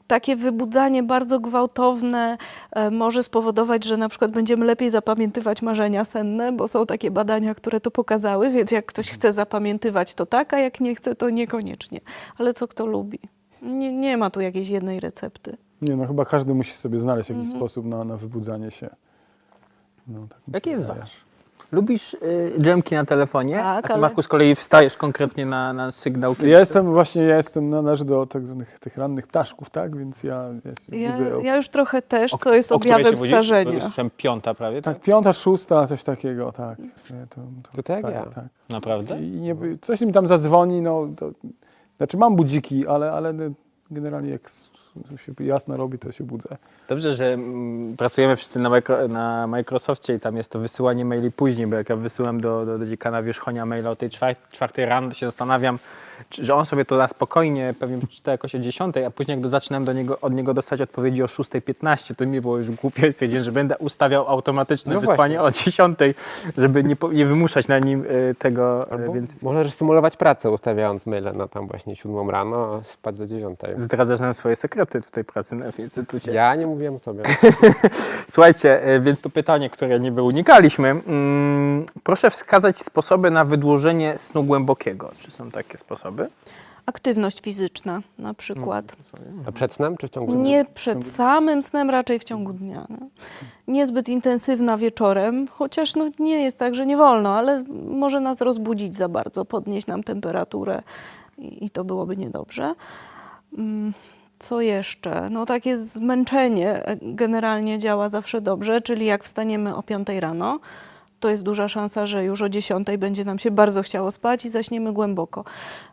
[0.06, 2.36] takie wybudzanie bardzo gwałtowne
[2.72, 7.54] e, może spowodować, że na przykład będziemy lepiej zapamiętywać marzenia senne, bo są takie badania,
[7.54, 11.30] które to pokazały, więc jak ktoś chce zapamiętywać, to tak, a jak nie chce, to
[11.30, 12.00] niekoniecznie.
[12.38, 13.18] Ale co kto lubi?
[13.62, 15.56] Nie, nie ma tu jakiejś jednej recepty.
[15.82, 17.60] Nie, no chyba każdy musi sobie znaleźć jakiś Mhm.
[17.60, 18.88] sposób na, na wybudzanie się.
[20.08, 21.25] No, tak Jaki jest wasz?
[21.76, 23.54] Lubisz y, dżemki na telefonie?
[23.54, 26.34] Tak, a ty, ale- Marku, z kolei wstajesz konkretnie na, na sygnał.
[26.34, 29.96] kiedy- Ja jestem właśnie, ja jestem, należę do tak zwanych tych rannych ptaszków, tak?
[29.96, 32.92] Więc ja, ja się Ja, o, ja już trochę też, O- co jest o której
[32.92, 33.20] się objawem?
[33.22, 33.80] To starzenia.
[33.80, 34.94] Słyszałem piąta prawie, tak?
[34.94, 36.78] tak, piąta, szósta, coś takiego, tak.
[36.78, 37.40] Nie, To,
[37.76, 38.22] To tak jak ja.
[38.34, 38.44] tak.
[38.68, 39.20] Naprawdę?
[39.22, 41.30] I nie, coś mi tam zadzwoni, no to,
[41.96, 43.34] znaczy mam budziki, ale, ale
[43.90, 44.50] generalnie jak
[45.16, 46.56] się jasno robi, to się budzę.
[46.88, 48.70] Dobrze, że mm, pracujemy wszyscy na,
[49.08, 52.78] na Microsoftie i tam jest to wysyłanie maili później, bo jak ja wysyłam do, do,
[52.78, 55.78] do dziekana wierzchonia maila o tej czwar- czwartej rano, to się zastanawiam,
[56.30, 59.48] że on sobie to na spokojnie pewnie przeczyta jakoś o 10, a później jak do,
[59.48, 63.12] zaczynam do niego, od niego dostać odpowiedzi o 6.15, to mi było już głupio i
[63.12, 65.98] stwierdziłem, że będę ustawiał automatyczne No wysłanie o 10,
[66.58, 71.06] żeby nie, nie wymuszać na nim y, tego, y, Albo więc Możesz stymulować pracę, ustawiając
[71.06, 73.74] maile na tam właśnie siódmą rano, a spać do dziewiątej.
[73.76, 76.32] zdradzasz nam swoje sekrety tutaj pracy na instytucie.
[76.32, 77.22] Ja nie mówiłem sobie.
[78.30, 80.88] Słuchajcie, e, więc to pytanie, które niby unikaliśmy.
[80.88, 85.10] Mm, proszę wskazać sposoby na wydłużenie snu głębokiego.
[85.18, 86.05] Czy są takie sposoby?
[86.86, 88.96] Aktywność fizyczna na przykład.
[89.46, 90.44] A przed snem czy w ciągu dnia?
[90.44, 92.86] Nie przed samym snem, raczej w ciągu dnia.
[92.88, 92.96] No.
[93.68, 98.96] Niezbyt intensywna wieczorem, chociaż no, nie jest tak, że nie wolno, ale może nas rozbudzić
[98.96, 100.82] za bardzo, podnieść nam temperaturę
[101.38, 102.74] i, i to byłoby niedobrze.
[103.58, 103.92] Mm,
[104.38, 105.30] Co jeszcze?
[105.30, 110.58] No takie zmęczenie e, generalnie działa zawsze dobrze, czyli jak wstaniemy o 5 rano,
[111.26, 114.50] to jest duża szansa, że już o 10 będzie nam się bardzo chciało spać i
[114.50, 115.44] zaśniemy głęboko.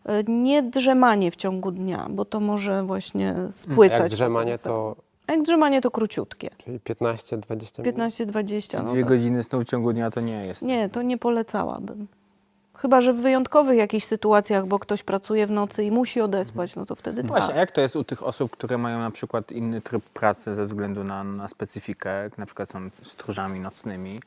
[0.06, 4.00] E, Nie drzemanie w ciągu dnia, bo to może właśnie spłycać.
[4.00, 4.96] Jak drzemanie to
[5.28, 6.50] Jak drzemanie to króciutkie.
[6.66, 7.98] czyli 15-20 minut?
[7.98, 8.84] 15-20.
[8.84, 9.10] No Dwie tak.
[9.10, 10.62] godziny snu w ciągu dnia to nie jest.
[10.62, 12.08] Nie, to nie polecałabym.
[12.78, 16.86] Chyba, że w wyjątkowych jakichś sytuacjach, bo ktoś pracuje w nocy i musi odespać, no
[16.86, 17.24] to wtedy.
[17.24, 17.58] Właśnie, a tak.
[17.58, 21.04] jak to jest u tych osób, które mają na przykład inny tryb pracy ze względu
[21.04, 24.20] na, na specyfikę, jak na przykład są stróżami nocnymi,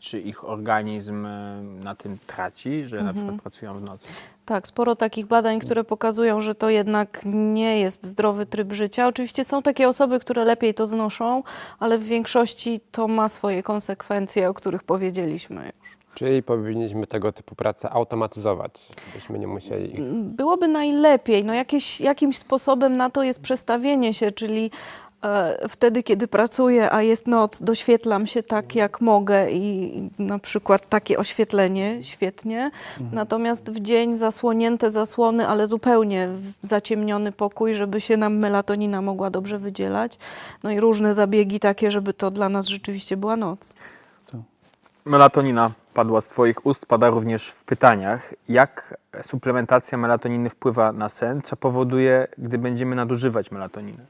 [0.00, 4.08] czy ich organizm e, na tym traci, że na przykład pracują w nocy?
[4.44, 9.06] Tak, sporo takich badań, które pokazują, że to jednak nie jest zdrowy tryb życia.
[9.06, 11.42] Oczywiście są takie osoby, które lepiej to znoszą,
[11.78, 15.96] ale w większości to ma swoje konsekwencje, o których powiedzieliśmy już.
[16.16, 19.94] Czyli powinniśmy tego typu pracę automatyzować, żebyśmy nie musieli...
[20.22, 21.44] Byłoby najlepiej.
[21.44, 24.70] No jakieś, jakimś sposobem na to jest przestawienie się, czyli
[25.68, 31.18] wtedy, kiedy pracuję, a jest noc, doświetlam się tak, jak mogę i na przykład takie
[31.18, 32.70] oświetlenie, świetnie.
[33.12, 36.28] Natomiast w dzień zasłonięte zasłony, ale zupełnie
[36.62, 40.18] zaciemniony pokój, żeby się nam melatonina mogła dobrze wydzielać.
[40.62, 43.74] No i różne zabiegi takie, żeby to dla nas rzeczywiście była noc.
[45.04, 48.34] Melatonina padła z Twoich ust, pada również w pytaniach.
[48.48, 51.42] Jak suplementacja melatoniny wpływa na sen?
[51.42, 54.06] Co powoduje, gdy będziemy nadużywać melatoniny?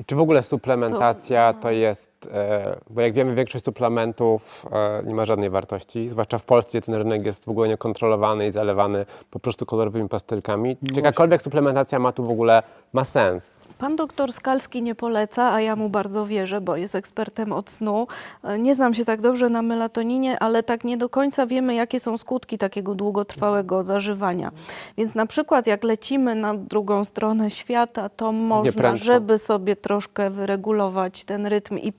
[0.00, 5.14] I Czy w ogóle suplementacja to jest, e, bo jak wiemy większość suplementów e, nie
[5.14, 9.06] ma żadnej wartości, zwłaszcza w Polsce, gdzie ten rynek jest w ogóle niekontrolowany i zalewany
[9.30, 10.76] po prostu kolorowymi pastelkami.
[10.76, 12.62] Czy jakakolwiek suplementacja ma tu w ogóle,
[12.92, 13.56] ma sens?
[13.80, 18.06] Pan doktor Skalski nie poleca, a ja mu bardzo wierzę, bo jest ekspertem od snu.
[18.44, 22.00] E, Nie znam się tak dobrze na melatoninie, ale tak nie do końca wiemy, jakie
[22.00, 24.52] są skutki takiego długotrwałego zażywania.
[24.96, 31.24] Więc na przykład jak lecimy na drugą stronę świata, to można, żeby sobie troszkę wyregulować
[31.24, 31.92] ten rytm i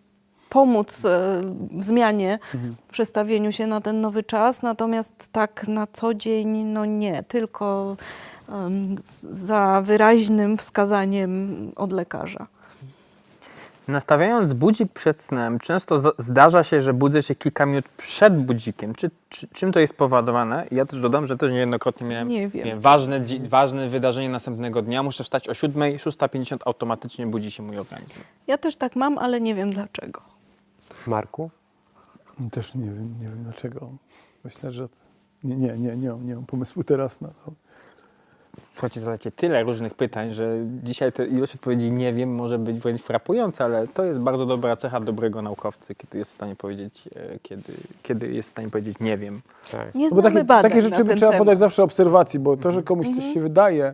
[0.49, 1.41] pomóc e,
[1.71, 2.39] w zmianie,
[2.87, 7.97] w przestawieniu się na ten nowy czas, natomiast tak na co dzień, no nie, tylko
[9.29, 12.47] za wyraźnym wskazaniem od lekarza.
[13.87, 18.95] Nastawiając budzik przed snem, często za- zdarza się, że budzę się kilka minut przed budzikiem.
[18.95, 20.67] Czy, czy, czym to jest spowodowane?
[20.71, 22.79] Ja też dodam, że też niejednokrotnie miałem, Nie wiem.
[22.79, 25.03] ważne, ważne wydarzenie następnego dnia.
[25.03, 28.19] Muszę wstać o 7, 6.50 automatycznie budzi się mój organizm.
[28.47, 30.21] Ja też tak mam, ale nie wiem dlaczego.
[31.07, 31.49] Marku?
[32.51, 33.89] Też nie wiem, nie wiem dlaczego.
[34.43, 34.87] Myślę, że
[35.43, 37.51] nie, nie, nie, nie, mam- nie mam pomysłu teraz na to.
[38.81, 43.01] Słuchajcie, zadacie tyle różnych pytań, że dzisiaj ta ilość odpowiedzi nie wiem może być wręcz
[43.01, 47.39] frapująca, ale to jest bardzo dobra cecha dobrego naukowcy, kiedy jest w stanie powiedzieć, e,
[47.43, 49.41] kiedy, kiedy jest w stanie powiedzieć nie wiem.
[49.71, 49.95] Tak.
[49.95, 51.37] Nie No bo takie, badań takie rzeczy trzeba temat.
[51.37, 53.93] podać zawsze obserwacji, bo to, że komuś coś się wydaje,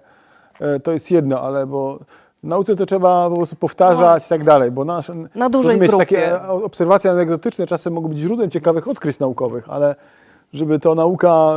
[0.59, 1.99] e, to jest jedno, ale bo
[2.43, 5.89] w nauce to trzeba po prostu powtarzać i tak dalej, bo nasze, Na dużej mieć
[5.91, 6.05] grupie.
[6.05, 9.95] takie obserwacje anegdotyczne, czasem mogą być źródłem ciekawych odkryć naukowych, ale
[10.53, 11.55] żeby to nauka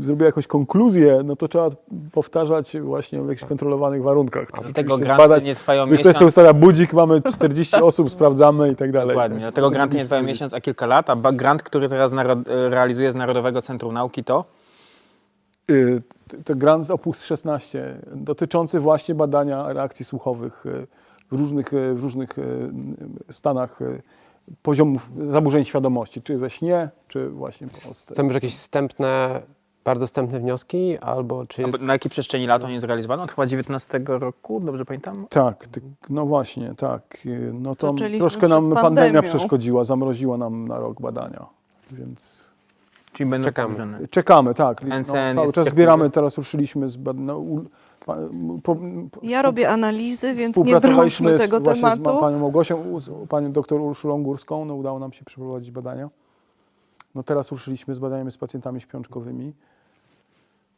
[0.00, 1.70] y, zrobiła jakąś konkluzję, no to trzeba
[2.12, 4.50] powtarzać właśnie w jakichś kontrolowanych warunkach.
[4.50, 6.30] Czyli Dlatego granty zbadać, nie trwają gdy ktoś sobie miesiąc.
[6.30, 9.08] ustawia budzik, mamy 40 osób, sprawdzamy i tak dalej.
[9.08, 12.12] Dokładnie, dlatego granty nie trwają miesiąc, a kilka lat, a grant, który teraz
[12.46, 14.44] realizuje z Narodowego Centrum Nauki to?
[15.70, 16.02] Y,
[16.44, 20.86] To grant Opus 16 dotyczący właśnie badania reakcji słuchowych y,
[21.30, 22.30] w różnych, w różnych
[23.30, 23.78] stanach
[24.62, 28.14] poziomów zaburzeń świadomości, czy we śnie, czy właśnie po prostu.
[28.14, 29.42] Chcemy już jakieś wstępne,
[29.84, 31.64] bardzo wstępne wnioski, albo czy...
[31.64, 33.22] A Na jakiej przestrzeni lat on jest realizowany?
[33.22, 35.26] Od chyba 19 roku, dobrze pamiętam?
[35.30, 35.68] Tak,
[36.10, 37.18] no właśnie, tak.
[37.26, 39.28] Y, No to Zaczęliśmy troszkę nam przed pandemia pandemią.
[39.28, 41.46] przeszkodziła, zamroziła nam na rok badania,
[41.92, 42.52] więc
[43.12, 44.08] Czyli będą Czekamy.
[44.10, 44.82] czekamy, tak.
[44.84, 45.04] No,
[45.34, 47.44] cały czas jak zbieramy, teraz ruszyliśmy z no,
[48.04, 48.14] po,
[48.62, 48.76] po,
[49.22, 52.02] Ja robię analizy, więc nie drążmy z- tego z tematu.
[52.14, 54.64] ma- panią Małgosią, z panią doktor Urszulą Górską.
[54.64, 56.10] No, udało nam się przeprowadzić badania.
[57.14, 59.52] No teraz ruszyliśmy z badaniami z pacjentami śpiączkowymi.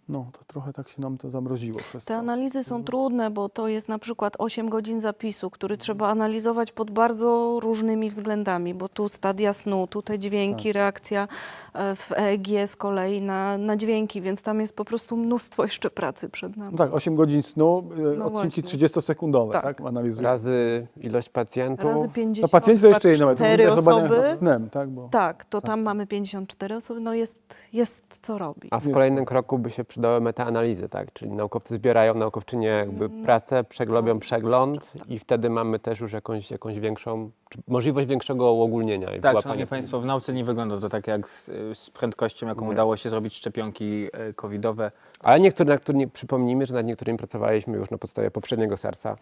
[0.08, 2.20] No to trochę tak się nam to zamroziło przez Te to.
[2.20, 6.90] analizy są trudne, bo to jest na przykład 8 godzin zapisu, który trzeba analizować pod
[6.90, 11.28] bardzo różnymi względami, bo tu stadia snu, tu te dźwięki, reakcja
[11.74, 15.90] e, w EEG z kolei na, na dźwięki, więc tam jest po prostu mnóstwo jeszcze
[15.90, 16.72] pracy przed nami.
[16.72, 18.78] No tak, 8 godzin snu, y, No odcinki właśnie.
[18.88, 19.80] 30-sekundowe, tak, Tak.
[19.80, 20.28] analizujemy.
[20.28, 21.90] Razy ilość pacjentów.
[21.90, 24.36] Razy No 50, pacjenci to jeszcze inne, to 4 również badania nad osoby.
[24.38, 28.68] snem, tak, bo Tak, to tam mamy 54 osoby, no jest, jest co robić.
[28.70, 31.12] A w kolejnym kroku by się przydały metaanalizy, tak?
[31.12, 36.78] Czyli naukowcy zbierają, naukowczynie jakby pracę, przerobią przegląd i wtedy mamy też już jakąś, jakąś
[36.78, 37.30] większą,
[37.68, 41.50] możliwość większego uogólnienia i Tak, szanowni Państwo, w nauce nie wygląda to tak jak z,
[41.78, 42.70] z prędkością, jaką Nie.
[42.70, 44.90] udało się zrobić szczepionki e, covidowe.
[45.20, 49.16] Ale niektóre, na których przypomnijmy, że nad niektórymi pracowaliśmy już na podstawie poprzedniego serca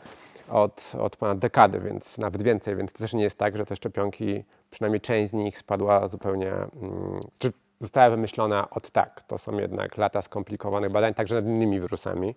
[0.49, 3.77] od, od ponad dekady, więc nawet więcej, więc to też nie jest tak, że te
[3.77, 9.23] szczepionki, przynajmniej część z nich spadła zupełnie, mm, czy została wymyślona od tak.
[9.23, 12.35] To są jednak lata skomplikowanych badań, także nad innymi wirusami.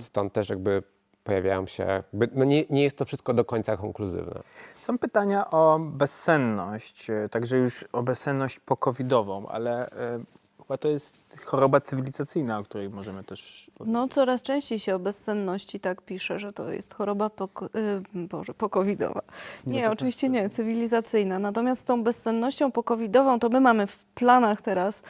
[0.00, 0.82] Stąd też jakby
[1.24, 2.02] pojawiają się,
[2.34, 4.40] no nie, nie jest to wszystko do końca konkluzywne.
[4.80, 10.20] Są pytania o bezsenność, także już o bezsenność po-covidową, ale e,
[10.72, 13.94] chyba to jest choroba cywilizacyjna, o której możemy też powiedzieć.
[13.94, 18.54] No, coraz częściej się o bezsenności tak pisze, że to jest choroba poko- y, Boże,
[18.54, 19.22] pokowidowa.
[19.66, 21.38] Nie, oczywiście nie, cywilizacyjna.
[21.38, 25.02] Natomiast z tą bezsennością pokowidową to my mamy w planach teraz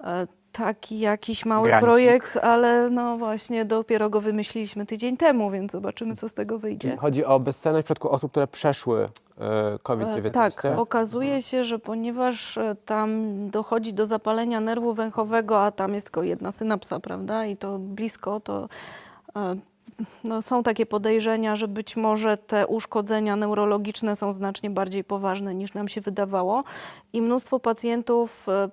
[0.00, 0.26] e,
[0.56, 1.84] taki jakiś mały Grancik.
[1.84, 6.96] projekt, ale no właśnie dopiero go wymyśliliśmy tydzień temu, więc zobaczymy, co z tego wyjdzie.
[6.96, 10.30] Chodzi o bezsenność w przypadku osób, które przeszły e, E, COVID-19.
[10.30, 13.10] Tak, okazuje się, że ponieważ e, tam
[13.50, 18.40] dochodzi do zapalenia nerwu węchowego, a tam jest tylko jedna synapsa, prawda, i to blisko,
[18.40, 18.68] to
[19.36, 19.56] e,
[20.24, 25.74] no, są takie podejrzenia, że być może te uszkodzenia neurologiczne są znacznie bardziej poważne niż
[25.74, 26.64] nam się wydawało
[27.12, 28.68] i mnóstwo pacjentów, e,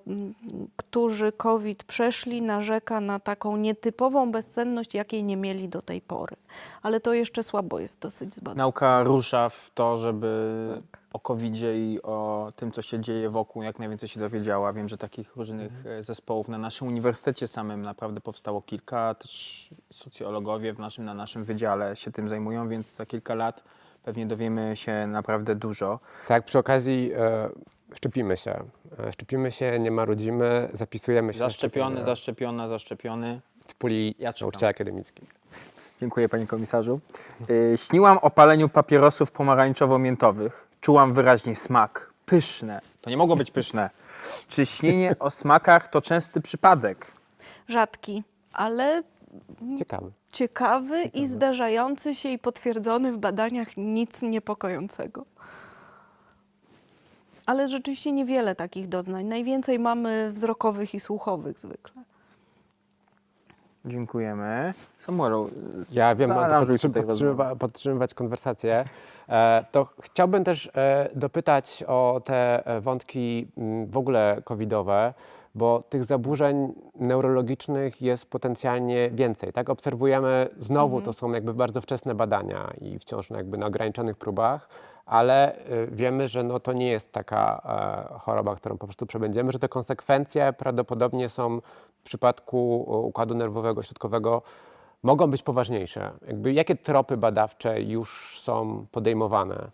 [0.76, 6.36] którzy COVID przeszli, narzeka na taką nietypową bezsenność, jakiej nie mieli do tej pory.
[6.82, 8.58] Ale to jeszcze słabo jest dosyć zbadane.
[8.58, 11.03] Nauka rusza w to, żeby Tak.
[11.14, 14.72] O covid i o tym, co się dzieje wokół, jak najwięcej się dowiedziała.
[14.72, 16.00] Wiem, że takich różnych Mhm.
[16.00, 19.14] e, zespołów na naszym uniwersytecie samym naprawdę powstało kilka.
[19.14, 23.62] Też socjologowie w naszym, na naszym wydziale się tym zajmują, więc za kilka lat
[24.02, 25.98] pewnie dowiemy się naprawdę dużo.
[26.26, 27.48] Tak, przy okazji e,
[27.94, 28.64] szczepimy się.
[28.98, 31.38] E, szczepimy się, nie marudzimy, zapisujemy się.
[31.38, 33.40] Zaszczepiony, zaszczepiona, zaszczepiony.
[33.68, 34.72] w puli Ja nauczyciela.
[36.00, 37.00] Dziękuję panie komisarzu.
[37.50, 40.63] Y, Śniłam o paleniu papierosów pomarańczowo-miętowych.
[40.84, 42.10] Czułam wyraźnie smak.
[42.26, 42.80] Pyszne.
[43.00, 43.90] To nie mogło być pyszne.
[44.48, 47.06] Czy śnienie o smakach to częsty przypadek?
[47.68, 49.02] Rzadki, ale
[49.78, 50.10] Ciekawy.
[50.32, 55.24] ciekawy i zdarzający się i potwierdzony w badaniach nic niepokojącego.
[57.46, 59.24] ale rzeczywiście niewiele takich doznań.
[59.24, 62.02] Najwięcej mamy wzrokowych i słuchowych zwykle.
[63.84, 64.74] Dziękujemy.
[65.00, 65.50] Samuelu,
[65.92, 68.84] Ja wiem, tutaj podtrzymywa, podtrzymywać konwersację.
[69.28, 75.14] E, to chciałbym też e, dopytać o te e, wątki m, w ogóle covidowe,
[75.54, 79.52] bo tych zaburzeń neurologicznych jest potencjalnie więcej.
[79.52, 84.16] Tak, obserwujemy znowu, to są jakby bardzo wczesne badania i wciąż no jakby na ograniczonych
[84.16, 84.68] próbach,
[85.06, 87.62] ale y, wiemy, że no to nie jest taka
[88.14, 91.60] e, choroba, którą po prostu przebędziemy, że te konsekwencje prawdopodobnie są
[92.04, 94.42] przypadku e, układu nerwowego środkowego
[95.02, 96.12] mogą być poważniejsze.
[96.26, 99.70] Jakby jakie tropy badawcze już są podejmowane?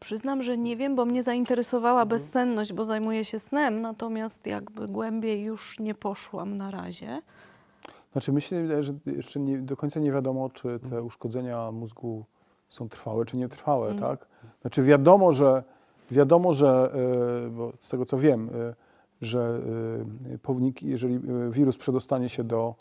[0.00, 5.42] Przyznam, że nie wiem, bo mnie zainteresowała bezsenność, bo zajmuję się snem, natomiast jakby głębiej
[5.42, 7.22] już nie poszłam na razie.
[8.12, 12.24] Znaczy myślę, że jeszcze nie, do końca nie wiadomo, czy te uszkodzenia mózgu
[12.68, 14.26] są trwałe, czy nietrwałe, tak?
[14.60, 15.62] Znaczy wiadomo, że
[16.10, 16.92] wiadomo, że
[17.46, 18.74] y, bo z tego co wiem, y,
[19.22, 19.60] że
[20.32, 22.74] y, pownik, jeżeli y, wirus przedostanie się do,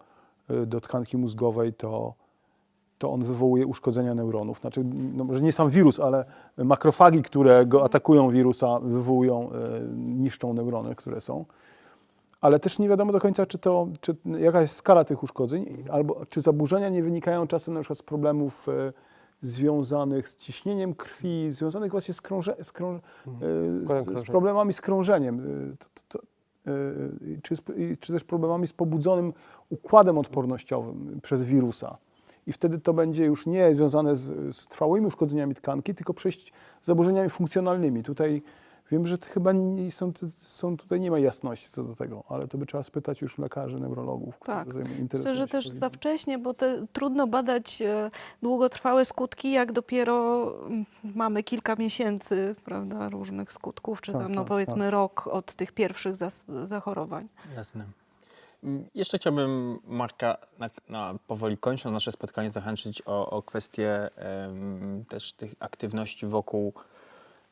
[0.51, 2.14] y, do tkanki mózgowej, to,
[2.97, 4.60] to on wywołuje uszkodzenia neuronów.
[4.60, 4.84] Znaczy,
[5.14, 6.26] no może nie sam wirus, ale
[6.57, 9.49] makrofagi, które go atakują wirusa, wywołują,
[9.95, 11.45] niszczą neurony, które są
[12.41, 16.26] ale też nie wiadomo do końca, czy to, czy, jaka jest skala tych uszkodzeń, albo
[16.30, 18.68] czy zaburzenia nie wynikają czasem na przykład z problemów
[19.44, 24.74] związanych z ciśnieniem krwi, związanych właśnie z, krąże, z, krąż, e, Układem z, z problemami
[24.74, 26.20] z krążeniem, e, to, to,
[26.68, 27.56] e, czy,
[27.99, 29.34] czy też problemami z pobudzonym
[29.70, 31.98] układem odpornościowym przez wirusa.
[32.48, 36.86] I wtedy to będzie już nie związane z, z trwałymi uszkodzeniami tkanki, tylko przejść z
[36.86, 38.03] zaburzeniami funkcjonalnymi.
[38.03, 38.41] Tutaj
[38.91, 40.11] wiem, że to chyba nie, są,
[40.41, 43.80] są, tutaj nie ma jasności co do tego, ale to by trzeba spytać już lekarzy,
[43.80, 44.68] neurologów, którzy Tak.
[45.14, 48.11] Myślę, że też za wcześnie, bo te, trudno badać e,
[48.41, 50.85] długotrwałe skutki, jak dopiero mm,
[51.15, 55.72] mamy kilka miesięcy prawda, różnych skutków, czy Tak, tam no tak, powiedzmy rok od tych
[55.72, 57.27] pierwszych zas- zachorowań.
[57.55, 57.85] Jasne.
[58.64, 65.05] Mm, Jeszcze chciałbym Marka na, na, powoli kończąc nasze spotkanie zachęcić o, o kwestię em,
[65.07, 66.73] też tych aktywności wokół,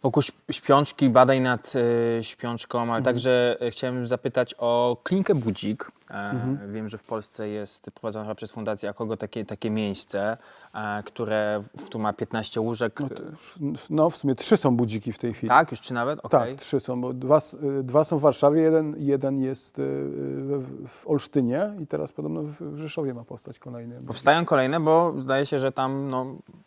[0.03, 1.73] wokół śp- śpiączki, badań nad
[2.19, 3.03] e, śpiączką, ale Mhm.
[3.03, 5.91] także e, chciałem zapytać o klinikę Budzik.
[6.11, 6.73] Mhm.
[6.73, 10.37] Wiem, że w Polsce jest prowadzone chyba przez Fundację Akogo takie, takie miejsce,
[10.73, 12.99] e, które tu ma 15 łóżek.
[12.99, 13.55] No, już,
[13.89, 15.49] no w sumie trzy są budziki w tej chwili.
[15.49, 16.19] tak, już czy nawet?
[16.19, 16.51] Okej.
[16.51, 17.37] Tak, trzy są, bo dwa,
[17.79, 22.43] y, dwa są w Warszawie, jeden, jeden jest y, w, w Olsztynie i teraz podobno
[22.43, 24.01] w, Rzeszowie ma postać kolejny.
[24.07, 26.25] Powstają kolejne, bo zdaje się, że tam no,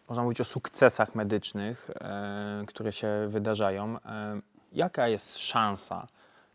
[0.08, 3.96] można mówić o sukcesach medycznych, e, które się wydarzają.
[4.06, 4.40] E,
[4.72, 6.06] jaka jest szansa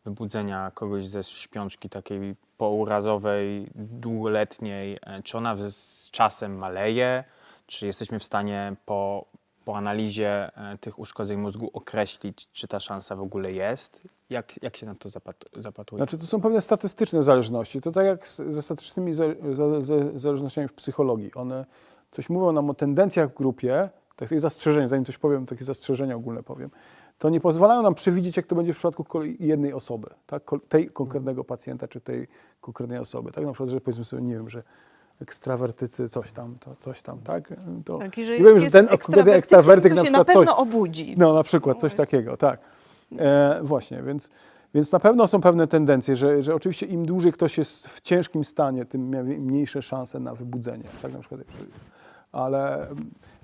[0.09, 4.97] wybudzenia kogoś ze śpiączki takiej pourazowej, długoletniej?
[5.01, 7.23] E, czy ona z- czasem maleje?
[7.67, 9.25] Czy jesteśmy w stanie po,
[9.65, 14.01] po analizie e, tych uszkodzeń mózgu określić, czy ta szansa w ogóle jest?
[14.29, 15.99] Jak, jak się na to zapatr- zapatruje?
[15.99, 17.81] Znaczy to są pewne statystyczne zależności.
[17.81, 21.33] To tak jak ze statystycznymi za, za, za, zależnościami w psychologii.
[21.33, 21.65] One
[22.11, 26.43] coś mówią nam o tendencjach w grupie, takich zastrzeżeń, zanim coś powiem, takie zastrzeżenia ogólne
[26.43, 26.69] powiem,
[27.19, 30.43] to nie pozwalają nam przewidzieć, jak to będzie w przypadku jednej osoby, tak?
[30.69, 32.27] Tej konkretnego pacjenta, czy tej
[32.61, 33.31] konkretnej osoby.
[33.31, 34.63] Tak na przykład, że powiedzmy sobie, nie wiem, że
[35.21, 37.53] ekstrawertycy coś tam, to coś tam, tak?
[37.85, 40.55] To Tak, i że nie wiem, że ten konkretny ekstrawertyk na się na przykład pewno
[40.55, 41.15] coś, obudzi.
[41.17, 42.59] no na przykład coś takiego, tak.
[43.17, 44.29] E, właśnie, więc,
[44.73, 48.43] więc na pewno są pewne tendencje, że, że oczywiście im dłużej ktoś jest w ciężkim
[48.43, 49.09] stanie, tym
[49.39, 50.85] mniejsze szanse na wybudzenie.
[51.01, 51.41] Tak na przykład,
[52.31, 52.87] ale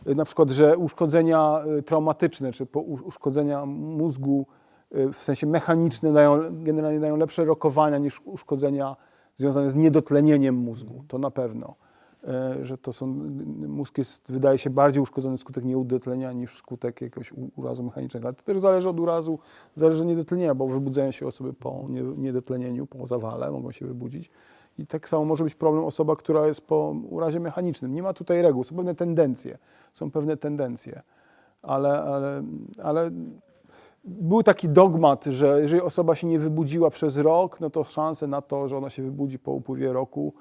[0.06, 2.68] na przykład, że uszkodzenia y, traumatyczne, czy
[3.06, 4.46] uszkodzenia mózgu
[4.96, 8.96] y, w sensie mechanicznym dają, generalnie dają lepsze rokowania niż uszkodzenia
[9.36, 11.04] związane z niedotlenieniem mózgu.
[11.08, 11.76] To na pewno.
[12.28, 13.08] E, Że to są,
[13.68, 18.28] mózg jest, wydaje się bardziej uszkodzony wskutek nieudotlenia niż wskutek jakiegoś urazu mechanicznego.
[18.28, 19.40] Ale to też zależy od urazu,
[19.76, 24.32] zależy od niedotlenienia, bo wybudzają się osoby po nie- niedotlenieniu, po zawale, mogą się wybudzić.
[24.78, 27.94] I tak samo może być problem osoba, która jest po urazie mechanicznym.
[27.94, 29.58] Nie ma tutaj reguł, są pewne tendencje.
[29.94, 31.02] Są pewne tendencje.
[31.62, 32.44] Ale, ale,
[32.84, 33.12] ale
[34.04, 38.42] był taki dogmat, że jeżeli osoba się nie wybudziła przez rok, no to szanse na
[38.42, 40.34] to, że ona się wybudzi po upływie roku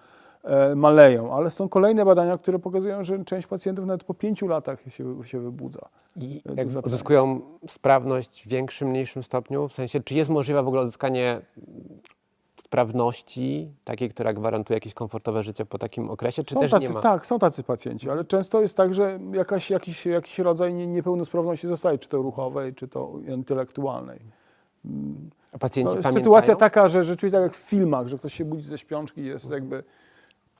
[0.44, 1.34] e, maleją.
[1.34, 5.40] Ale są kolejne badania, które pokazują, że część pacjentów nawet po pięciu latach się, się
[5.40, 5.88] wybudza.
[6.16, 6.76] I część.
[6.86, 9.68] uzyskują sprawność w większym, mniejszym stopniu?
[9.68, 11.40] W sensie, czy jest możliwe w ogóle uzyskanie
[12.78, 16.92] sprawności takiej, która gwarantuje jakieś komfortowe życie po takim okresie, czy są też tacy, nie
[16.94, 17.00] ma?
[17.00, 21.68] Tak, są tacy pacjenci, ale często jest tak, że jakaś, jakiś, jakiś rodzaj nie- niepełnosprawności
[21.68, 24.20] zostaje, czy to ruchowej, czy to intelektualnej.
[25.52, 26.14] A pacjenci No, pamiętają?
[26.14, 29.26] sytuacja taka, że rzeczywiście tak jak w filmach, że ktoś się budzi ze śpiączki i
[29.26, 29.84] jest jakby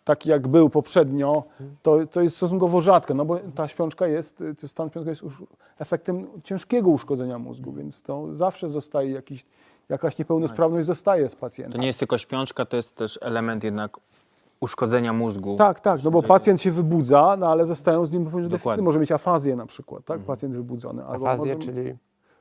[0.04, 1.42] taki jak był poprzednio,
[1.82, 5.42] to, to jest stosunkowo rzadko, no bo ta śpiączka jest, stan śpiączka jest już
[5.78, 9.46] efektem ciężkiego uszkodzenia mózgu, więc to zawsze zostaje jakiś,
[9.89, 11.73] jakaś niepełnosprawność zostaje z pacjentem.
[11.73, 13.97] To nie jest tylko śpiączka, to jest też element jednak
[14.61, 15.56] uszkodzenia mózgu.
[15.56, 18.59] Tak, tak, no bo pacjent się wybudza, no ale zostają z nim pewne deficyty.
[18.59, 18.85] Dokładnie.
[18.85, 20.20] Może mieć afazję na przykład, tak?
[20.20, 21.05] Pacjent wybudzony.
[21.05, 21.94] Albo Afazję, może, czyli...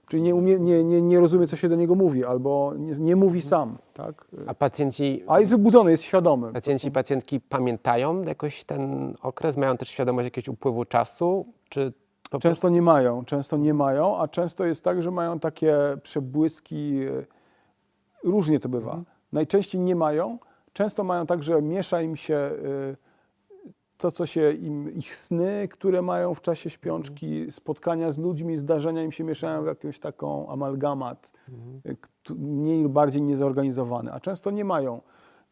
[0.07, 3.15] Czyli nie, umie, nie, nie, nie rozumie, co się do niego mówi, albo nie, nie
[3.15, 4.27] mówi sam, tak?
[4.47, 6.53] A pacjenci, A jest wybudzony, jest świadomy.
[6.53, 9.57] pacjenci i pacjentki pamiętają jakoś ten okres?
[9.57, 11.45] Mają też świadomość jakiegoś upływu czasu?
[11.69, 11.93] Czy
[12.41, 17.25] Często nie mają, często nie mają, a często jest tak, że mają takie przebłyski, e,
[18.23, 19.01] różnie to bywa.
[19.31, 20.37] Najczęściej nie mają,
[20.73, 22.53] często mają tak, że miesza im się e,
[23.97, 29.03] to, co się im, ich sny, które mają w czasie śpiączki, spotkania z ludźmi, zdarzenia
[29.03, 31.29] im się mieszają w jakąś taką amalgamat,
[31.85, 35.01] e, ktu- mniej lub bardziej niezorganizowany, a często nie mają,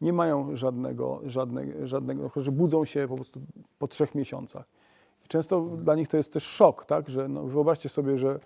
[0.00, 3.40] nie mają żadnego, żadnego, żadnego, że budzą się po prostu
[3.78, 4.64] po trzech miesiącach.
[5.24, 7.08] I często dla nich to jest też szok, tak?
[7.08, 8.40] że no, wyobraźcie sobie, że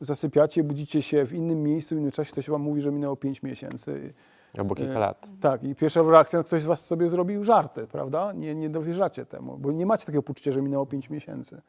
[0.00, 3.16] zasypiacie, budzicie się w innym miejscu, w innym czasie, to się wam mówi, że minęło
[3.16, 4.14] 5 miesięcy.
[4.58, 5.28] albo kilka E, lat?
[5.40, 8.32] Tak, i pierwsza reakcja, ktoś z was sobie zrobił żarty, prawda?
[8.32, 11.62] Nie, nie dowierzacie temu, bo nie macie takiego poczucia, że minęło 5 miesięcy.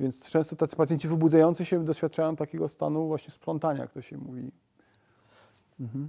[0.00, 4.52] Więc często tacy pacjenci wybudzający się doświadczają takiego stanu właśnie splątania, jak to się mówi.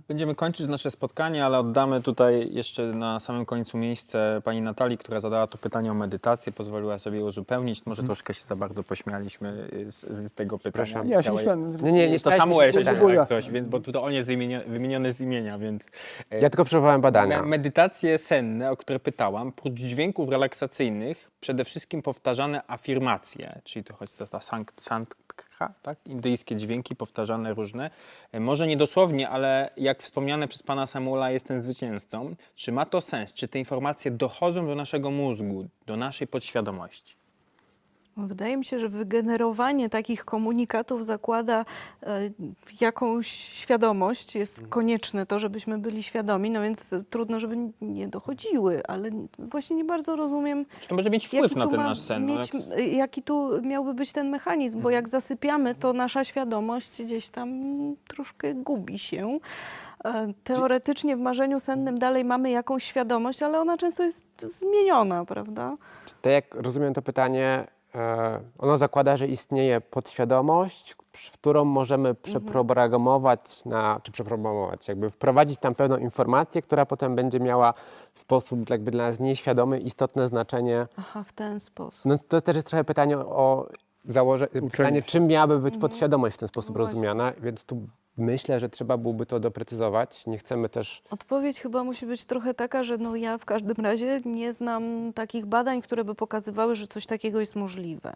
[0.07, 5.19] Będziemy kończyć nasze spotkanie, ale oddamy tutaj jeszcze na samym końcu miejsce pani Natalii, która
[5.19, 7.85] zadała to pytanie o medytację, pozwoliła sobie je uzupełnić.
[7.85, 10.73] Może troszkę się za bardzo pośmialiśmy z, z tego pytania.
[10.73, 11.07] Przepraszam.
[11.07, 11.75] Nie, ja się nie śmiałem.
[11.85, 12.97] Nie, nie, nie to samo jeszcze, pytania.
[12.97, 13.35] było jak jasne.
[13.41, 15.87] coś, więc, bo tutaj on jest wymienio- wymieniony z imienia, więc...
[16.31, 17.41] e, Ja tylko przywołałem badania.
[17.41, 23.93] Me- Medytacje senne, o które pytałam, prócz dźwięków relaksacyjnych, przede wszystkim powtarzane afirmacje, czyli to
[23.93, 24.71] chodzi o ta sank-
[25.81, 25.97] tak?
[26.05, 27.89] indyjskie dźwięki powtarzane różne.
[28.31, 32.35] E, Może nie dosłownie, ale jak wspomniane przez pana Samuela, jestem zwycięzcą.
[32.55, 33.33] Czy ma to sens?
[33.33, 37.15] Czy te informacje dochodzą do naszego mózgu, do naszej podświadomości?
[38.17, 41.65] Wydaje mi się, że wygenerowanie takich komunikatów zakłada
[42.03, 42.19] e,
[42.81, 44.35] jakąś świadomość.
[44.35, 49.85] Jest konieczne to, żebyśmy byli świadomi, no więc trudno, żeby nie dochodziły, ale właśnie nie
[49.85, 52.25] bardzo rozumiem, Czy to może mieć wpływ na ten ma nasz sen?
[52.25, 57.03] No, mieć, jak- jaki tu miałby być ten mechanizm, bo jak zasypiamy, to nasza świadomość
[57.03, 57.49] gdzieś tam
[58.07, 59.39] troszkę gubi się.
[60.05, 65.77] E, Teoretycznie w marzeniu sennym dalej mamy jakąś świadomość, ale ona często jest zmieniona, prawda?
[66.21, 67.67] Tak jak rozumiem to pytanie,
[68.57, 75.75] ono zakłada, że istnieje podświadomość, w którą możemy przeprogramować na, czy przeprogramować, jakby wprowadzić tam
[75.75, 77.73] pewną informację, która potem będzie miała
[78.13, 80.87] w sposób jakby dla nas nieświadomy istotne znaczenie.
[80.97, 82.05] Aha, w ten sposób.
[82.05, 83.67] No to też jest trochę pytanie o
[84.05, 87.87] założenie, pytanie, czym miałaby być podświadomość w ten sposób No rozumiana, więc tu
[88.17, 90.27] myślę, że trzeba byłoby to doprecyzować.
[90.27, 94.21] Nie chcemy też Odpowiedź chyba musi być trochę taka, że no ja w każdym razie
[94.25, 98.13] nie znam takich badań, które by pokazywały, że coś takiego jest możliwe.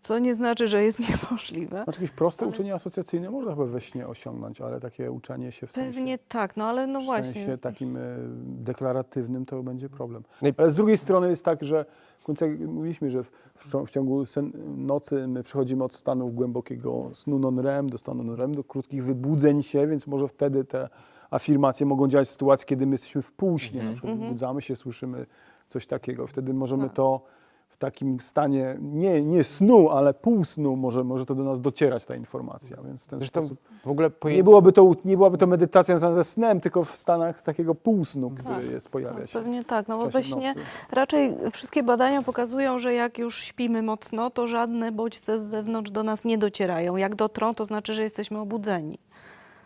[0.00, 1.84] Co nie znaczy, że jest niemożliwe.
[1.84, 5.72] Znaczy jakieś proste uczenie asocjacyjne można chyba we śnie osiągnąć, ale takie uczenie się w
[5.72, 7.32] sensie, Pewnie tak, no ale no w właśnie.
[7.32, 8.00] sensie takim e,
[8.44, 10.22] deklaratywnym to będzie problem.
[10.42, 11.84] No Ale z drugiej strony jest tak, że
[12.18, 16.28] w końcu jak mówiliśmy, że w, w, w ciągu sen, nocy my przechodzimy od stanu
[16.28, 20.88] głębokiego snu non-REM do stanu non-REM, do krótkich wybudzeń się, więc może wtedy te
[21.30, 25.26] afirmacje mogą działać w sytuacji, kiedy my jesteśmy w półśnie, na przykład wybudzamy się, słyszymy
[25.68, 26.26] coś takiego.
[26.26, 26.92] Wtedy możemy Tak.
[26.92, 27.39] to w
[27.80, 32.76] takim stanie, nie, nie snu, ale półsnu może, może to do nas docierać ta informacja,
[32.86, 34.36] więc w ten Zresztą sposób w ogóle pojęcie...
[34.36, 38.30] nie byłoby, to, nie byłaby to medytacja związana ze snem, tylko w stanach takiego półsnu,
[38.30, 39.38] który jest, pojawia No, się.
[39.38, 40.60] pewnie tak, no bo we śnie nocy.
[40.92, 46.02] raczej wszystkie badania pokazują, że jak już śpimy mocno, to żadne bodźce z zewnątrz do
[46.02, 46.96] nas nie docierają.
[46.96, 48.98] Jak dotrą, to znaczy, że jesteśmy obudzeni.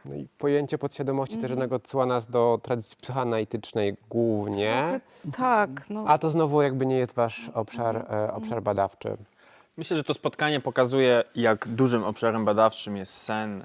[0.05, 5.01] No i pojęcie podświadomości też jednak odsyła nas do tradycji psychoanalitycznej głównie,
[5.37, 6.05] Tak, no.
[6.09, 9.17] a to znowu jakby nie jest wasz obszar, e, obszar badawczy.
[9.77, 13.65] Myślę, że to spotkanie pokazuje, jak dużym obszarem badawczym jest sen,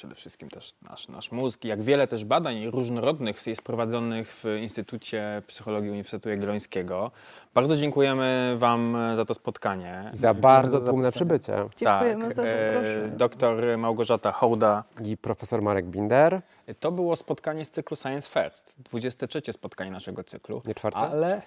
[0.00, 5.42] przede wszystkim też nasz, nasz mózg, jak wiele też badań różnorodnych jest prowadzonych w Instytucie
[5.46, 7.10] Psychologii Uniwersytetu Jagiellońskiego.
[7.54, 10.10] Bardzo dziękujemy Wam za to spotkanie.
[10.12, 11.68] Za bardzo za tłumne przybycie.
[11.76, 13.16] Dziękujemy za e, zaproszenie.
[13.16, 14.84] Doktor Małgorzata Hołda.
[15.04, 16.42] I profesor Marek Binder.
[16.80, 20.62] To było spotkanie z cyklu Science First, 23 spotkanie naszego cyklu.
[20.66, 20.98] Nie czwarte?
[20.98, 21.42] Ale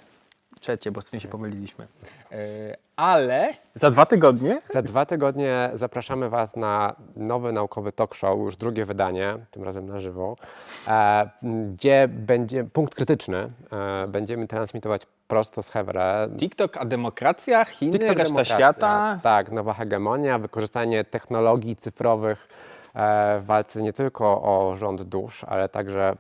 [0.60, 1.88] trzecie, bo z tym się pomyliliśmy.
[2.32, 2.38] E,
[2.96, 8.58] Ale za dwa tygodnie Za dwa tygodnie zapraszamy Was na nowy naukowy talk show, już
[8.58, 10.36] drugie wydanie, tym razem na żywo,
[10.88, 11.30] e,
[11.74, 13.50] gdzie będzie punkt krytyczny.
[13.72, 16.30] E, będziemy transmitować prosto z Hevre.
[16.38, 18.56] TikTok a demokracja, Chiny, TikTok reszta demokracja.
[18.58, 19.20] świata.
[19.24, 22.48] Tak, nowa hegemonia, wykorzystanie technologii cyfrowych
[23.40, 26.16] w walce nie tylko o rząd dusz, ale także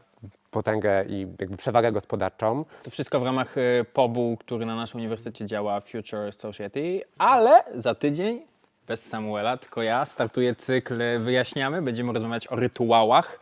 [0.54, 2.66] potęgę i jakby przewagę gospodarczą.
[2.84, 7.96] To wszystko w ramach y, POB-u, który na naszym uniwersytecie działa Future Society, ale za
[7.96, 8.42] tydzień
[8.88, 11.82] bez Samuela, tylko ja startuję cykl Wyjaśniamy.
[11.82, 13.40] Będziemy rozmawiać o rytuałach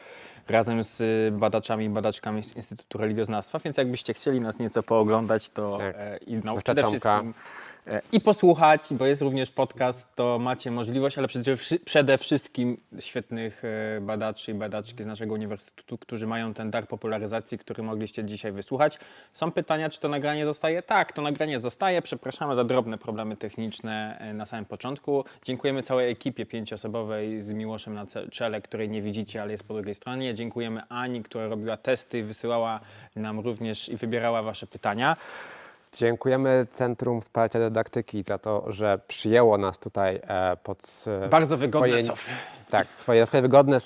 [0.47, 5.49] razem z y, badaczami i badaczkami z Instytutu Religioznawstwa, więc jakbyście chcieli nas nieco pooglądać,
[5.49, 5.95] to Tak.
[5.97, 7.33] e, i no, przede wszystkim
[8.11, 13.61] i posłuchać, bo jest również podcast, to macie możliwość, ale przede, wszy- przede wszystkim świetnych
[13.97, 18.51] e, badaczy i badaczki z naszego uniwersytetu, którzy mają ten dar popularyzacji, który mogliście dzisiaj
[18.51, 18.99] wysłuchać.
[19.33, 20.83] Są pytania, czy to nagranie zostaje?
[20.83, 22.01] Tak, to nagranie zostaje.
[22.01, 25.25] Przepraszamy za drobne problemy techniczne e, na samym początku.
[25.43, 29.95] Dziękujemy całej ekipie pięcioosobowej z Miłoszem na czele, której nie widzicie, ale jest po drugiej
[29.95, 30.35] stronie.
[30.35, 32.79] Dziękujemy Ani, która robiła testy, wysyłała
[33.15, 35.17] nam również i wybierała wasze pytania.
[35.97, 42.03] Dziękujemy Centrum Wsparcia Dydaktyki za to, że przyjęło nas tutaj e, pod e, Bardzo wygodne
[42.03, 42.37] swoje.
[42.69, 43.77] Tak, swoje, swoje wygodne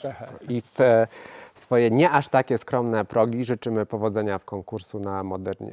[0.50, 1.08] i w, e,
[1.56, 3.44] swoje nie aż takie skromne progi.
[3.44, 5.24] Życzymy powodzenia w, konkursu na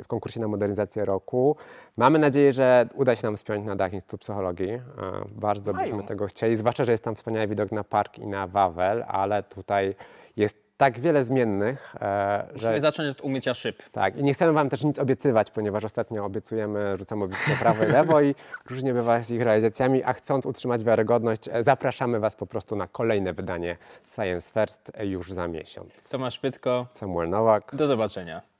[0.05, 1.57] w konkursie na modernizację roku.
[1.97, 4.81] Mamy nadzieję, że uda się nam spiąć na dach Instytutu Psychologii.
[5.29, 9.05] Bardzo byśmy tego chcieli, zwłaszcza, że jest tam wspaniały widok na park i na Wawel,
[9.09, 9.95] ale tutaj
[10.37, 13.83] jest tak wiele zmiennych, e, Musimy że zacząć od umycia szyb.
[13.93, 17.89] tak, i nie chcemy Wam też nic obiecywać, ponieważ ostatnio obiecujemy, rzucamy obietnice prawo i
[17.89, 18.35] lewo i
[18.71, 22.89] różnie bywa z ich realizacjami, a chcąc utrzymać wiarygodność, e, zapraszamy Was po prostu na
[22.89, 23.77] kolejne wydanie
[24.15, 26.09] Science First e, już za miesiąc.
[26.09, 27.77] Tomasz Pytko, Samuel Nowak.
[27.77, 28.52] do zobaczenia.